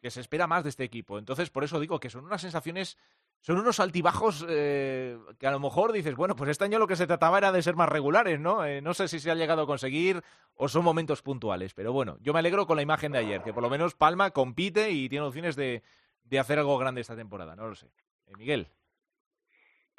que 0.01 0.12
se 0.12 0.21
espera 0.21 0.47
más 0.47 0.63
de 0.63 0.69
este 0.69 0.83
equipo. 0.83 1.17
Entonces, 1.17 1.49
por 1.49 1.63
eso 1.63 1.79
digo 1.79 1.99
que 1.99 2.09
son 2.09 2.25
unas 2.25 2.41
sensaciones 2.41 2.97
son 3.41 3.57
unos 3.57 3.79
altibajos 3.79 4.45
eh, 4.49 5.17
que 5.39 5.47
a 5.47 5.51
lo 5.51 5.59
mejor 5.59 5.91
dices, 5.91 6.15
bueno, 6.15 6.35
pues 6.35 6.49
este 6.49 6.65
año 6.65 6.77
lo 6.77 6.88
que 6.88 6.95
se 6.97 7.07
trataba 7.07 7.38
era 7.38 7.51
de 7.51 7.62
ser 7.62 7.75
más 7.75 7.88
regulares, 7.88 8.39
¿no? 8.39 8.65
Eh, 8.65 8.81
no 8.81 8.93
sé 8.93 9.07
si 9.07 9.19
se 9.19 9.31
ha 9.31 9.35
llegado 9.35 9.62
a 9.62 9.67
conseguir 9.67 10.21
o 10.55 10.67
son 10.67 10.83
momentos 10.83 11.21
puntuales, 11.21 11.73
pero 11.73 11.93
bueno, 11.93 12.17
yo 12.21 12.33
me 12.33 12.39
alegro 12.39 12.65
con 12.65 12.75
la 12.75 12.83
imagen 12.83 13.13
de 13.13 13.19
ayer, 13.19 13.41
que 13.41 13.53
por 13.53 13.63
lo 13.63 13.69
menos 13.69 13.95
Palma 13.95 14.31
compite 14.31 14.91
y 14.91 15.07
tiene 15.07 15.25
opciones 15.25 15.55
de, 15.55 15.83
de 16.23 16.39
hacer 16.39 16.59
algo 16.59 16.77
grande 16.77 17.01
esta 17.01 17.15
temporada, 17.15 17.55
no 17.55 17.67
lo 17.67 17.75
sé. 17.75 17.88
Eh, 18.27 18.33
Miguel. 18.38 18.67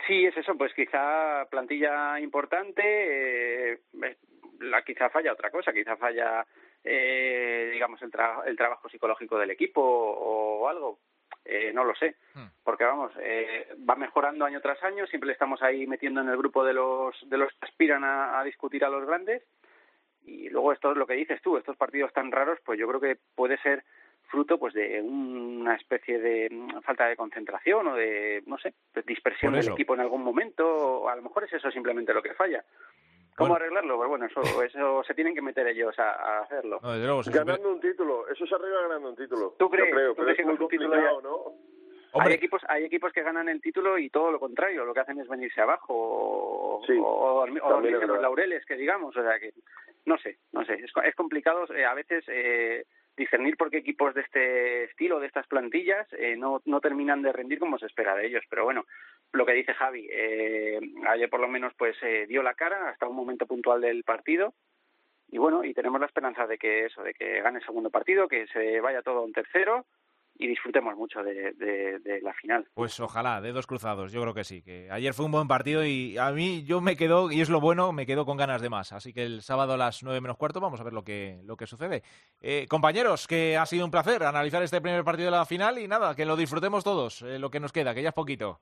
Sí, 0.06 0.24
es 0.24 0.36
eso, 0.36 0.56
pues 0.56 0.72
quizá 0.74 1.46
plantilla 1.50 2.20
importante, 2.20 3.80
la 4.60 4.82
quizá 4.82 5.08
falla 5.10 5.32
otra 5.32 5.50
cosa, 5.50 5.72
quizá 5.72 5.96
falla, 5.96 6.46
digamos, 6.82 8.00
el, 8.02 8.10
el 8.46 8.56
trabajo 8.56 8.88
psicológico 8.88 9.38
del 9.38 9.50
equipo 9.50 9.80
o 9.82 10.68
algo 10.68 10.98
eh, 11.44 11.72
no 11.72 11.84
lo 11.84 11.94
sé, 11.94 12.16
hmm. 12.34 12.46
porque 12.62 12.84
vamos, 12.84 13.12
eh, 13.20 13.68
va 13.88 13.96
mejorando 13.96 14.44
año 14.44 14.60
tras 14.60 14.82
año, 14.84 15.06
siempre 15.06 15.28
le 15.28 15.32
estamos 15.32 15.62
ahí 15.62 15.86
metiendo 15.86 16.20
en 16.20 16.28
el 16.28 16.36
grupo 16.36 16.64
de 16.64 16.74
los, 16.74 17.16
de 17.28 17.38
los 17.38 17.50
que 17.54 17.66
aspiran 17.66 18.04
a, 18.04 18.42
discutir 18.44 18.84
a 18.84 18.90
los 18.90 19.06
grandes, 19.06 19.42
y 20.22 20.48
luego 20.50 20.72
esto 20.72 20.92
es 20.92 20.98
lo 20.98 21.06
que 21.06 21.14
dices 21.14 21.40
tú, 21.42 21.56
estos 21.56 21.76
partidos 21.76 22.12
tan 22.12 22.30
raros, 22.30 22.58
pues 22.64 22.78
yo 22.78 22.86
creo 22.86 23.00
que 23.00 23.18
puede 23.34 23.56
ser 23.62 23.84
fruto 24.28 24.58
pues 24.58 24.74
de 24.74 25.02
una 25.02 25.74
especie 25.74 26.20
de 26.20 26.48
mm, 26.50 26.82
falta 26.82 27.06
de 27.06 27.16
concentración 27.16 27.88
o 27.88 27.96
de 27.96 28.44
no 28.46 28.56
sé 28.58 28.74
de 28.94 29.02
dispersión 29.02 29.54
del 29.54 29.70
equipo 29.70 29.94
en 29.94 30.00
algún 30.00 30.22
momento 30.22 30.68
o 30.68 31.08
a 31.08 31.16
lo 31.16 31.22
mejor 31.22 31.42
es 31.44 31.52
eso 31.54 31.68
simplemente 31.72 32.14
lo 32.14 32.22
que 32.22 32.34
falla 32.34 32.64
¿Cómo 33.40 33.56
arreglarlo? 33.56 33.96
Pues 33.96 34.08
bueno, 34.08 34.26
eso, 34.26 34.40
eso 34.64 35.02
se 35.04 35.14
tienen 35.14 35.34
que 35.34 35.42
meter 35.42 35.66
ellos 35.66 35.98
a, 35.98 36.40
hacerlo. 36.40 36.80
ganando 36.80 37.72
un 37.72 37.80
título, 37.80 38.28
eso 38.28 38.46
se 38.46 38.54
arregla 38.54 38.82
ganando 38.82 39.10
un 39.10 39.16
título. 39.16 39.54
¿Tú 39.58 39.68
crees? 39.68 39.92
creo, 39.92 40.14
¿Tú 40.14 40.22
crees 40.22 40.36
que 40.36 40.44
un 40.44 40.68
título 40.68 41.20
¿no? 41.22 41.70
Hay 42.12 42.32
equipos, 42.32 42.60
hay 42.68 42.84
equipos 42.84 43.12
que 43.12 43.22
ganan 43.22 43.48
el 43.48 43.60
título 43.60 43.96
y 43.96 44.10
todo 44.10 44.32
lo 44.32 44.40
contrario, 44.40 44.84
lo 44.84 44.92
que 44.92 44.98
hacen 44.98 45.20
es 45.20 45.28
venirse 45.28 45.60
abajo 45.60 45.94
o, 45.94 46.82
o, 46.82 47.44
dormirse 47.60 48.06
los 48.06 48.20
laureles, 48.20 48.66
que 48.66 48.74
digamos, 48.74 49.16
o 49.16 49.22
sea 49.22 49.38
que 49.38 49.52
no 50.06 50.18
sé, 50.18 50.38
no 50.52 50.64
sé, 50.64 50.74
es, 50.74 50.90
es 51.04 51.14
complicado 51.14 51.72
eh, 51.72 51.84
a 51.84 51.94
veces 51.94 52.24
eh, 52.26 52.84
discernir 53.16 53.56
por 53.56 53.70
qué 53.70 53.78
equipos 53.78 54.14
de 54.14 54.22
este 54.22 54.84
estilo, 54.84 55.20
de 55.20 55.26
estas 55.26 55.46
plantillas, 55.46 56.06
eh, 56.14 56.36
no, 56.36 56.62
no 56.64 56.80
terminan 56.80 57.22
de 57.22 57.32
rendir 57.32 57.58
como 57.58 57.78
se 57.78 57.86
espera 57.86 58.16
de 58.16 58.26
ellos. 58.26 58.42
Pero 58.48 58.64
bueno, 58.64 58.86
lo 59.32 59.46
que 59.46 59.52
dice 59.52 59.74
Javi, 59.74 60.08
eh, 60.10 60.80
ayer 61.06 61.30
por 61.30 61.40
lo 61.40 61.48
menos 61.48 61.72
pues 61.76 61.96
eh, 62.02 62.26
dio 62.26 62.42
la 62.42 62.54
cara 62.54 62.90
hasta 62.90 63.06
un 63.06 63.16
momento 63.16 63.46
puntual 63.46 63.80
del 63.80 64.04
partido 64.04 64.54
y 65.32 65.38
bueno, 65.38 65.64
y 65.64 65.72
tenemos 65.72 66.00
la 66.00 66.06
esperanza 66.06 66.46
de 66.46 66.58
que 66.58 66.86
eso, 66.86 67.02
de 67.02 67.14
que 67.14 67.40
gane 67.40 67.58
el 67.58 67.64
segundo 67.64 67.90
partido, 67.90 68.26
que 68.26 68.46
se 68.48 68.80
vaya 68.80 69.02
todo 69.02 69.18
a 69.18 69.24
un 69.24 69.32
tercero 69.32 69.86
y 70.36 70.48
disfrutemos 70.48 70.96
mucho 70.96 71.22
de, 71.22 72.20
la 72.22 72.32
final. 72.32 72.66
Pues 72.74 72.98
ojalá, 72.98 73.40
dedos 73.40 73.66
cruzados, 73.66 74.10
yo 74.10 74.22
creo 74.22 74.34
que 74.34 74.42
sí. 74.42 74.62
Que 74.62 74.90
ayer 74.90 75.12
fue 75.12 75.26
un 75.26 75.32
buen 75.32 75.46
partido 75.46 75.84
y 75.84 76.16
a 76.16 76.30
mí 76.30 76.64
yo 76.64 76.80
me 76.80 76.96
quedo, 76.96 77.30
y 77.30 77.42
es 77.42 77.50
lo 77.50 77.60
bueno, 77.60 77.92
me 77.92 78.06
quedo 78.06 78.24
con 78.24 78.38
ganas 78.38 78.62
de 78.62 78.70
más. 78.70 78.92
Así 78.92 79.12
que 79.12 79.22
el 79.22 79.42
sábado 79.42 79.74
a 79.74 79.76
las 79.76 80.02
nueve 80.02 80.20
menos 80.20 80.38
cuarto 80.38 80.60
vamos 80.60 80.80
a 80.80 80.84
ver 80.84 80.94
lo 80.94 81.04
que, 81.04 81.40
lo 81.44 81.56
que 81.56 81.66
sucede. 81.66 82.02
Eh, 82.40 82.66
compañeros, 82.68 83.26
que 83.26 83.56
ha 83.56 83.66
sido 83.66 83.84
un 83.84 83.90
placer 83.90 84.22
analizar 84.22 84.62
este 84.62 84.80
primer 84.80 85.04
partido 85.04 85.30
de 85.30 85.36
la 85.36 85.44
final 85.44 85.78
y 85.78 85.86
nada, 85.86 86.16
que 86.16 86.24
lo 86.24 86.36
disfrutemos 86.36 86.82
todos, 86.82 87.22
eh, 87.22 87.38
lo 87.38 87.50
que 87.50 87.60
nos 87.60 87.72
queda, 87.72 87.94
que 87.94 88.02
ya 88.02 88.08
es 88.08 88.14
poquito. 88.14 88.60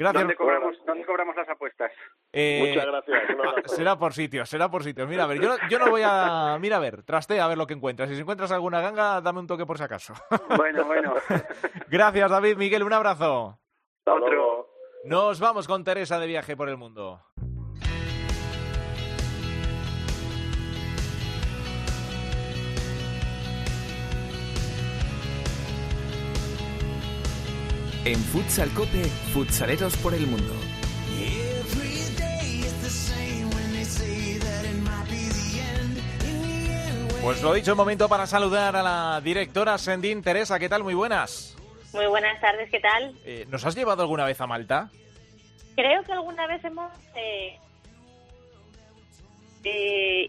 Gracias. 0.00 0.22
¿Dónde 0.22 0.34
cobramos, 0.34 0.76
cobramos 1.06 1.36
las 1.36 1.46
apuestas? 1.50 1.92
Eh, 2.32 2.68
Muchas 2.70 2.86
gracias. 2.86 3.22
será 3.76 3.98
por 3.98 4.14
sitios, 4.14 4.48
será 4.48 4.70
por 4.70 4.82
sitios. 4.82 5.06
Mira, 5.06 5.24
a 5.24 5.26
ver, 5.26 5.42
yo, 5.42 5.56
yo 5.68 5.78
no 5.78 5.90
voy 5.90 6.00
a... 6.02 6.56
Mira, 6.58 6.78
a 6.78 6.80
ver, 6.80 7.02
trastea 7.02 7.44
a 7.44 7.48
ver 7.48 7.58
lo 7.58 7.66
que 7.66 7.74
encuentras. 7.74 8.08
Si 8.08 8.18
encuentras 8.18 8.50
alguna 8.50 8.80
ganga, 8.80 9.20
dame 9.20 9.40
un 9.40 9.46
toque 9.46 9.66
por 9.66 9.76
si 9.76 9.84
acaso. 9.84 10.14
Bueno, 10.56 10.86
bueno. 10.86 11.14
gracias, 11.88 12.30
David. 12.30 12.56
Miguel, 12.56 12.82
un 12.82 12.94
abrazo. 12.94 13.58
Otro. 14.06 14.70
Nos 15.04 15.38
vamos 15.38 15.66
con 15.68 15.84
Teresa 15.84 16.18
de 16.18 16.26
viaje 16.26 16.56
por 16.56 16.70
el 16.70 16.78
mundo. 16.78 17.20
En 28.02 28.16
Futsal 28.16 28.70
Cope, 28.70 29.04
futsaleros 29.34 29.94
por 29.98 30.14
el 30.14 30.26
mundo. 30.26 30.54
Pues 37.22 37.42
lo 37.42 37.52
dicho, 37.52 37.76
momento 37.76 38.08
para 38.08 38.26
saludar 38.26 38.74
a 38.74 38.82
la 38.82 39.20
directora 39.22 39.76
Sendín. 39.76 40.22
Teresa, 40.22 40.58
¿qué 40.58 40.70
tal? 40.70 40.82
Muy 40.82 40.94
buenas. 40.94 41.54
Muy 41.92 42.06
buenas 42.06 42.40
tardes, 42.40 42.70
¿qué 42.70 42.80
tal? 42.80 43.14
Eh, 43.26 43.44
¿Nos 43.50 43.66
has 43.66 43.74
llevado 43.74 44.00
alguna 44.00 44.24
vez 44.24 44.40
a 44.40 44.46
Malta? 44.46 44.90
Creo 45.76 46.02
que 46.02 46.12
alguna 46.12 46.46
vez 46.46 46.64
hemos... 46.64 46.90
Eh, 47.14 47.58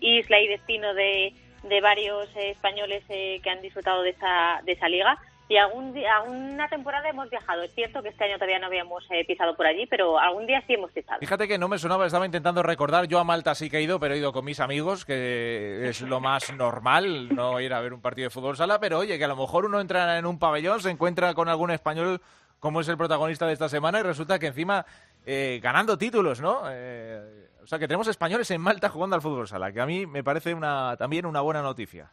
isla 0.01 0.41
y 0.41 0.47
destino 0.49 0.93
de, 0.93 1.33
de 1.63 1.79
varios 1.79 2.27
eh, 2.35 2.51
españoles 2.51 3.01
que 3.07 3.49
han 3.49 3.61
disfrutado 3.61 4.01
de 4.01 4.09
esa, 4.09 4.59
de 4.65 4.73
esa 4.73 4.89
liga 4.89 5.17
y 5.47 5.57
algún 5.57 5.93
día, 5.93 6.15
alguna 6.15 6.69
temporada 6.69 7.09
hemos 7.09 7.29
viajado. 7.29 7.63
Es 7.63 7.73
cierto 7.73 8.01
que 8.01 8.09
este 8.09 8.23
año 8.23 8.35
todavía 8.35 8.59
no 8.59 8.67
habíamos 8.67 9.03
eh, 9.09 9.25
pisado 9.25 9.55
por 9.55 9.65
allí, 9.65 9.85
pero 9.85 10.17
algún 10.17 10.47
día 10.47 10.63
sí 10.65 10.73
hemos 10.73 10.91
pisado. 10.91 11.19
Fíjate 11.19 11.47
que 11.47 11.57
no 11.57 11.67
me 11.67 11.77
sonaba, 11.77 12.05
estaba 12.05 12.25
intentando 12.25 12.63
recordar. 12.63 13.07
Yo 13.07 13.19
a 13.19 13.23
Malta 13.23 13.53
sí 13.53 13.69
que 13.69 13.77
he 13.77 13.81
ido, 13.81 13.99
pero 13.99 14.13
he 14.13 14.17
ido 14.17 14.31
con 14.31 14.45
mis 14.45 14.59
amigos, 14.59 15.03
que 15.03 15.89
es 15.89 16.01
lo 16.01 16.19
más 16.21 16.53
normal, 16.53 17.35
no 17.35 17.59
ir 17.59 17.73
a 17.73 17.81
ver 17.81 17.93
un 17.93 18.01
partido 18.01 18.27
de 18.27 18.29
fútbol 18.29 18.55
sala. 18.55 18.79
Pero 18.79 18.99
oye, 18.99 19.17
que 19.17 19.25
a 19.25 19.27
lo 19.27 19.35
mejor 19.35 19.65
uno 19.65 19.81
entra 19.81 20.17
en 20.17 20.25
un 20.25 20.39
pabellón, 20.39 20.79
se 20.79 20.89
encuentra 20.89 21.33
con 21.33 21.49
algún 21.49 21.71
español 21.71 22.21
como 22.59 22.79
es 22.79 22.87
el 22.87 22.95
protagonista 22.95 23.47
de 23.47 23.53
esta 23.53 23.67
semana 23.67 23.99
y 23.99 24.03
resulta 24.03 24.37
que 24.37 24.47
encima 24.47 24.85
eh, 25.25 25.59
ganando 25.61 25.97
títulos, 25.97 26.39
¿no? 26.39 26.61
Eh, 26.69 27.49
o 27.61 27.67
sea, 27.67 27.79
que 27.79 27.87
tenemos 27.87 28.07
españoles 28.07 28.49
en 28.51 28.61
Malta 28.61 28.87
jugando 28.87 29.15
al 29.15 29.21
fútbol 29.21 29.47
sala, 29.47 29.71
que 29.71 29.81
a 29.81 29.85
mí 29.85 30.05
me 30.05 30.23
parece 30.23 30.53
una, 30.53 30.95
también 30.97 31.25
una 31.25 31.41
buena 31.41 31.61
noticia. 31.61 32.11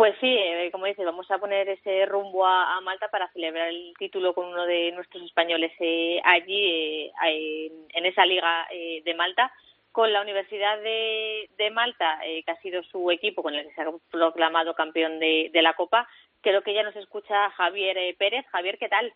Pues 0.00 0.16
sí, 0.18 0.34
eh, 0.34 0.70
como 0.72 0.86
dices, 0.86 1.04
vamos 1.04 1.30
a 1.30 1.36
poner 1.36 1.68
ese 1.68 2.06
rumbo 2.06 2.46
a, 2.46 2.80
Malta 2.80 3.08
para 3.08 3.30
celebrar 3.32 3.68
el 3.68 3.92
título 3.98 4.32
con 4.32 4.46
uno 4.46 4.64
de 4.64 4.92
nuestros 4.92 5.22
españoles 5.24 5.72
eh, 5.78 6.18
allí, 6.24 7.12
eh, 7.22 7.70
en 7.90 8.06
esa 8.06 8.24
liga 8.24 8.66
de 8.70 9.14
Malta, 9.14 9.52
con 9.92 10.10
la 10.10 10.22
Universidad 10.22 10.80
de, 10.80 11.70
Malta, 11.70 12.18
que 12.22 12.50
ha 12.50 12.56
sido 12.62 12.82
su 12.84 13.10
equipo 13.10 13.42
con 13.42 13.54
el 13.54 13.66
que 13.66 13.74
se 13.74 13.82
ha 13.82 13.92
proclamado 14.10 14.72
campeón 14.72 15.18
de, 15.18 15.50
la 15.52 15.74
Copa. 15.74 16.08
Creo 16.40 16.62
que 16.62 16.72
ya 16.72 16.82
nos 16.82 16.96
escucha 16.96 17.50
Javier 17.50 18.16
Pérez. 18.16 18.46
Javier, 18.46 18.78
¿qué 18.78 18.88
tal? 18.88 19.12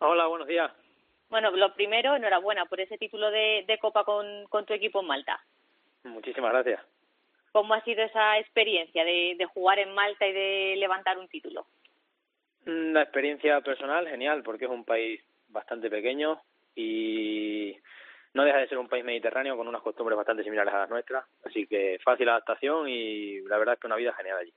Hola, 0.00 0.26
buenos 0.26 0.48
días. 0.48 0.72
Bueno, 1.30 1.52
lo 1.52 1.72
primero, 1.74 2.16
enhorabuena 2.16 2.66
por 2.66 2.80
ese 2.80 2.98
título 2.98 3.30
de, 3.30 3.78
Copa 3.80 4.02
con 4.02 4.66
tu 4.66 4.74
equipo 4.74 5.02
en 5.02 5.06
Malta. 5.06 5.40
Muchísimas 6.02 6.50
gracias. 6.50 6.95
¿Cómo 7.56 7.72
ha 7.72 7.80
sido 7.84 8.02
esa 8.02 8.38
experiencia 8.38 9.02
de, 9.02 9.42
jugar 9.54 9.78
en 9.78 9.94
Malta 9.94 10.26
y 10.26 10.32
de 10.34 10.74
levantar 10.76 11.16
un 11.16 11.26
título? 11.26 11.64
Una 12.66 13.00
experiencia 13.00 13.62
personal 13.62 14.06
genial, 14.06 14.42
porque 14.42 14.66
es 14.66 14.70
un 14.70 14.84
país 14.84 15.22
bastante 15.48 15.88
pequeño 15.88 16.38
y 16.74 17.74
no 18.34 18.44
deja 18.44 18.58
de 18.58 18.68
ser 18.68 18.76
un 18.76 18.88
país 18.88 19.06
mediterráneo 19.06 19.56
con 19.56 19.66
unas 19.66 19.80
costumbres 19.80 20.18
bastante 20.18 20.44
similares 20.44 20.74
a 20.74 20.80
las 20.80 20.90
nuestras. 20.90 21.24
Así 21.46 21.66
que 21.66 21.98
fácil 22.04 22.28
adaptación 22.28 22.90
y 22.90 23.40
la 23.48 23.56
verdad 23.56 23.72
es 23.76 23.80
que 23.80 23.86
una 23.86 23.96
vida 23.96 24.12
genial 24.12 24.36
allí. 24.36 24.52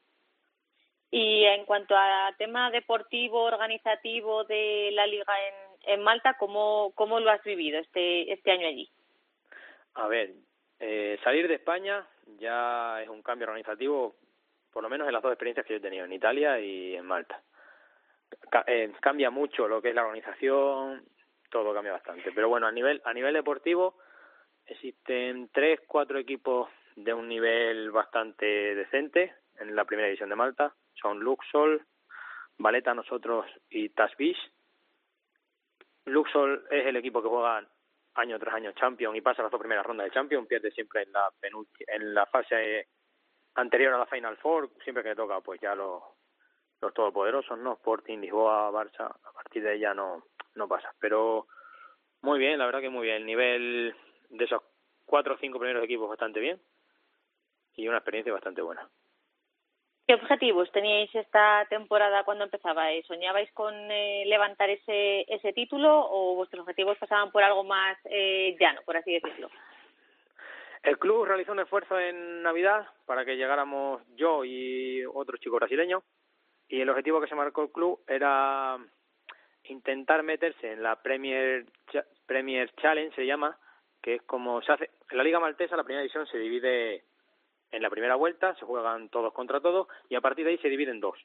Y 1.09 1.45
en 1.45 1.63
cuanto 1.63 1.95
a 1.95 2.35
tema 2.37 2.69
deportivo, 2.69 3.43
organizativo 3.43 4.43
de 4.43 4.89
la 4.91 5.07
liga 5.07 5.33
en, 5.47 5.93
en 5.93 6.03
Malta, 6.03 6.35
¿cómo, 6.37 6.91
¿cómo 6.95 7.21
lo 7.21 7.31
has 7.31 7.41
vivido 7.45 7.79
este, 7.79 8.33
este 8.33 8.51
año 8.51 8.67
allí? 8.67 8.89
A 9.93 10.09
ver, 10.09 10.33
eh, 10.79 11.19
salir 11.23 11.47
de 11.47 11.55
España 11.55 12.07
ya 12.37 13.01
es 13.01 13.09
un 13.09 13.21
cambio 13.21 13.47
organizativo, 13.47 14.15
por 14.71 14.83
lo 14.83 14.89
menos 14.89 15.07
en 15.07 15.13
las 15.13 15.21
dos 15.21 15.31
experiencias 15.31 15.65
que 15.65 15.73
yo 15.73 15.77
he 15.77 15.81
tenido, 15.81 16.05
en 16.05 16.13
Italia 16.13 16.59
y 16.59 16.95
en 16.95 17.05
Malta. 17.05 17.41
Eh, 18.67 18.91
cambia 19.01 19.29
mucho 19.29 19.67
lo 19.67 19.81
que 19.81 19.89
es 19.89 19.95
la 19.95 20.03
organización, 20.03 21.03
todo 21.49 21.73
cambia 21.73 21.93
bastante. 21.93 22.31
Pero 22.31 22.47
bueno, 22.47 22.67
a 22.67 22.71
nivel, 22.71 23.01
a 23.03 23.13
nivel 23.13 23.33
deportivo 23.33 23.97
existen 24.65 25.49
tres, 25.51 25.81
cuatro 25.87 26.17
equipos 26.19 26.69
de 26.95 27.13
un 27.13 27.27
nivel 27.27 27.91
bastante 27.91 28.45
decente 28.75 29.33
en 29.59 29.75
la 29.75 29.85
primera 29.85 30.07
división 30.07 30.29
de 30.29 30.35
Malta. 30.35 30.73
Son 30.93 31.19
Luxol, 31.19 31.85
Valeta 32.57 32.93
nosotros 32.93 33.45
y 33.69 33.89
Tasbish. 33.89 34.51
Luxol 36.05 36.65
es 36.69 36.85
el 36.85 36.95
equipo 36.95 37.21
que 37.21 37.29
juega 37.29 37.65
año 38.15 38.39
tras 38.39 38.55
año 38.55 38.71
champion 38.73 39.15
y 39.15 39.21
pasa 39.21 39.43
las 39.43 39.51
dos 39.51 39.59
primeras 39.59 39.85
rondas 39.85 40.05
de 40.05 40.11
champion, 40.11 40.47
pierde 40.47 40.71
siempre 40.71 41.03
en 41.03 41.11
la 41.11 41.31
en 41.87 42.13
la 42.13 42.25
fase 42.25 42.87
anterior 43.55 43.93
a 43.93 43.99
la 43.99 44.05
Final 44.05 44.37
Four, 44.37 44.71
siempre 44.83 45.03
que 45.03 45.15
toca 45.15 45.41
pues 45.41 45.59
ya 45.61 45.75
los, 45.75 46.01
los 46.81 46.93
todopoderosos, 46.93 47.57
¿no? 47.57 47.73
Sporting, 47.73 48.19
Lisboa, 48.19 48.71
Barça, 48.71 49.05
a 49.05 49.31
partir 49.33 49.63
de 49.63 49.75
ella 49.75 49.93
no, 49.93 50.23
no 50.55 50.67
pasa. 50.67 50.93
Pero 50.99 51.47
muy 52.21 52.39
bien, 52.39 52.57
la 52.57 52.65
verdad 52.65 52.81
que 52.81 52.89
muy 52.89 53.05
bien. 53.05 53.17
El 53.17 53.25
nivel 53.25 53.95
de 54.29 54.45
esos 54.45 54.61
cuatro 55.05 55.35
o 55.35 55.37
cinco 55.37 55.59
primeros 55.59 55.83
equipos 55.83 56.09
bastante 56.09 56.39
bien 56.39 56.61
y 57.75 57.87
una 57.87 57.97
experiencia 57.97 58.33
bastante 58.33 58.61
buena. 58.61 58.87
¿Qué 60.09 60.15
objetivos 60.15 60.71
teníais 60.71 61.13
esta 61.13 61.67
temporada 61.69 62.23
cuando 62.23 62.43
empezabais? 62.43 63.05
¿Soñabais 63.05 63.51
con 63.51 63.75
eh, 63.91 64.23
levantar 64.25 64.67
ese, 64.67 65.23
ese 65.31 65.53
título 65.53 65.87
o 66.09 66.33
vuestros 66.33 66.61
objetivos 66.61 66.97
pasaban 66.97 67.31
por 67.31 67.43
algo 67.43 67.63
más 67.63 67.95
eh, 68.05 68.57
llano, 68.59 68.81
por 68.87 68.97
así 68.97 69.13
decirlo? 69.13 69.51
El 70.81 70.97
club 70.97 71.25
realizó 71.25 71.51
un 71.51 71.59
esfuerzo 71.59 71.99
en 71.99 72.41
Navidad 72.41 72.87
para 73.05 73.23
que 73.23 73.37
llegáramos 73.37 74.01
yo 74.15 74.43
y 74.43 75.05
otro 75.05 75.37
chico 75.37 75.57
brasileño 75.57 76.01
y 76.67 76.81
el 76.81 76.89
objetivo 76.89 77.21
que 77.21 77.27
se 77.27 77.35
marcó 77.35 77.61
el 77.61 77.71
club 77.71 77.99
era 78.07 78.79
intentar 79.65 80.23
meterse 80.23 80.71
en 80.71 80.81
la 80.81 80.95
Premier 81.03 81.67
Premier 82.25 82.71
Challenge 82.81 83.15
se 83.15 83.27
llama, 83.27 83.59
que 84.01 84.15
es 84.15 84.23
como 84.23 84.59
se 84.63 84.71
hace 84.71 84.89
en 85.11 85.17
la 85.19 85.23
Liga 85.23 85.39
Maltesa 85.39 85.77
la 85.77 85.83
primera 85.83 86.01
división 86.01 86.25
se 86.25 86.39
divide 86.39 87.03
en 87.71 87.81
la 87.81 87.89
primera 87.89 88.15
vuelta 88.15 88.55
se 88.55 88.65
juegan 88.65 89.09
todos 89.09 89.33
contra 89.33 89.59
todos 89.59 89.87
y 90.09 90.15
a 90.15 90.21
partir 90.21 90.45
de 90.45 90.51
ahí 90.51 90.57
se 90.57 90.69
dividen 90.69 90.99
dos. 90.99 91.17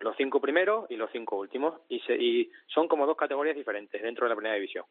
Los 0.00 0.16
cinco 0.16 0.40
primeros 0.40 0.90
y 0.90 0.96
los 0.96 1.10
cinco 1.10 1.36
últimos. 1.36 1.80
Y, 1.88 2.00
se, 2.00 2.14
y 2.14 2.50
son 2.66 2.88
como 2.88 3.06
dos 3.06 3.16
categorías 3.16 3.56
diferentes 3.56 4.02
dentro 4.02 4.24
de 4.24 4.30
la 4.30 4.36
primera 4.36 4.54
división. 4.54 4.84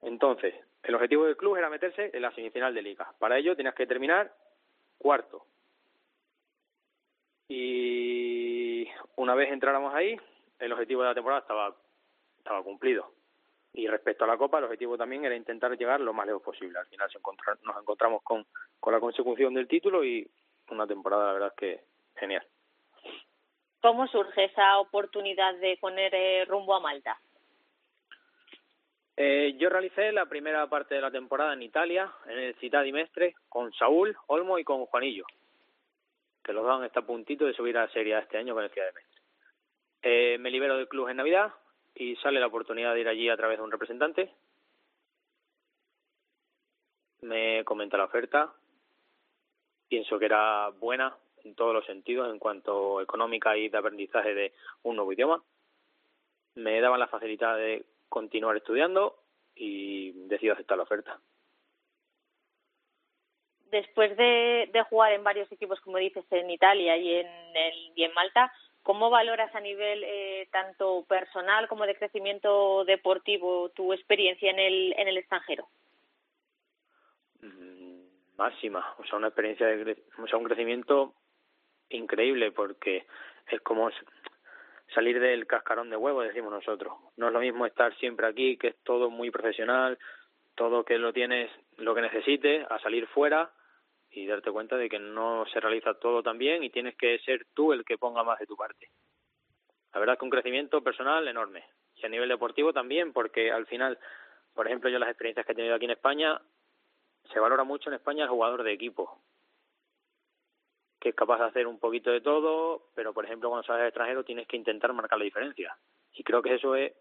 Entonces, 0.00 0.54
el 0.82 0.94
objetivo 0.94 1.24
del 1.24 1.36
club 1.36 1.56
era 1.56 1.70
meterse 1.70 2.10
en 2.12 2.22
la 2.22 2.34
semifinal 2.34 2.74
de 2.74 2.82
liga. 2.82 3.12
Para 3.18 3.38
ello 3.38 3.54
tenías 3.54 3.74
que 3.74 3.86
terminar 3.86 4.34
cuarto. 4.98 5.46
Y 7.48 8.88
una 9.16 9.34
vez 9.34 9.52
entráramos 9.52 9.94
ahí, 9.94 10.18
el 10.58 10.72
objetivo 10.72 11.02
de 11.02 11.08
la 11.08 11.14
temporada 11.14 11.42
estaba, 11.42 11.76
estaba 12.38 12.62
cumplido. 12.62 13.12
Y 13.74 13.86
respecto 13.86 14.24
a 14.24 14.26
la 14.26 14.36
Copa, 14.36 14.58
el 14.58 14.64
objetivo 14.64 14.98
también 14.98 15.24
era 15.24 15.34
intentar 15.34 15.76
llegar 15.76 16.00
lo 16.00 16.12
más 16.12 16.26
lejos 16.26 16.42
posible. 16.42 16.78
Al 16.78 16.86
final 16.86 17.08
nos 17.62 17.76
encontramos 17.78 18.22
con, 18.22 18.46
con 18.78 18.92
la 18.92 19.00
consecución 19.00 19.54
del 19.54 19.66
título 19.66 20.04
y 20.04 20.28
una 20.70 20.86
temporada, 20.86 21.28
la 21.28 21.32
verdad, 21.32 21.54
que 21.56 21.80
genial. 22.16 22.46
¿Cómo 23.80 24.06
surge 24.06 24.44
esa 24.44 24.78
oportunidad 24.78 25.54
de 25.56 25.76
poner 25.80 26.14
eh, 26.14 26.44
rumbo 26.44 26.74
a 26.74 26.80
Malta? 26.80 27.18
Eh, 29.16 29.54
yo 29.58 29.68
realicé 29.68 30.12
la 30.12 30.26
primera 30.26 30.66
parte 30.68 30.94
de 30.94 31.00
la 31.00 31.10
temporada 31.10 31.52
en 31.52 31.62
Italia, 31.62 32.10
en 32.26 32.38
el 32.38 32.54
Città 32.56 32.82
di 32.82 32.92
Mestre, 32.92 33.34
con 33.48 33.72
Saúl, 33.72 34.16
Olmo 34.28 34.58
y 34.58 34.64
con 34.64 34.86
Juanillo, 34.86 35.26
que 36.42 36.52
los 36.52 36.64
dan 36.64 36.84
está 36.84 37.00
a 37.00 37.06
puntito 37.06 37.44
de 37.44 37.52
subir 37.52 37.76
a 37.76 37.86
la 37.86 37.92
Serie 37.92 38.18
este 38.18 38.38
año 38.38 38.54
con 38.54 38.64
el 38.64 38.70
Città 38.70 38.86
di 38.86 38.94
Mestre. 38.94 39.22
Eh, 40.02 40.38
me 40.38 40.50
libero 40.50 40.76
del 40.76 40.88
club 40.88 41.08
en 41.08 41.18
Navidad, 41.18 41.52
y 41.94 42.16
sale 42.16 42.40
la 42.40 42.46
oportunidad 42.46 42.94
de 42.94 43.00
ir 43.00 43.08
allí 43.08 43.28
a 43.28 43.36
través 43.36 43.58
de 43.58 43.64
un 43.64 43.70
representante. 43.70 44.32
Me 47.20 47.64
comenta 47.64 47.96
la 47.96 48.04
oferta. 48.04 48.52
Pienso 49.88 50.18
que 50.18 50.24
era 50.24 50.70
buena 50.70 51.16
en 51.44 51.54
todos 51.54 51.74
los 51.74 51.84
sentidos, 51.86 52.32
en 52.32 52.38
cuanto 52.38 53.00
económica 53.00 53.56
y 53.56 53.68
de 53.68 53.78
aprendizaje 53.78 54.34
de 54.34 54.52
un 54.82 54.96
nuevo 54.96 55.12
idioma. 55.12 55.42
Me 56.54 56.80
daban 56.80 57.00
la 57.00 57.08
facilidad 57.08 57.56
de 57.56 57.84
continuar 58.08 58.56
estudiando 58.56 59.18
y 59.54 60.12
decido 60.28 60.54
aceptar 60.54 60.76
la 60.76 60.84
oferta. 60.84 61.20
Después 63.70 64.16
de, 64.16 64.68
de 64.72 64.82
jugar 64.90 65.12
en 65.12 65.24
varios 65.24 65.50
equipos, 65.50 65.80
como 65.80 65.96
dices, 65.96 66.24
en 66.30 66.50
Italia 66.50 66.96
y 66.96 67.14
en, 67.14 67.26
y 67.94 68.04
en 68.04 68.12
Malta, 68.12 68.52
¿Cómo 68.82 69.10
valoras 69.10 69.54
a 69.54 69.60
nivel 69.60 70.02
eh, 70.04 70.48
tanto 70.50 71.04
personal 71.08 71.68
como 71.68 71.86
de 71.86 71.94
crecimiento 71.94 72.84
deportivo 72.84 73.68
tu 73.70 73.92
experiencia 73.92 74.50
en 74.50 74.58
el, 74.58 74.94
en 74.96 75.08
el 75.08 75.18
extranjero? 75.18 75.68
Mm, 77.40 78.02
máxima, 78.36 78.94
o 78.98 79.04
sea, 79.04 79.18
una 79.18 79.28
experiencia, 79.28 79.66
de, 79.66 79.96
o 80.18 80.26
sea, 80.26 80.38
un 80.38 80.44
crecimiento 80.44 81.14
increíble 81.90 82.50
porque 82.50 83.06
es 83.48 83.60
como 83.60 83.88
salir 84.94 85.20
del 85.20 85.46
cascarón 85.46 85.90
de 85.90 85.96
huevo, 85.96 86.22
decimos 86.22 86.52
nosotros. 86.52 86.94
No 87.16 87.28
es 87.28 87.32
lo 87.32 87.40
mismo 87.40 87.66
estar 87.66 87.94
siempre 87.98 88.26
aquí, 88.26 88.56
que 88.56 88.68
es 88.68 88.76
todo 88.82 89.10
muy 89.10 89.30
profesional, 89.30 89.96
todo 90.56 90.84
que 90.84 90.98
lo 90.98 91.12
tienes 91.12 91.50
lo 91.76 91.94
que 91.94 92.02
necesites, 92.02 92.66
a 92.68 92.80
salir 92.80 93.06
fuera 93.06 93.50
y 94.12 94.26
darte 94.26 94.50
cuenta 94.50 94.76
de 94.76 94.88
que 94.88 94.98
no 94.98 95.46
se 95.46 95.60
realiza 95.60 95.94
todo 95.94 96.22
tan 96.22 96.36
bien 96.36 96.62
y 96.62 96.70
tienes 96.70 96.96
que 96.96 97.18
ser 97.20 97.46
tú 97.54 97.72
el 97.72 97.84
que 97.84 97.96
ponga 97.96 98.22
más 98.22 98.38
de 98.38 98.46
tu 98.46 98.56
parte. 98.56 98.90
La 99.94 100.00
verdad 100.00 100.14
es 100.14 100.18
que 100.18 100.24
un 100.24 100.30
crecimiento 100.30 100.82
personal 100.82 101.26
enorme 101.26 101.64
y 101.96 102.06
a 102.06 102.08
nivel 102.08 102.28
deportivo 102.28 102.72
también, 102.72 103.12
porque 103.12 103.50
al 103.50 103.66
final, 103.66 103.98
por 104.54 104.66
ejemplo, 104.66 104.90
yo 104.90 104.98
las 104.98 105.08
experiencias 105.08 105.46
que 105.46 105.52
he 105.52 105.54
tenido 105.54 105.74
aquí 105.74 105.86
en 105.86 105.92
España, 105.92 106.40
se 107.32 107.40
valora 107.40 107.64
mucho 107.64 107.88
en 107.88 107.94
España 107.94 108.24
el 108.24 108.30
jugador 108.30 108.62
de 108.62 108.72
equipo, 108.72 109.18
que 111.00 111.10
es 111.10 111.14
capaz 111.14 111.38
de 111.38 111.46
hacer 111.46 111.66
un 111.66 111.78
poquito 111.78 112.10
de 112.10 112.20
todo, 112.20 112.90
pero 112.94 113.14
por 113.14 113.24
ejemplo 113.24 113.48
cuando 113.48 113.66
sales 113.66 113.82
al 113.82 113.88
extranjero 113.88 114.24
tienes 114.24 114.46
que 114.46 114.56
intentar 114.56 114.92
marcar 114.92 115.18
la 115.18 115.24
diferencia. 115.24 115.76
Y 116.12 116.22
creo 116.22 116.42
que 116.42 116.54
eso 116.54 116.74
es 116.76 116.92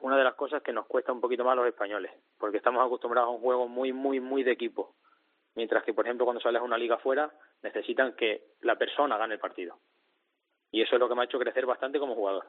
una 0.00 0.18
de 0.18 0.24
las 0.24 0.34
cosas 0.34 0.62
que 0.62 0.72
nos 0.72 0.86
cuesta 0.86 1.12
un 1.12 1.20
poquito 1.20 1.44
más 1.44 1.52
a 1.52 1.56
los 1.56 1.66
españoles, 1.66 2.12
porque 2.38 2.58
estamos 2.58 2.84
acostumbrados 2.84 3.28
a 3.28 3.32
un 3.32 3.40
juego 3.40 3.66
muy, 3.66 3.92
muy, 3.92 4.20
muy 4.20 4.42
de 4.42 4.52
equipo 4.52 4.94
mientras 5.54 5.84
que, 5.84 5.94
por 5.94 6.04
ejemplo, 6.04 6.24
cuando 6.24 6.40
sales 6.40 6.60
a 6.60 6.64
una 6.64 6.78
liga 6.78 6.98
fuera, 6.98 7.32
necesitan 7.62 8.14
que 8.14 8.42
la 8.60 8.76
persona 8.76 9.16
gane 9.16 9.34
el 9.34 9.40
partido. 9.40 9.78
Y 10.70 10.82
eso 10.82 10.96
es 10.96 11.00
lo 11.00 11.08
que 11.08 11.14
me 11.14 11.22
ha 11.22 11.24
hecho 11.26 11.38
crecer 11.38 11.66
bastante 11.66 11.98
como 11.98 12.14
jugador. 12.14 12.46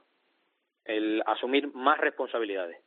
el 0.84 1.24
asumir 1.26 1.74
más 1.74 1.98
responsabilidades. 1.98 2.78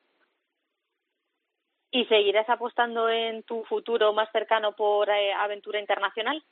¿Y 1.90 2.04
seguirás 2.04 2.48
apostando 2.48 3.08
en 3.08 3.42
tu 3.42 3.64
futuro 3.64 4.12
más 4.12 4.30
cercano 4.30 4.72
por 4.76 5.10
eh, 5.10 5.32
aventura 5.32 5.80
internacional? 5.80 6.42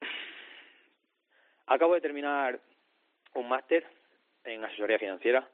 Acabo 1.66 1.94
de 1.94 2.00
terminar 2.00 2.58
un 3.34 3.48
máster 3.48 3.86
en 4.44 4.64
asesoría 4.64 4.98
financiera 4.98 5.46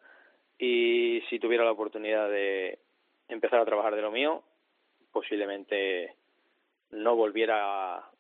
y 0.59 1.23
si 1.29 1.41
tuviera 1.41 1.65
la 1.65 1.73
oportunidad 1.73 2.29
de 2.29 2.79
empezar 3.29 3.59
a 3.59 3.65
trabajar 3.65 3.97
de 3.97 4.03
lo 4.03 4.13
mío, 4.13 4.45
posiblemente 5.11 6.17
no 6.93 7.17
volviera 7.17 7.97
a 7.97 8.11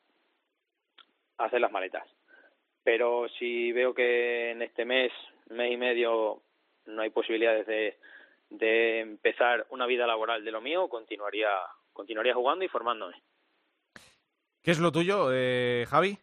hacer 1.38 1.60
las 1.60 1.72
maletas. 1.72 2.06
Pero 2.84 3.28
si 3.38 3.72
veo 3.72 3.94
que 3.94 4.50
en 4.50 4.62
este 4.62 4.84
mes, 4.84 5.12
mes 5.50 5.72
y 5.72 5.76
medio, 5.76 6.42
no 6.86 7.02
hay 7.02 7.10
posibilidades 7.10 7.66
de, 7.66 7.96
de 8.50 9.00
empezar 9.00 9.66
una 9.70 9.86
vida 9.86 10.06
laboral 10.06 10.44
de 10.44 10.50
lo 10.50 10.60
mío, 10.60 10.88
continuaría, 10.88 11.50
continuaría 11.92 12.34
jugando 12.34 12.64
y 12.64 12.68
formándome. 12.68 13.22
¿Qué 14.62 14.70
es 14.72 14.78
lo 14.80 14.90
tuyo, 14.92 15.28
eh, 15.32 15.86
Javi? 15.88 16.18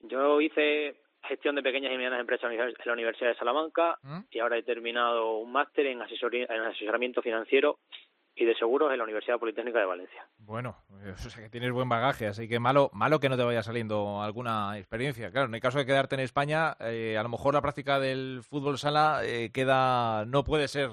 Yo 0.00 0.40
hice 0.40 0.96
gestión 1.24 1.54
de 1.54 1.62
pequeñas 1.62 1.92
y 1.92 1.96
medianas 1.96 2.20
empresas 2.20 2.50
en 2.50 2.58
la 2.84 2.92
Universidad 2.92 3.30
de 3.30 3.36
Salamanca 3.36 3.98
¿Mm? 4.02 4.20
y 4.30 4.38
ahora 4.40 4.58
he 4.58 4.62
terminado 4.64 5.36
un 5.38 5.52
máster 5.52 5.86
en, 5.86 6.00
asesoría- 6.02 6.46
en 6.48 6.60
asesoramiento 6.62 7.22
financiero 7.22 7.78
y 8.34 8.44
de 8.44 8.54
seguros 8.54 8.90
en 8.92 8.98
la 8.98 9.04
Universidad 9.04 9.38
Politécnica 9.38 9.78
de 9.78 9.84
Valencia. 9.84 10.26
Bueno, 10.38 10.76
o 10.90 11.16
sea 11.16 11.42
que 11.42 11.50
tienes 11.50 11.72
buen 11.72 11.88
bagaje, 11.88 12.26
así 12.26 12.48
que 12.48 12.58
malo, 12.58 12.90
malo 12.92 13.20
que 13.20 13.28
no 13.28 13.36
te 13.36 13.44
vaya 13.44 13.62
saliendo 13.62 14.22
alguna 14.22 14.78
experiencia. 14.78 15.30
Claro, 15.30 15.48
en 15.48 15.54
el 15.54 15.60
caso 15.60 15.78
de 15.78 15.86
quedarte 15.86 16.14
en 16.14 16.20
España, 16.20 16.76
eh, 16.80 17.16
a 17.18 17.22
lo 17.22 17.28
mejor 17.28 17.54
la 17.54 17.60
práctica 17.60 18.00
del 18.00 18.42
fútbol 18.42 18.78
sala 18.78 19.20
eh, 19.24 19.50
queda, 19.52 20.24
no 20.24 20.44
puede 20.44 20.68
ser. 20.68 20.90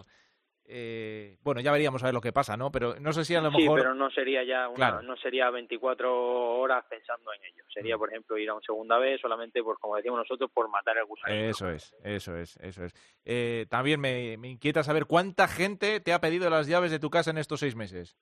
Eh, 0.72 1.38
bueno, 1.42 1.62
ya 1.62 1.72
veríamos 1.72 2.04
a 2.04 2.06
ver 2.06 2.14
lo 2.14 2.22
que 2.22 2.32
pasa, 2.32 2.56
¿no? 2.56 2.72
Pero 2.72 3.00
no 3.00 3.12
sé 3.12 3.26
si 3.26 3.34
a 3.36 3.42
lo 3.42 3.50
Sí, 3.52 3.58
mejor. 3.58 3.80
pero 3.80 3.94
no 3.96 4.10
sería 4.12 4.44
ya 4.44 4.68
una, 4.68 4.76
Claro. 4.76 5.02
no 5.02 5.18
sería 5.18 5.50
24 5.50 6.60
horas 6.60 6.86
pensando 6.90 7.34
en 7.34 7.44
ello. 7.44 7.64
Sería, 7.74 7.96
Mm. 7.96 8.00
por 8.00 8.10
ejemplo, 8.10 8.38
ir 8.38 8.50
a 8.50 8.54
un 8.54 8.62
segunda 8.62 8.98
vez 9.00 9.20
solamente 9.20 9.64
por, 9.64 9.80
como 9.80 9.96
decimos 9.96 10.20
nosotros, 10.20 10.52
por 10.54 10.70
matar 10.70 10.98
el 10.98 11.06
gusano. 11.06 11.34
Eso 11.34 11.70
es, 11.70 11.96
eso 12.04 12.36
es, 12.38 12.56
eso 12.58 12.84
es. 12.86 12.94
Eh, 13.26 13.66
también 13.70 14.00
me, 14.00 14.38
me 14.38 14.48
inquieta 14.50 14.84
saber 14.84 15.06
cuánta 15.06 15.48
gente 15.48 16.00
te 16.00 16.14
ha 16.14 16.22
pedido 16.22 16.50
las 16.50 16.68
llaves 16.68 16.92
de 16.92 17.00
tu 17.00 17.10
casa 17.10 17.32
en 17.32 17.40
estos 17.40 17.60
seis 17.62 17.76
meses. 17.76 18.16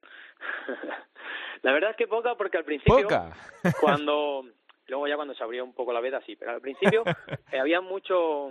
La 1.62 1.72
verdad 1.72 1.90
es 1.90 1.96
que 1.96 2.08
poca, 2.08 2.34
porque 2.34 2.58
al 2.58 2.64
principio, 2.64 3.02
Poca. 3.02 3.32
cuando 3.80 4.44
luego 4.86 5.06
ya 5.06 5.16
cuando 5.16 5.34
se 5.34 5.42
abrió 5.44 5.64
un 5.64 5.74
poco 5.74 5.92
la 5.92 6.00
veda, 6.00 6.20
sí, 6.26 6.34
pero 6.36 6.52
al 6.52 6.60
principio 6.60 7.04
eh, 7.52 7.58
había 7.60 7.80
mucho 7.80 8.50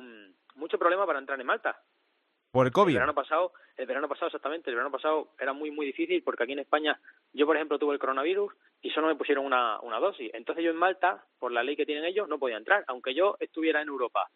mucho 0.55 0.77
problema 0.77 1.05
para 1.05 1.19
entrar 1.19 1.39
en 1.39 1.47
Malta. 1.47 1.81
Por 2.83 2.89
el 2.89 2.95
verano 2.95 3.13
pasado, 3.15 3.53
el 3.77 3.85
verano 3.85 4.07
pasado 4.09 4.27
exactamente, 4.27 4.69
el 4.69 4.75
verano 4.75 4.91
pasado 4.91 5.29
era 5.39 5.53
muy 5.53 5.71
muy 5.71 5.85
difícil 5.85 6.21
porque 6.23 6.43
aquí 6.43 6.51
en 6.53 6.59
España 6.59 6.99
yo 7.33 7.45
por 7.45 7.55
ejemplo 7.55 7.79
tuve 7.79 7.93
el 7.93 7.99
coronavirus 7.99 8.53
y 8.81 8.89
solo 8.91 9.07
me 9.07 9.15
pusieron 9.15 9.45
una, 9.45 9.79
una 9.81 9.99
dosis. 9.99 10.29
Entonces 10.33 10.63
yo 10.65 10.71
en 10.71 10.77
Malta, 10.77 11.23
por 11.39 11.51
la 11.51 11.63
ley 11.63 11.75
que 11.77 11.85
tienen 11.85 12.03
ellos, 12.05 12.27
no 12.27 12.39
podía 12.39 12.57
entrar, 12.57 12.83
aunque 12.87 13.13
yo 13.13 13.37
estuviera 13.39 13.81
en 13.81 13.87
Europa 13.87 14.29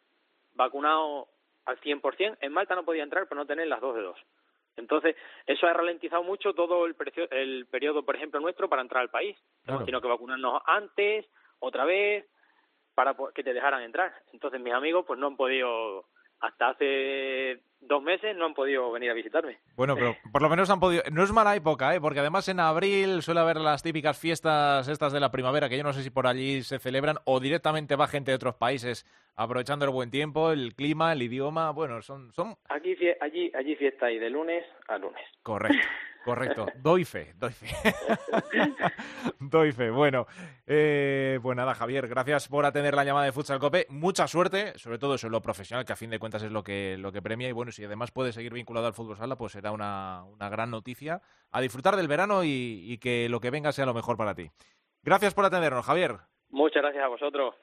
vacunado 0.54 1.28
al 1.66 1.80
100%, 1.80 2.38
en 2.42 2.54
Malta 2.54 2.76
no 2.76 2.86
podía 2.86 3.04
entrar 3.04 3.28
por 3.28 3.38
no 3.38 3.46
tener 3.46 3.68
las 3.68 3.82
dos 3.82 3.96
de 3.96 4.02
dos. 4.02 4.18
Entonces, 4.78 5.16
eso 5.46 5.68
ha 5.68 5.74
ralentizado 5.74 6.22
mucho 6.22 6.54
todo 6.54 6.86
el, 6.86 6.96
precio- 6.96 7.30
el 7.32 7.66
periodo, 7.68 8.04
por 8.06 8.16
ejemplo, 8.16 8.40
nuestro 8.40 8.70
para 8.70 8.82
entrar 8.82 9.02
al 9.02 9.10
país. 9.10 9.38
Claro. 9.64 9.78
Hemos 9.80 9.86
tenido 9.86 10.02
que 10.02 10.08
vacunarnos 10.10 10.62
antes, 10.66 11.26
otra 11.60 11.86
vez, 11.86 12.26
para 12.94 13.16
que 13.34 13.44
te 13.44 13.54
dejaran 13.54 13.82
entrar. 13.84 14.14
Entonces, 14.34 14.60
mis 14.60 14.74
amigos, 14.74 15.06
pues 15.08 15.18
no 15.20 15.28
han 15.28 15.38
podido, 15.38 16.06
hasta 16.46 16.70
hace 16.70 17.60
dos 17.82 18.02
meses, 18.02 18.36
no 18.36 18.46
han 18.46 18.54
podido 18.54 18.92
venir 18.92 19.12
a 19.12 19.14
visitarme. 19.14 19.58
Bueno, 19.76 19.96
pero 19.96 20.16
por 20.32 20.42
lo 20.42 20.50
menos 20.50 20.70
han 20.70 20.80
podido. 20.80 21.04
No 21.12 21.24
es 21.24 21.32
mala 21.32 21.56
época, 21.56 21.96
¿eh? 21.96 22.02
Porque 22.02 22.20
además 22.20 22.48
en 22.50 22.60
abril 22.60 23.22
suele 23.22 23.40
haber 23.40 23.58
las 23.58 23.84
típicas 23.84 24.18
fiestas 24.18 24.88
estas 24.88 25.14
de 25.14 25.20
la 25.20 25.32
primavera, 25.32 25.70
que 25.70 25.78
yo 25.78 25.84
no 25.84 25.94
sé 25.94 26.04
si 26.04 26.10
por 26.10 26.28
allí 26.28 26.64
se 26.64 26.80
celebran 26.80 27.18
o 27.26 27.40
directamente 27.40 27.96
va 27.96 28.08
gente 28.08 28.32
de 28.32 28.36
otros 28.36 28.56
países 28.56 29.06
aprovechando 29.36 29.86
el 29.86 29.92
buen 29.92 30.12
tiempo, 30.12 30.52
el 30.52 30.76
clima, 30.76 31.14
el 31.14 31.22
idioma. 31.22 31.72
Bueno, 31.72 32.02
son, 32.02 32.32
son 32.34 32.56
Aquí, 32.70 32.96
allí, 33.22 33.52
allí 33.54 33.76
fiesta 33.76 34.12
y 34.12 34.20
de 34.20 34.30
lunes 34.30 34.66
a 34.88 34.98
lunes. 34.98 35.24
Correcto, 35.44 35.78
correcto. 36.26 36.66
Doy 36.76 37.06
fe, 37.06 37.34
doy 37.38 37.54
fe. 37.54 37.68
doy 39.40 39.72
fe. 39.72 39.90
Bueno, 39.92 40.26
eh, 40.68 41.40
pues 41.42 41.56
nada, 41.56 41.74
Javier, 41.74 42.08
gracias 42.08 42.50
por 42.50 42.66
atender 42.66 42.96
la 42.96 43.06
llamada 43.06 43.26
de 43.26 43.32
Futsal 43.32 43.60
Cope. 43.60 43.86
Mucha 43.90 44.28
suerte, 44.28 44.78
sobre 44.78 44.98
todo 44.98 45.16
eso 45.16 45.28
en 45.28 45.34
lo 45.34 45.42
profesional, 45.42 45.86
que 45.86 45.94
a 45.94 45.96
fin 45.96 46.10
de 46.10 46.20
cuentas 46.20 46.44
es 46.44 46.52
lo 46.52 46.64
que, 46.64 46.98
lo 46.98 47.12
que 47.12 47.22
premia. 47.22 47.48
Y 47.48 47.54
bueno, 47.54 47.72
si 47.72 47.86
además 47.86 48.12
puedes 48.12 48.36
seguir 48.36 48.54
vinculado 48.54 48.88
al 48.88 48.94
fútbol 48.94 49.16
sala, 49.16 49.38
pues 49.38 49.54
será 49.54 49.72
una, 49.72 50.24
una 50.26 50.50
gran 50.50 50.72
noticia. 50.72 51.22
A 51.52 51.62
disfrutar 51.62 51.96
del 51.96 52.08
verano 52.08 52.44
y 52.44 52.98
que 52.98 53.30
lo 53.30 53.40
que 53.40 53.52
venga 53.52 53.72
sea 53.72 53.86
lo 53.86 53.94
mejor 53.94 54.18
para 54.18 54.36
ti. 54.36 54.50
Gracias 55.04 55.36
por 55.36 55.46
atendernos, 55.46 55.86
Javier. 55.86 56.18
Muchas 56.50 56.82
gracias 56.82 57.04
a 57.04 57.08
vosotros. 57.08 57.54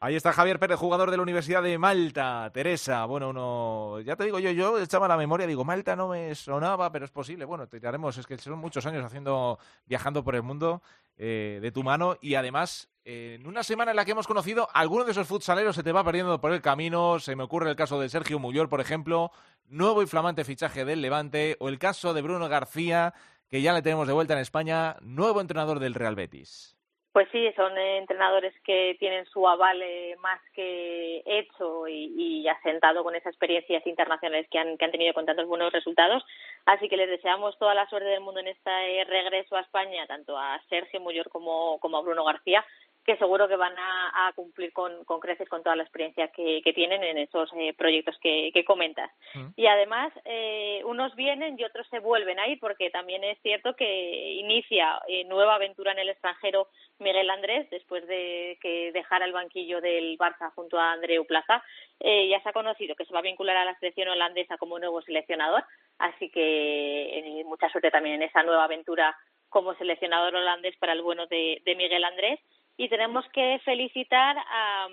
Ahí 0.00 0.14
está 0.14 0.32
Javier 0.32 0.60
Pérez, 0.60 0.78
jugador 0.78 1.10
de 1.10 1.16
la 1.16 1.24
Universidad 1.24 1.60
de 1.60 1.76
Malta. 1.76 2.48
Teresa, 2.54 3.04
bueno, 3.04 3.30
uno, 3.30 3.98
ya 4.00 4.14
te 4.14 4.22
digo 4.22 4.38
yo, 4.38 4.52
yo 4.52 4.78
echaba 4.78 5.08
la 5.08 5.16
memoria, 5.16 5.44
digo, 5.44 5.64
Malta 5.64 5.96
no 5.96 6.06
me 6.06 6.36
sonaba, 6.36 6.92
pero 6.92 7.04
es 7.04 7.10
posible. 7.10 7.44
Bueno, 7.44 7.66
te 7.66 7.84
haremos, 7.84 8.16
es 8.16 8.24
que 8.24 8.38
son 8.38 8.60
muchos 8.60 8.86
años 8.86 9.04
haciendo, 9.04 9.58
viajando 9.86 10.22
por 10.22 10.36
el 10.36 10.44
mundo 10.44 10.82
eh, 11.16 11.58
de 11.60 11.72
tu 11.72 11.82
mano 11.82 12.16
y 12.20 12.36
además 12.36 12.88
en 13.04 13.44
una 13.44 13.64
semana 13.64 13.90
en 13.90 13.96
la 13.96 14.04
que 14.04 14.12
hemos 14.12 14.28
conocido 14.28 14.68
algunos 14.72 15.04
de 15.04 15.12
esos 15.12 15.26
futsaleros 15.26 15.74
se 15.74 15.82
te 15.82 15.90
va 15.90 16.04
perdiendo 16.04 16.40
por 16.40 16.52
el 16.52 16.62
camino. 16.62 17.18
Se 17.18 17.34
me 17.34 17.42
ocurre 17.42 17.68
el 17.68 17.74
caso 17.74 17.98
de 17.98 18.08
Sergio 18.08 18.38
Mullor, 18.38 18.68
por 18.68 18.80
ejemplo, 18.80 19.32
nuevo 19.66 20.00
y 20.04 20.06
flamante 20.06 20.44
fichaje 20.44 20.84
del 20.84 21.02
Levante, 21.02 21.56
o 21.58 21.68
el 21.68 21.80
caso 21.80 22.14
de 22.14 22.22
Bruno 22.22 22.48
García, 22.48 23.14
que 23.48 23.62
ya 23.62 23.72
le 23.72 23.82
tenemos 23.82 24.06
de 24.06 24.12
vuelta 24.12 24.34
en 24.34 24.40
España, 24.40 24.96
nuevo 25.00 25.40
entrenador 25.40 25.80
del 25.80 25.94
Real 25.94 26.14
Betis. 26.14 26.77
Pues 27.12 27.26
sí, 27.32 27.50
son 27.56 27.76
entrenadores 27.76 28.54
que 28.64 28.96
tienen 29.00 29.24
su 29.26 29.48
aval 29.48 29.80
eh, 29.82 30.14
más 30.20 30.40
que 30.52 31.22
hecho 31.24 31.88
y, 31.88 32.12
y 32.16 32.48
asentado 32.48 33.02
con 33.02 33.16
esas 33.16 33.32
experiencias 33.32 33.84
internacionales 33.86 34.46
que 34.50 34.58
han, 34.58 34.76
tenido 34.76 35.14
con 35.14 35.26
tantos 35.26 35.46
buenos 35.46 35.72
resultados. 35.72 36.22
Así 36.66 36.88
que 36.88 36.96
les 36.96 37.08
deseamos 37.08 37.58
toda 37.58 37.74
la 37.74 37.88
suerte 37.88 38.08
del 38.08 38.20
mundo 38.20 38.40
en 38.40 38.48
este 38.48 39.04
regreso 39.04 39.56
a 39.56 39.62
España, 39.62 40.06
tanto 40.06 40.36
a 40.36 40.60
Sergio 40.68 41.00
Mullor 41.00 41.28
como, 41.30 41.78
como 41.80 41.96
a 41.96 42.02
Bruno 42.02 42.24
García, 42.24 42.64
que 43.08 43.16
seguro 43.16 43.48
que 43.48 43.56
van 43.56 43.72
a, 43.78 44.28
a 44.28 44.32
cumplir 44.34 44.70
con, 44.70 45.02
con 45.06 45.18
creces 45.18 45.48
con 45.48 45.62
toda 45.62 45.74
la 45.76 45.82
experiencia 45.82 46.28
que, 46.28 46.60
que 46.62 46.74
tienen 46.74 47.02
en 47.02 47.16
esos 47.16 47.50
eh, 47.56 47.72
proyectos 47.72 48.18
que, 48.18 48.50
que 48.52 48.66
comentas. 48.66 49.10
Mm. 49.32 49.46
Y 49.56 49.66
además, 49.66 50.12
eh, 50.26 50.82
unos 50.84 51.16
vienen 51.16 51.58
y 51.58 51.64
otros 51.64 51.86
se 51.88 52.00
vuelven 52.00 52.38
a 52.38 52.48
ir, 52.48 52.60
porque 52.60 52.90
también 52.90 53.24
es 53.24 53.40
cierto 53.40 53.74
que 53.74 54.34
inicia 54.34 55.00
eh, 55.08 55.24
nueva 55.24 55.54
aventura 55.54 55.92
en 55.92 56.00
el 56.00 56.10
extranjero 56.10 56.68
Miguel 56.98 57.30
Andrés, 57.30 57.70
después 57.70 58.06
de 58.06 58.58
que 58.60 58.92
dejara 58.92 59.24
el 59.24 59.32
banquillo 59.32 59.80
del 59.80 60.18
Barça 60.18 60.52
junto 60.54 60.78
a 60.78 60.92
Andreu 60.92 61.24
Plaza. 61.24 61.64
Eh, 62.00 62.28
ya 62.28 62.42
se 62.42 62.50
ha 62.50 62.52
conocido 62.52 62.94
que 62.94 63.06
se 63.06 63.14
va 63.14 63.20
a 63.20 63.22
vincular 63.22 63.56
a 63.56 63.64
la 63.64 63.78
selección 63.78 64.08
holandesa 64.08 64.58
como 64.58 64.78
nuevo 64.78 65.00
seleccionador, 65.00 65.64
así 65.98 66.28
que 66.28 67.40
eh, 67.40 67.44
mucha 67.44 67.70
suerte 67.70 67.90
también 67.90 68.16
en 68.16 68.28
esa 68.28 68.42
nueva 68.42 68.64
aventura 68.64 69.16
como 69.48 69.74
seleccionador 69.76 70.34
holandés 70.36 70.76
para 70.76 70.92
el 70.92 71.00
bueno 71.00 71.26
de, 71.26 71.62
de 71.64 71.74
Miguel 71.74 72.04
Andrés. 72.04 72.38
Y 72.78 72.88
tenemos 72.88 73.26
que 73.32 73.60
felicitar 73.64 74.38
a, 74.38 74.86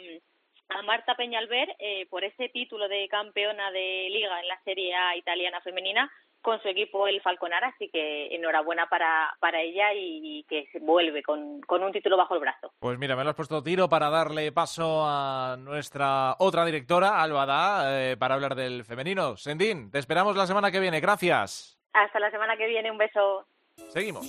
a 0.70 0.82
Marta 0.82 1.16
Peñalver 1.16 1.74
eh, 1.80 2.08
por 2.10 2.24
ese 2.24 2.50
título 2.50 2.90
de 2.90 3.08
campeona 3.08 3.72
de 3.72 4.08
liga 4.10 4.42
en 4.42 4.48
la 4.48 4.60
Serie 4.64 4.94
A 4.94 5.16
italiana 5.16 5.62
femenina 5.62 6.12
con 6.42 6.62
su 6.62 6.68
equipo 6.68 7.08
el 7.08 7.22
Falconara, 7.22 7.70
así 7.70 7.90
que 7.90 8.36
enhorabuena 8.36 8.88
para, 8.88 9.36
para 9.40 9.62
ella 9.62 9.94
y, 9.94 10.40
y 10.40 10.44
que 10.44 10.68
se 10.72 10.80
vuelve 10.80 11.24
con, 11.24 11.62
con 11.62 11.84
un 11.84 11.92
título 11.92 12.18
bajo 12.18 12.36
el 12.36 12.40
brazo. 12.42 12.72
Pues 12.80 13.00
mira, 13.00 13.16
me 13.16 13.24
lo 13.24 13.32
has 13.32 13.36
puesto 13.36 13.64
tiro 13.64 13.88
para 13.88 14.10
darle 14.10 14.52
paso 14.52 15.04
a 15.06 15.56
nuestra 15.58 16.36
otra 16.40 16.66
directora, 16.66 17.22
Albada, 17.22 18.12
eh, 18.12 18.18
para 18.18 18.36
hablar 18.36 18.56
del 18.56 18.84
femenino. 18.84 19.38
Sendín, 19.38 19.92
te 19.92 20.00
esperamos 20.00 20.36
la 20.36 20.46
semana 20.46 20.72
que 20.72 20.80
viene. 20.80 21.00
Gracias. 21.00 21.80
Hasta 21.94 22.20
la 22.20 22.30
semana 22.30 22.58
que 22.58 22.68
viene, 22.68 22.92
un 22.92 22.98
beso. 22.98 23.48
Seguimos. 23.90 24.26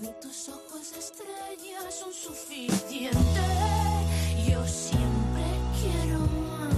Ni 0.00 0.08
tus 0.20 0.48
ojos 0.48 0.92
de 0.92 0.98
estrellas 0.98 1.94
son 1.94 2.12
suficientes. 2.12 3.18
Yo 4.48 4.66
siempre 4.66 5.44
quiero 5.80 6.20
más. 6.20 6.74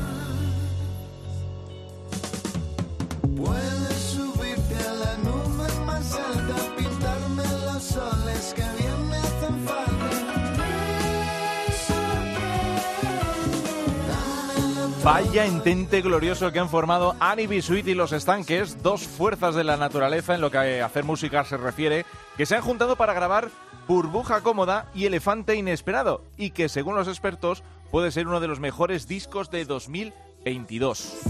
Puedes 3.37 3.99
subirte 4.15 4.77
a 4.77 4.93
la 4.95 5.17
nube 5.19 5.69
más 5.85 6.15
alta, 6.15 6.57
pintarme 6.77 7.45
los 7.67 7.83
soles 7.83 8.20
Vaya 15.13 15.45
entente 15.45 16.03
glorioso 16.03 16.53
que 16.53 16.61
han 16.61 16.69
formado 16.69 17.17
Annie 17.19 17.49
Bisuit 17.49 17.85
y 17.89 17.95
los 17.95 18.13
estanques, 18.13 18.81
dos 18.81 19.09
fuerzas 19.09 19.57
de 19.57 19.65
la 19.65 19.77
naturaleza 19.77 20.37
en 20.37 20.41
lo 20.41 20.53
que 20.53 20.81
a 20.81 20.87
hacer 20.87 21.03
música 21.03 21.43
se 21.43 21.57
refiere, 21.57 22.07
que 22.37 22.47
se 22.47 22.55
han 22.55 22.63
juntado 22.63 22.95
para 22.95 23.13
grabar 23.13 23.49
Burbuja 23.89 24.41
Cómoda 24.43 24.87
y 24.95 25.07
Elefante 25.07 25.57
Inesperado, 25.57 26.23
y 26.37 26.51
que 26.51 26.69
según 26.69 26.95
los 26.95 27.09
expertos 27.09 27.65
puede 27.91 28.13
ser 28.13 28.29
uno 28.29 28.39
de 28.39 28.47
los 28.47 28.61
mejores 28.61 29.09
discos 29.09 29.51
de 29.51 29.65
2022. 29.65 31.23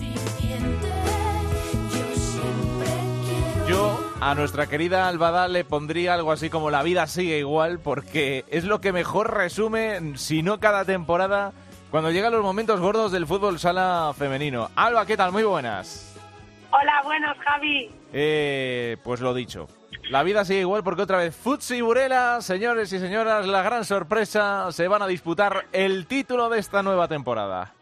Yo 3.66 3.98
a 4.20 4.34
nuestra 4.34 4.66
querida 4.66 5.08
Albada 5.08 5.48
le 5.48 5.64
pondría 5.64 6.12
algo 6.12 6.32
así 6.32 6.50
como 6.50 6.70
La 6.70 6.82
vida 6.82 7.06
sigue 7.06 7.38
igual 7.38 7.78
porque 7.78 8.44
es 8.50 8.64
lo 8.64 8.82
que 8.82 8.92
mejor 8.92 9.34
resume, 9.34 10.18
si 10.18 10.42
no 10.42 10.60
cada 10.60 10.84
temporada, 10.84 11.54
cuando 11.90 12.10
llegan 12.10 12.32
los 12.32 12.42
momentos 12.42 12.80
gordos 12.80 13.12
del 13.12 13.26
fútbol 13.26 13.58
sala 13.58 14.12
femenino. 14.16 14.68
Alba, 14.76 15.04
¿qué 15.06 15.16
tal? 15.16 15.32
Muy 15.32 15.42
buenas. 15.42 16.06
Hola, 16.70 17.02
buenas, 17.02 17.36
Javi. 17.38 17.90
Eh, 18.12 18.96
pues 19.02 19.20
lo 19.20 19.34
dicho. 19.34 19.66
La 20.08 20.22
vida 20.22 20.44
sigue 20.44 20.60
igual 20.60 20.82
porque 20.82 21.02
otra 21.02 21.18
vez 21.18 21.36
Futsi 21.36 21.76
y 21.76 21.80
Burela, 21.80 22.40
señores 22.40 22.92
y 22.92 22.98
señoras, 22.98 23.46
la 23.46 23.62
gran 23.62 23.84
sorpresa, 23.84 24.70
se 24.72 24.88
van 24.88 25.02
a 25.02 25.06
disputar 25.06 25.66
el 25.72 26.06
título 26.06 26.48
de 26.48 26.58
esta 26.58 26.82
nueva 26.82 27.08
temporada. 27.08 27.74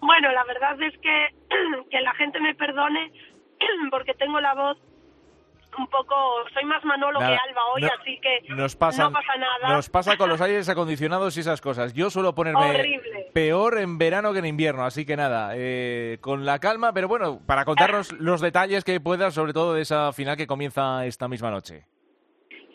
Bueno, 0.00 0.30
la 0.32 0.44
verdad 0.44 0.80
es 0.82 0.94
que 0.98 1.28
que 1.90 2.00
la 2.00 2.14
gente 2.14 2.40
me 2.40 2.54
perdone 2.54 3.12
porque 3.90 4.14
tengo 4.14 4.40
la 4.40 4.54
voz 4.54 4.78
un 5.76 5.86
poco, 5.88 6.14
soy 6.54 6.64
más 6.64 6.82
Manolo 6.84 7.20
Nada, 7.20 7.36
que 7.36 7.48
Alba 7.50 7.60
hoy, 7.74 7.82
no- 7.82 7.88
así 8.00 8.18
que 8.20 8.40
Nos 8.48 8.74
no 8.74 8.78
pasa 8.78 9.10
nada. 9.36 9.74
Nos 9.74 9.88
pasa 9.90 10.16
con 10.16 10.28
los 10.28 10.40
aires 10.40 10.68
acondicionados 10.68 11.36
y 11.36 11.40
esas 11.40 11.60
cosas. 11.60 11.92
Yo 11.94 12.10
suelo 12.10 12.34
ponerme 12.34 12.70
Horrible. 12.70 13.26
peor 13.34 13.78
en 13.78 13.98
verano 13.98 14.32
que 14.32 14.38
en 14.40 14.46
invierno, 14.46 14.84
así 14.84 15.04
que 15.06 15.16
nada, 15.16 15.52
eh, 15.54 16.18
con 16.20 16.44
la 16.46 16.58
calma, 16.58 16.92
pero 16.92 17.08
bueno, 17.08 17.40
para 17.46 17.64
contarnos 17.64 18.12
los 18.20 18.40
detalles 18.40 18.84
que 18.84 19.00
puedas, 19.00 19.34
sobre 19.34 19.52
todo 19.52 19.74
de 19.74 19.82
esa 19.82 20.12
final 20.12 20.36
que 20.36 20.46
comienza 20.46 21.04
esta 21.06 21.28
misma 21.28 21.50
noche. 21.50 21.84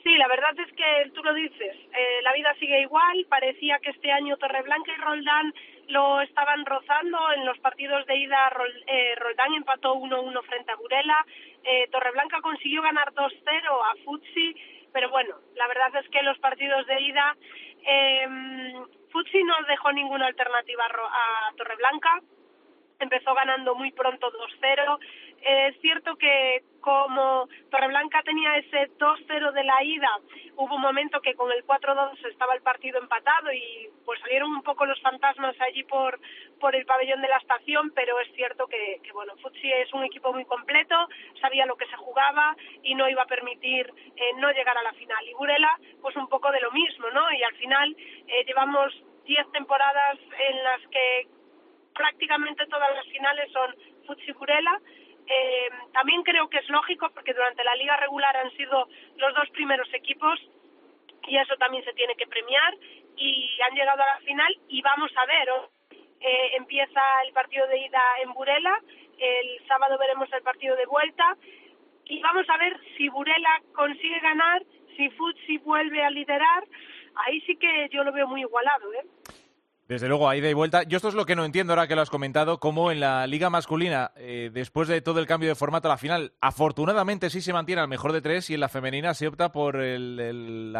Sí, 0.03 0.17
la 0.17 0.27
verdad 0.27 0.51
es 0.59 0.73
que 0.75 1.11
tú 1.15 1.23
lo 1.23 1.33
dices, 1.33 1.75
eh, 1.93 2.21
la 2.23 2.33
vida 2.33 2.53
sigue 2.59 2.81
igual, 2.81 3.25
parecía 3.29 3.79
que 3.79 3.89
este 3.91 4.11
año 4.11 4.35
Torreblanca 4.35 4.91
y 4.91 4.99
Roldán 5.01 5.53
lo 5.87 6.19
estaban 6.21 6.65
rozando, 6.65 7.17
en 7.37 7.45
los 7.45 7.57
partidos 7.59 8.05
de 8.05 8.17
ida 8.17 8.51
eh, 8.87 9.15
Roldán 9.15 9.53
empató 9.53 9.95
1-1 9.95 10.43
frente 10.43 10.71
a 10.71 10.75
Burela, 10.75 11.25
eh, 11.63 11.87
Torreblanca 11.91 12.41
consiguió 12.41 12.81
ganar 12.81 13.13
2-0 13.13 13.31
a 13.85 14.03
Futsi, 14.03 14.55
pero 14.91 15.09
bueno, 15.09 15.35
la 15.55 15.67
verdad 15.67 15.95
es 16.03 16.09
que 16.09 16.21
los 16.23 16.37
partidos 16.39 16.85
de 16.87 17.01
ida, 17.01 17.35
eh, 17.85 18.27
Futsi 19.11 19.43
no 19.43 19.55
dejó 19.67 19.91
ninguna 19.91 20.27
alternativa 20.27 20.85
a 20.85 21.53
Torreblanca, 21.55 22.21
empezó 22.99 23.33
ganando 23.33 23.75
muy 23.75 23.91
pronto 23.91 24.31
2-0. 24.31 24.99
Eh, 25.45 25.67
es 25.67 25.81
cierto 25.81 26.15
que 26.15 26.63
como 26.79 27.47
Torreblanca 27.69 28.21
tenía 28.23 28.57
ese 28.57 28.89
2-0 28.97 29.51
de 29.51 29.63
la 29.63 29.83
ida, 29.83 30.09
hubo 30.55 30.75
un 30.75 30.81
momento 30.81 31.21
que 31.21 31.33
con 31.33 31.51
el 31.51 31.65
4-2 31.65 32.25
estaba 32.29 32.53
el 32.55 32.61
partido 32.61 32.99
empatado 32.99 33.51
y 33.51 33.89
pues 34.05 34.19
salieron 34.21 34.51
un 34.51 34.63
poco 34.63 34.85
los 34.85 34.99
fantasmas 35.01 35.55
allí 35.61 35.83
por, 35.83 36.19
por 36.59 36.75
el 36.75 36.85
pabellón 36.85 37.21
de 37.21 37.27
la 37.27 37.37
estación, 37.37 37.91
pero 37.95 38.19
es 38.19 38.31
cierto 38.35 38.67
que, 38.67 38.99
que 39.03 39.11
bueno, 39.11 39.33
Futsi 39.41 39.71
es 39.71 39.93
un 39.93 40.03
equipo 40.03 40.33
muy 40.33 40.45
completo, 40.45 40.95
sabía 41.41 41.65
lo 41.65 41.75
que 41.75 41.87
se 41.87 41.95
jugaba 41.95 42.55
y 42.81 42.95
no 42.95 43.09
iba 43.09 43.23
a 43.23 43.27
permitir 43.27 43.91
eh, 44.15 44.31
no 44.37 44.51
llegar 44.51 44.77
a 44.77 44.83
la 44.83 44.93
final. 44.93 45.27
Y 45.27 45.33
Burela, 45.33 45.79
pues 46.01 46.15
un 46.15 46.27
poco 46.27 46.51
de 46.51 46.61
lo 46.61 46.71
mismo, 46.71 47.09
¿no? 47.11 47.31
Y 47.31 47.43
al 47.43 47.55
final 47.55 47.95
eh, 48.27 48.45
llevamos 48.45 48.93
10 49.25 49.51
temporadas 49.51 50.19
en 50.49 50.63
las 50.63 50.81
que 50.87 51.27
prácticamente 51.93 52.65
todas 52.67 52.93
las 52.95 53.05
finales 53.07 53.51
son 53.51 53.75
Futsi 54.05 54.31
Burela. 54.33 54.79
Eh, 55.27 55.69
también 55.93 56.23
creo 56.23 56.49
que 56.49 56.57
es 56.57 56.69
lógico 56.69 57.09
porque 57.13 57.33
durante 57.33 57.63
la 57.63 57.75
liga 57.75 57.95
regular 57.97 58.35
han 58.35 58.51
sido 58.51 58.87
los 59.15 59.33
dos 59.33 59.49
primeros 59.51 59.87
equipos 59.93 60.39
y 61.27 61.37
eso 61.37 61.55
también 61.57 61.83
se 61.85 61.93
tiene 61.93 62.15
que 62.15 62.27
premiar 62.27 62.75
y 63.15 63.49
han 63.61 63.75
llegado 63.75 64.01
a 64.01 64.07
la 64.07 64.19
final 64.19 64.57
y 64.67 64.81
vamos 64.81 65.11
a 65.15 65.25
ver. 65.25 65.49
Eh, 66.25 66.55
empieza 66.55 67.01
el 67.25 67.33
partido 67.33 67.67
de 67.67 67.79
ida 67.79 68.01
en 68.23 68.31
Burela, 68.33 68.79
el 69.17 69.67
sábado 69.67 69.97
veremos 69.97 70.31
el 70.31 70.41
partido 70.41 70.75
de 70.77 70.85
vuelta 70.85 71.35
y 72.05 72.21
vamos 72.21 72.49
a 72.49 72.57
ver 72.57 72.79
si 72.95 73.09
Burela 73.09 73.61
consigue 73.75 74.19
ganar, 74.19 74.63
si 74.95 75.09
Futsi 75.09 75.57
vuelve 75.57 76.01
a 76.01 76.09
liderar, 76.09 76.63
ahí 77.25 77.41
sí 77.41 77.57
que 77.57 77.89
yo 77.91 78.03
lo 78.03 78.13
veo 78.13 78.27
muy 78.27 78.41
igualado, 78.41 78.93
¿eh? 78.93 79.03
Desde 79.85 80.07
luego, 80.07 80.29
ahí 80.29 80.39
de 80.39 80.53
vuelta. 80.53 80.83
Yo 80.83 80.95
esto 80.95 81.09
es 81.09 81.13
lo 81.13 81.25
que 81.25 81.35
no 81.35 81.43
entiendo 81.43 81.73
ahora 81.73 81.87
que 81.87 81.95
lo 81.95 82.01
has 82.01 82.09
comentado, 82.09 82.57
como 82.57 82.89
en 82.89 83.01
la 83.01 83.27
liga 83.27 83.49
masculina, 83.49 84.11
eh, 84.15 84.49
después 84.53 84.87
de 84.87 85.01
todo 85.01 85.19
el 85.19 85.27
cambio 85.27 85.49
de 85.49 85.55
formato 85.55 85.89
a 85.89 85.91
la 85.91 85.97
final, 85.97 86.31
afortunadamente 86.39 87.29
sí 87.29 87.41
se 87.41 87.51
mantiene 87.51 87.81
al 87.81 87.89
mejor 87.89 88.13
de 88.13 88.21
tres 88.21 88.49
y 88.49 88.53
en 88.53 88.61
la 88.61 88.69
femenina 88.69 89.13
se 89.13 89.27
opta 89.27 89.51
por 89.51 89.75
el, 89.75 90.17
el- 90.21 90.73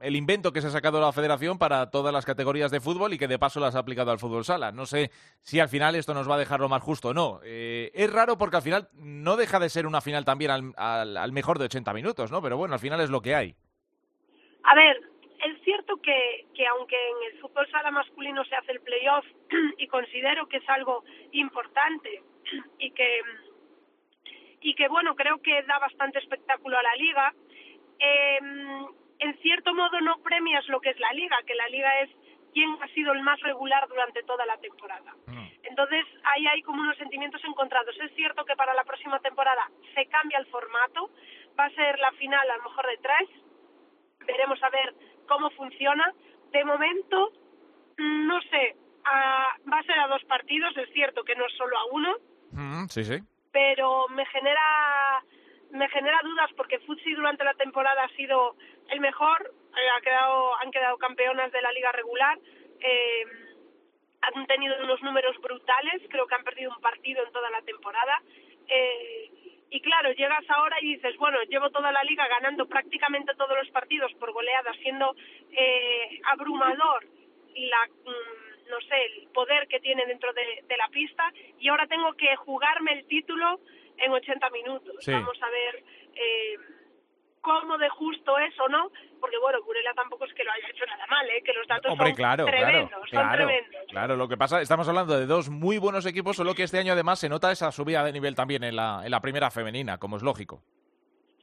el 0.00 0.16
invento 0.16 0.52
que 0.52 0.60
se 0.60 0.66
ha 0.66 0.70
sacado 0.70 1.00
la 1.00 1.12
federación 1.12 1.56
para 1.58 1.90
todas 1.90 2.12
las 2.12 2.26
categorías 2.26 2.70
de 2.70 2.80
fútbol 2.80 3.14
y 3.14 3.18
que 3.18 3.26
de 3.26 3.38
paso 3.38 3.58
las 3.58 3.74
ha 3.74 3.78
aplicado 3.78 4.10
al 4.10 4.18
fútbol 4.18 4.44
sala. 4.44 4.70
No 4.70 4.84
sé 4.84 5.10
si 5.40 5.58
al 5.58 5.70
final 5.70 5.94
esto 5.94 6.12
nos 6.12 6.28
va 6.28 6.34
a 6.34 6.38
dejar 6.38 6.60
lo 6.60 6.68
más 6.68 6.82
justo 6.82 7.08
o 7.08 7.14
no. 7.14 7.40
Eh, 7.44 7.90
es 7.94 8.12
raro 8.12 8.36
porque 8.36 8.56
al 8.56 8.62
final 8.62 8.90
no 8.92 9.36
deja 9.36 9.60
de 9.60 9.70
ser 9.70 9.86
una 9.86 10.02
final 10.02 10.26
también 10.26 10.50
al, 10.50 10.74
al- 10.76 11.16
al 11.16 11.32
mejor 11.32 11.58
de 11.58 11.64
80 11.64 11.94
minutos, 11.94 12.30
¿no? 12.30 12.42
Pero 12.42 12.58
bueno, 12.58 12.74
al 12.74 12.80
final 12.80 13.00
es 13.00 13.08
lo 13.08 13.22
que 13.22 13.34
hay. 13.34 13.54
A 14.64 14.74
ver, 14.74 14.96
que, 16.02 16.46
que 16.54 16.66
aunque 16.66 16.96
en 16.96 17.32
el 17.32 17.40
fútbol 17.40 17.68
sala 17.70 17.90
masculino 17.90 18.44
se 18.44 18.54
hace 18.54 18.72
el 18.72 18.80
playoff 18.80 19.24
y 19.78 19.86
considero 19.86 20.46
que 20.48 20.58
es 20.58 20.68
algo 20.68 21.04
importante 21.32 22.22
y 22.78 22.90
que 22.90 23.20
y 24.60 24.74
que 24.74 24.88
bueno 24.88 25.14
creo 25.16 25.40
que 25.40 25.62
da 25.62 25.78
bastante 25.78 26.18
espectáculo 26.18 26.78
a 26.78 26.82
la 26.82 26.94
liga 26.96 27.34
eh, 27.98 28.38
en 29.18 29.38
cierto 29.40 29.74
modo 29.74 30.00
no 30.00 30.18
premias 30.22 30.66
lo 30.68 30.80
que 30.80 30.90
es 30.90 31.00
la 31.00 31.12
liga 31.12 31.38
que 31.46 31.54
la 31.54 31.68
liga 31.68 32.00
es 32.00 32.10
quién 32.52 32.76
ha 32.82 32.88
sido 32.88 33.12
el 33.12 33.22
más 33.22 33.40
regular 33.40 33.88
durante 33.88 34.22
toda 34.24 34.44
la 34.44 34.58
temporada. 34.58 35.14
Entonces 35.62 36.04
ahí 36.24 36.46
hay 36.46 36.60
como 36.62 36.82
unos 36.82 36.98
sentimientos 36.98 37.42
encontrados. 37.44 37.96
Es 37.98 38.14
cierto 38.14 38.44
que 38.44 38.56
para 38.56 38.74
la 38.74 38.84
próxima 38.84 39.18
temporada 39.20 39.70
se 39.94 40.04
cambia 40.06 40.38
el 40.38 40.46
formato 40.46 41.10
va 41.58 41.64
a 41.64 41.70
ser 41.70 41.98
la 41.98 42.12
final 42.12 42.50
a 42.50 42.56
lo 42.58 42.64
mejor 42.64 42.86
de 42.86 42.98
tres 42.98 43.28
veremos 44.26 44.62
a 44.62 44.70
ver 44.70 44.94
cómo 45.28 45.50
funciona. 45.50 46.12
De 46.52 46.64
momento, 46.64 47.32
no 47.98 48.40
sé, 48.42 48.76
a- 49.04 49.56
va 49.72 49.78
a 49.78 49.82
ser 49.84 49.98
a 49.98 50.08
dos 50.08 50.24
partidos, 50.24 50.76
es 50.76 50.90
cierto 50.92 51.24
que 51.24 51.34
no 51.34 51.46
es 51.46 51.52
solo 51.54 51.76
a 51.78 51.84
uno, 51.92 52.16
Mm, 52.52 52.86
sí, 52.88 53.04
sí. 53.04 53.18
pero 53.52 54.06
me 54.08 54.24
genera 54.26 55.24
me 55.70 55.88
genera 55.88 56.20
dudas 56.22 56.50
porque 56.54 56.78
Futsi 56.80 57.14
durante 57.14 57.44
la 57.44 57.54
temporada 57.54 58.04
ha 58.04 58.08
sido 58.10 58.56
el 58.90 59.00
mejor, 59.00 59.54
eh, 59.74 59.88
ha 59.96 60.00
quedado, 60.02 60.54
han 60.60 60.70
quedado 60.70 60.98
campeonas 60.98 61.50
de 61.50 61.62
la 61.62 61.72
liga 61.72 61.90
regular, 61.92 62.38
eh, 62.80 63.24
han 64.20 64.46
tenido 64.46 64.74
unos 64.84 65.00
números 65.02 65.34
brutales, 65.40 66.02
creo 66.10 66.26
que 66.26 66.34
han 66.34 66.44
perdido 66.44 66.72
un 66.76 66.82
partido 66.82 67.24
en 67.24 67.32
toda 67.32 67.48
la 67.50 67.62
temporada. 67.62 68.20
eh, 68.68 69.30
y 69.72 69.80
claro, 69.80 70.12
llegas 70.12 70.44
ahora 70.50 70.76
y 70.82 70.96
dices, 70.96 71.16
bueno, 71.16 71.38
llevo 71.48 71.70
toda 71.70 71.90
la 71.90 72.04
liga 72.04 72.28
ganando 72.28 72.66
prácticamente 72.66 73.32
todos 73.36 73.56
los 73.56 73.70
partidos 73.70 74.12
por 74.20 74.30
goleada, 74.30 74.70
siendo 74.82 75.16
eh, 75.50 76.20
abrumador 76.24 77.06
la, 77.56 77.88
mm, 78.04 78.70
no 78.70 78.80
sé, 78.82 79.04
el 79.06 79.28
poder 79.28 79.66
que 79.68 79.80
tiene 79.80 80.04
dentro 80.04 80.30
de, 80.34 80.62
de 80.68 80.76
la 80.76 80.88
pista 80.88 81.32
y 81.58 81.68
ahora 81.68 81.86
tengo 81.86 82.12
que 82.14 82.36
jugarme 82.36 82.92
el 82.92 83.06
título 83.06 83.60
en 83.96 84.12
80 84.12 84.50
minutos. 84.50 84.94
Sí. 85.00 85.10
Vamos 85.10 85.42
a 85.42 85.48
ver 85.48 85.82
eh, 86.16 86.56
cómo 87.42 87.76
de 87.76 87.88
justo 87.90 88.38
es 88.38 88.58
o 88.60 88.68
no, 88.68 88.90
porque 89.20 89.36
bueno, 89.38 89.62
Burela 89.62 89.92
tampoco 89.94 90.24
es 90.24 90.32
que 90.32 90.44
lo 90.44 90.52
haya 90.52 90.68
hecho 90.68 90.86
nada 90.86 91.06
mal, 91.08 91.28
¿eh? 91.28 91.42
que 91.44 91.52
los 91.52 91.66
datos 91.66 91.92
Hombre, 91.92 92.08
son 92.08 92.16
claro, 92.16 92.44
tremendos, 92.46 92.88
claro, 92.88 93.00
son 93.00 93.08
claro, 93.10 93.46
tremendos. 93.46 93.80
claro. 93.90 94.16
Lo 94.16 94.28
que 94.28 94.36
pasa, 94.36 94.60
estamos 94.62 94.88
hablando 94.88 95.18
de 95.18 95.26
dos 95.26 95.50
muy 95.50 95.78
buenos 95.78 96.06
equipos, 96.06 96.36
solo 96.36 96.54
que 96.54 96.62
este 96.62 96.78
año 96.78 96.92
además 96.92 97.18
se 97.18 97.28
nota 97.28 97.52
esa 97.52 97.70
subida 97.72 98.04
de 98.04 98.12
nivel 98.12 98.34
también 98.34 98.64
en 98.64 98.76
la, 98.76 99.02
en 99.04 99.10
la 99.10 99.20
primera 99.20 99.50
femenina, 99.50 99.98
como 99.98 100.16
es 100.16 100.22
lógico. 100.22 100.62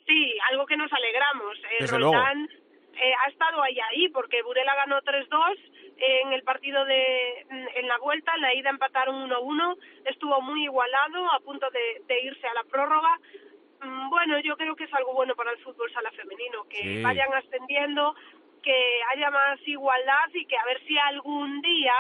Sí, 0.08 0.38
algo 0.50 0.66
que 0.66 0.78
nos 0.78 0.92
alegramos. 0.92 1.58
Eh, 1.58 1.78
Desde 1.82 2.00
luego. 2.00 2.16
Eh, 3.02 3.14
ha 3.26 3.30
estado 3.30 3.62
ahí 3.62 3.78
ahí 3.80 4.10
porque 4.10 4.42
Burela 4.42 4.76
ganó 4.76 5.00
3-2 5.02 5.56
en 6.00 6.34
el 6.34 6.44
partido 6.44 6.84
de 6.84 7.42
en 7.76 7.88
la 7.88 7.98
vuelta, 7.98 8.34
en 8.36 8.42
la 8.42 8.54
ida 8.54 8.70
empataron 8.70 9.30
1-1, 9.30 9.78
estuvo 10.06 10.42
muy 10.42 10.64
igualado, 10.64 11.32
a 11.32 11.40
punto 11.40 11.70
de, 11.70 12.02
de 12.08 12.22
irse 12.24 12.48
a 12.48 12.54
la 12.54 12.64
prórroga. 12.64 13.18
Mm, 13.82 14.10
Bueno, 14.10 14.40
yo 14.40 14.58
creo 14.58 14.76
que 14.76 14.84
es 14.86 14.94
algo 14.94 15.14
bueno 15.14 15.36
para 15.36 15.52
el 15.52 15.58
fútbol 15.60 15.92
sala 15.94 16.12
femenino, 16.12 16.64
que 16.70 16.82
Sí. 16.82 17.02
vayan 17.04 17.34
ascendiendo, 17.34 18.16
que 18.62 19.02
haya 19.12 19.32
más 19.32 19.60
igualdad 19.68 20.30
y 20.34 20.46
que 20.46 20.58
a 20.58 20.66
ver 20.66 20.82
si 20.86 20.98
algún 20.98 21.62
día, 21.62 21.94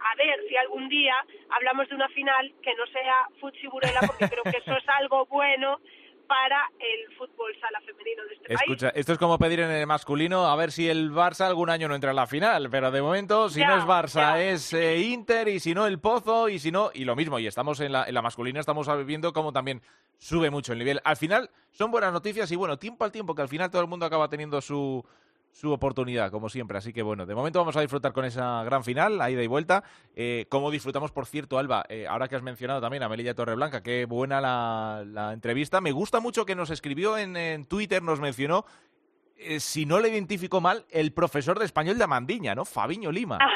a 0.00 0.14
ver 0.16 0.40
si 0.48 0.56
algún 0.56 0.88
día 0.88 1.14
hablamos 1.50 1.88
de 1.88 1.94
una 1.94 2.08
final 2.08 2.52
que 2.62 2.74
no 2.74 2.86
sea 2.86 3.28
Futsi 3.40 3.66
Burela, 3.68 4.02
porque 4.04 4.26
creo 4.26 4.42
que 4.44 4.56
eso 4.56 4.76
es 4.76 4.88
algo 5.00 5.26
bueno 5.26 5.80
para 6.26 6.70
el 6.78 7.16
fútbol 7.16 7.52
sala 7.60 7.80
femenino 7.80 8.22
de 8.24 8.34
este 8.34 8.46
país. 8.48 8.60
Escucha, 8.60 8.88
esto 8.90 9.12
es 9.12 9.18
como 9.18 9.38
pedir 9.38 9.60
en 9.60 9.70
el 9.70 9.86
masculino 9.86 10.46
a 10.46 10.56
ver 10.56 10.72
si 10.72 10.88
el 10.88 11.10
Barça 11.12 11.46
algún 11.46 11.70
año 11.70 11.88
no 11.88 11.94
entra 11.94 12.10
en 12.10 12.16
la 12.16 12.26
final, 12.26 12.68
pero 12.70 12.90
de 12.90 13.02
momento, 13.02 13.48
si 13.48 13.60
Ya, 13.60 13.68
no 13.68 13.76
es 13.76 13.84
Barça, 13.84 14.34
ya. 14.36 14.42
es 14.42 14.72
eh, 14.72 14.98
Inter, 14.98 15.48
y 15.48 15.60
si 15.60 15.74
no 15.74 15.86
el 15.86 15.98
Pozo, 15.98 16.48
y 16.48 16.58
si 16.58 16.70
no, 16.72 16.90
y 16.94 17.04
lo 17.04 17.14
mismo, 17.16 17.38
y 17.38 17.46
estamos 17.46 17.80
en 17.80 17.92
la, 17.92 18.04
en 18.04 18.14
la 18.14 18.22
masculina, 18.22 18.60
estamos 18.60 18.88
viendo 19.04 19.32
cómo 19.32 19.52
también 19.52 19.82
sube 20.18 20.50
mucho 20.50 20.72
el 20.72 20.78
nivel. 20.78 21.00
Al 21.04 21.16
final, 21.16 21.50
son 21.70 21.90
buenas 21.90 22.12
noticias 22.12 22.50
y 22.52 22.56
bueno, 22.56 22.78
tiempo 22.78 23.04
al 23.04 23.12
tiempo, 23.12 23.34
que 23.34 23.42
al 23.42 23.48
final 23.48 23.70
todo 23.70 23.82
el 23.82 23.88
mundo 23.88 24.06
acaba 24.06 24.28
teniendo 24.28 24.60
su, 24.60 25.04
su 25.52 25.70
oportunidad, 25.70 26.30
como 26.30 26.48
siempre. 26.48 26.78
Así 26.78 26.92
que 26.92 27.02
bueno, 27.02 27.26
de 27.26 27.34
momento 27.34 27.58
vamos 27.58 27.76
a 27.76 27.80
disfrutar 27.82 28.12
con 28.12 28.24
esa 28.24 28.64
gran 28.64 28.82
final, 28.82 29.20
a 29.20 29.30
ida 29.30 29.42
y 29.42 29.46
vuelta. 29.46 29.84
Eh, 30.16 30.46
como 30.48 30.70
disfrutamos, 30.70 31.12
por 31.12 31.26
cierto, 31.26 31.58
Alba, 31.58 31.84
eh, 31.88 32.06
ahora 32.08 32.26
que 32.26 32.36
has 32.36 32.42
mencionado 32.42 32.80
también 32.80 33.02
a 33.02 33.08
Melilla 33.08 33.34
Torreblanca, 33.34 33.82
qué 33.82 34.06
buena 34.06 34.40
la, 34.40 35.04
la 35.06 35.32
entrevista. 35.32 35.80
Me 35.80 35.92
gusta 35.92 36.20
mucho 36.20 36.44
que 36.46 36.54
nos 36.56 36.70
escribió 36.70 37.18
en, 37.18 37.36
en 37.36 37.66
Twitter, 37.66 38.02
nos 38.02 38.18
mencionó, 38.18 38.64
eh, 39.36 39.60
si 39.60 39.84
no 39.86 40.00
le 40.00 40.08
identifico 40.08 40.60
mal, 40.60 40.84
el 40.90 41.12
profesor 41.12 41.58
de 41.58 41.66
español 41.66 41.98
de 41.98 42.04
Amandiña, 42.04 42.54
¿no? 42.54 42.64
Fabiño 42.64 43.12
Lima. 43.12 43.38
Ah, 43.40 43.50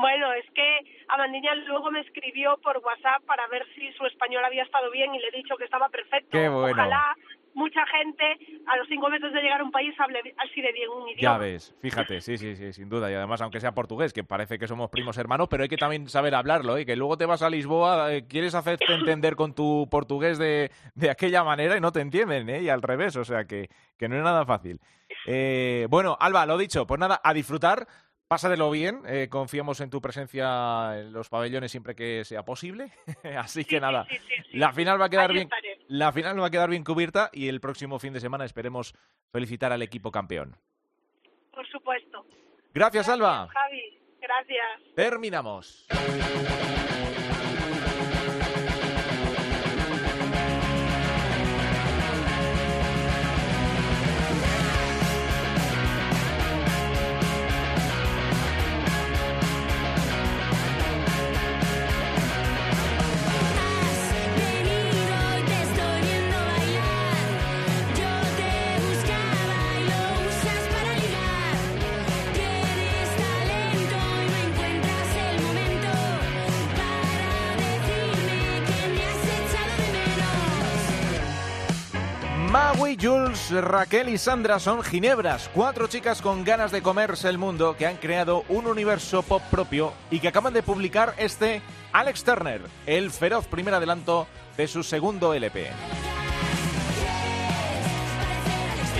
Bueno, 0.00 0.32
es 0.32 0.44
que 0.54 1.04
Amandiña 1.08 1.54
luego 1.66 1.90
me 1.90 2.00
escribió 2.00 2.56
por 2.62 2.78
WhatsApp 2.78 3.22
para 3.26 3.46
ver 3.48 3.66
si 3.74 3.92
su 3.92 4.06
español 4.06 4.44
había 4.44 4.62
estado 4.62 4.90
bien 4.90 5.14
y 5.14 5.18
le 5.18 5.28
he 5.28 5.36
dicho 5.42 5.56
que 5.56 5.64
estaba 5.64 5.88
perfecto. 5.90 6.30
Qué 6.32 6.48
bueno. 6.48 6.72
Ojalá 6.72 7.14
mucha 7.56 7.84
gente 7.86 8.22
a 8.66 8.76
los 8.76 8.86
cinco 8.88 9.08
meses 9.08 9.32
de 9.32 9.40
llegar 9.40 9.60
a 9.60 9.64
un 9.64 9.72
país 9.72 9.92
hable 9.98 10.20
así 10.38 10.60
de 10.62 10.72
bien 10.72 10.88
un 10.90 11.06
Ya 11.08 11.12
idioma. 11.14 11.38
ves, 11.38 11.74
fíjate, 11.80 12.20
sí, 12.20 12.38
sí, 12.38 12.54
sí, 12.54 12.72
sin 12.72 12.88
duda. 12.88 13.10
Y 13.10 13.14
además, 13.14 13.40
aunque 13.40 13.58
sea 13.60 13.72
portugués, 13.72 14.12
que 14.12 14.22
parece 14.22 14.58
que 14.58 14.68
somos 14.68 14.90
primos 14.90 15.18
hermanos, 15.18 15.48
pero 15.50 15.62
hay 15.64 15.68
que 15.68 15.76
también 15.76 16.08
saber 16.08 16.34
hablarlo, 16.34 16.76
¿eh? 16.76 16.86
Que 16.86 16.94
luego 16.96 17.16
te 17.16 17.26
vas 17.26 17.42
a 17.42 17.50
Lisboa, 17.50 18.14
eh, 18.14 18.26
quieres 18.28 18.54
hacerte 18.54 18.92
entender 18.92 19.34
con 19.34 19.54
tu 19.54 19.88
portugués 19.90 20.38
de, 20.38 20.70
de 20.94 21.10
aquella 21.10 21.42
manera 21.42 21.76
y 21.76 21.80
no 21.80 21.90
te 21.92 22.00
entienden, 22.00 22.48
¿eh? 22.50 22.62
Y 22.62 22.68
al 22.68 22.82
revés, 22.82 23.16
o 23.16 23.24
sea 23.24 23.44
que, 23.46 23.68
que 23.98 24.08
no 24.08 24.16
es 24.16 24.22
nada 24.22 24.44
fácil. 24.44 24.78
Eh, 25.26 25.86
bueno, 25.88 26.16
Alba, 26.20 26.46
lo 26.46 26.58
dicho, 26.58 26.86
pues 26.86 27.00
nada, 27.00 27.20
a 27.22 27.32
disfrutar. 27.32 27.86
Pásatelo 28.28 28.70
bien, 28.72 29.02
eh, 29.06 29.28
confiamos 29.30 29.80
en 29.80 29.88
tu 29.88 30.00
presencia 30.00 30.98
en 30.98 31.12
los 31.12 31.28
pabellones 31.28 31.70
siempre 31.70 31.94
que 31.94 32.24
sea 32.24 32.44
posible. 32.44 32.92
Así 33.38 33.64
que 33.64 33.78
nada, 33.80 34.04
sí, 34.10 34.16
sí, 34.18 34.42
sí. 34.50 34.56
la 34.58 34.72
final 34.72 35.00
va 35.00 35.04
a 35.04 35.08
quedar 35.08 35.30
Ahí 35.30 35.34
bien, 35.36 35.44
estaré. 35.46 35.78
la 35.86 36.12
final 36.12 36.40
va 36.42 36.46
a 36.46 36.50
quedar 36.50 36.68
bien 36.68 36.82
cubierta 36.82 37.30
y 37.32 37.46
el 37.46 37.60
próximo 37.60 38.00
fin 38.00 38.12
de 38.12 38.20
semana 38.20 38.44
esperemos 38.44 38.94
felicitar 39.30 39.72
al 39.72 39.82
equipo 39.82 40.10
campeón. 40.10 40.56
Por 41.52 41.66
supuesto. 41.68 42.26
Gracias, 42.74 43.08
Alba. 43.08 43.48
Javi, 43.48 43.98
gracias. 44.20 44.94
Terminamos. 44.96 45.86
Jules, 83.00 83.50
Raquel 83.50 84.08
y 84.08 84.18
Sandra 84.18 84.58
son 84.58 84.82
ginebras, 84.82 85.50
cuatro 85.52 85.86
chicas 85.86 86.22
con 86.22 86.44
ganas 86.44 86.72
de 86.72 86.82
comerse 86.82 87.28
el 87.28 87.36
mundo 87.36 87.76
que 87.76 87.86
han 87.86 87.96
creado 87.96 88.44
un 88.48 88.66
universo 88.66 89.22
pop 89.22 89.42
propio 89.50 89.92
y 90.10 90.20
que 90.20 90.28
acaban 90.28 90.52
de 90.52 90.62
publicar 90.62 91.14
este 91.18 91.62
Alex 91.92 92.24
Turner, 92.24 92.62
el 92.86 93.10
feroz 93.10 93.46
primer 93.46 93.74
adelanto 93.74 94.26
de 94.56 94.68
su 94.68 94.82
segundo 94.82 95.34
LP. 95.34 95.68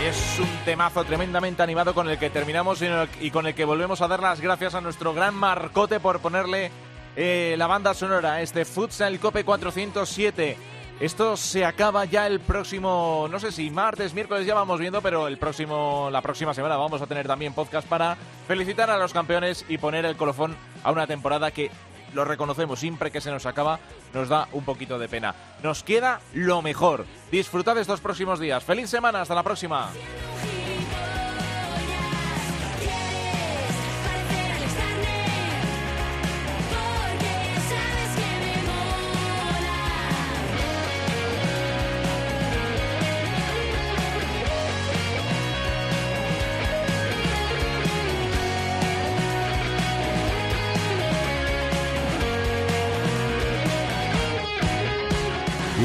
Es 0.04 0.38
un 0.38 0.64
temazo 0.64 1.04
tremendamente 1.04 1.62
animado 1.62 1.94
con 1.94 2.08
el 2.08 2.18
que 2.18 2.30
terminamos 2.30 2.82
y 3.20 3.30
con 3.30 3.46
el 3.46 3.54
que 3.54 3.64
volvemos 3.64 4.00
a 4.02 4.08
dar 4.08 4.20
las 4.20 4.40
gracias 4.40 4.74
a 4.74 4.80
nuestro 4.80 5.14
gran 5.14 5.34
Marcote 5.34 6.00
por 6.00 6.20
ponerle 6.20 6.70
eh, 7.16 7.54
la 7.56 7.66
banda 7.66 7.94
sonora 7.94 8.42
este 8.42 8.64
Futsal 8.64 9.18
Cope 9.18 9.42
407. 9.44 10.75
Esto 10.98 11.36
se 11.36 11.66
acaba 11.66 12.06
ya 12.06 12.26
el 12.26 12.40
próximo, 12.40 13.28
no 13.30 13.38
sé 13.38 13.52
si 13.52 13.68
martes, 13.68 14.14
miércoles 14.14 14.46
ya 14.46 14.54
vamos 14.54 14.80
viendo, 14.80 15.02
pero 15.02 15.28
el 15.28 15.36
próximo, 15.36 16.08
la 16.10 16.22
próxima 16.22 16.54
semana 16.54 16.78
vamos 16.78 17.02
a 17.02 17.06
tener 17.06 17.26
también 17.26 17.52
podcast 17.52 17.86
para 17.86 18.16
felicitar 18.48 18.88
a 18.88 18.96
los 18.96 19.12
campeones 19.12 19.66
y 19.68 19.76
poner 19.76 20.06
el 20.06 20.16
colofón 20.16 20.56
a 20.82 20.92
una 20.92 21.06
temporada 21.06 21.50
que 21.50 21.70
lo 22.14 22.24
reconocemos, 22.24 22.80
siempre 22.80 23.10
que 23.10 23.20
se 23.20 23.30
nos 23.30 23.44
acaba 23.44 23.78
nos 24.14 24.30
da 24.30 24.48
un 24.52 24.64
poquito 24.64 24.98
de 24.98 25.06
pena. 25.06 25.34
Nos 25.62 25.82
queda 25.82 26.20
lo 26.32 26.62
mejor. 26.62 27.04
Disfrutad 27.30 27.76
estos 27.76 28.00
próximos 28.00 28.40
días. 28.40 28.64
Feliz 28.64 28.88
semana, 28.88 29.20
hasta 29.20 29.34
la 29.34 29.42
próxima. 29.42 29.90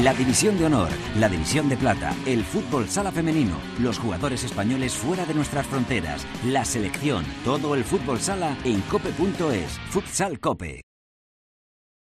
La 0.02 0.12
división 0.12 0.58
de 0.58 0.66
honor, 0.66 0.88
la 1.16 1.28
división 1.28 1.68
de 1.68 1.76
plata, 1.76 2.12
el 2.26 2.42
fútbol 2.42 2.88
sala 2.88 3.12
femenino, 3.12 3.56
los 3.78 4.00
jugadores 4.00 4.42
españoles 4.42 4.94
fuera 4.94 5.24
de 5.24 5.32
nuestras 5.32 5.64
fronteras, 5.64 6.26
la 6.44 6.64
selección, 6.64 7.24
todo 7.44 7.76
el 7.76 7.84
fútbol 7.84 8.18
sala 8.18 8.58
en 8.64 8.80
cope.es. 8.80 9.78
Futsal 9.90 10.40
Cope. 10.40 10.91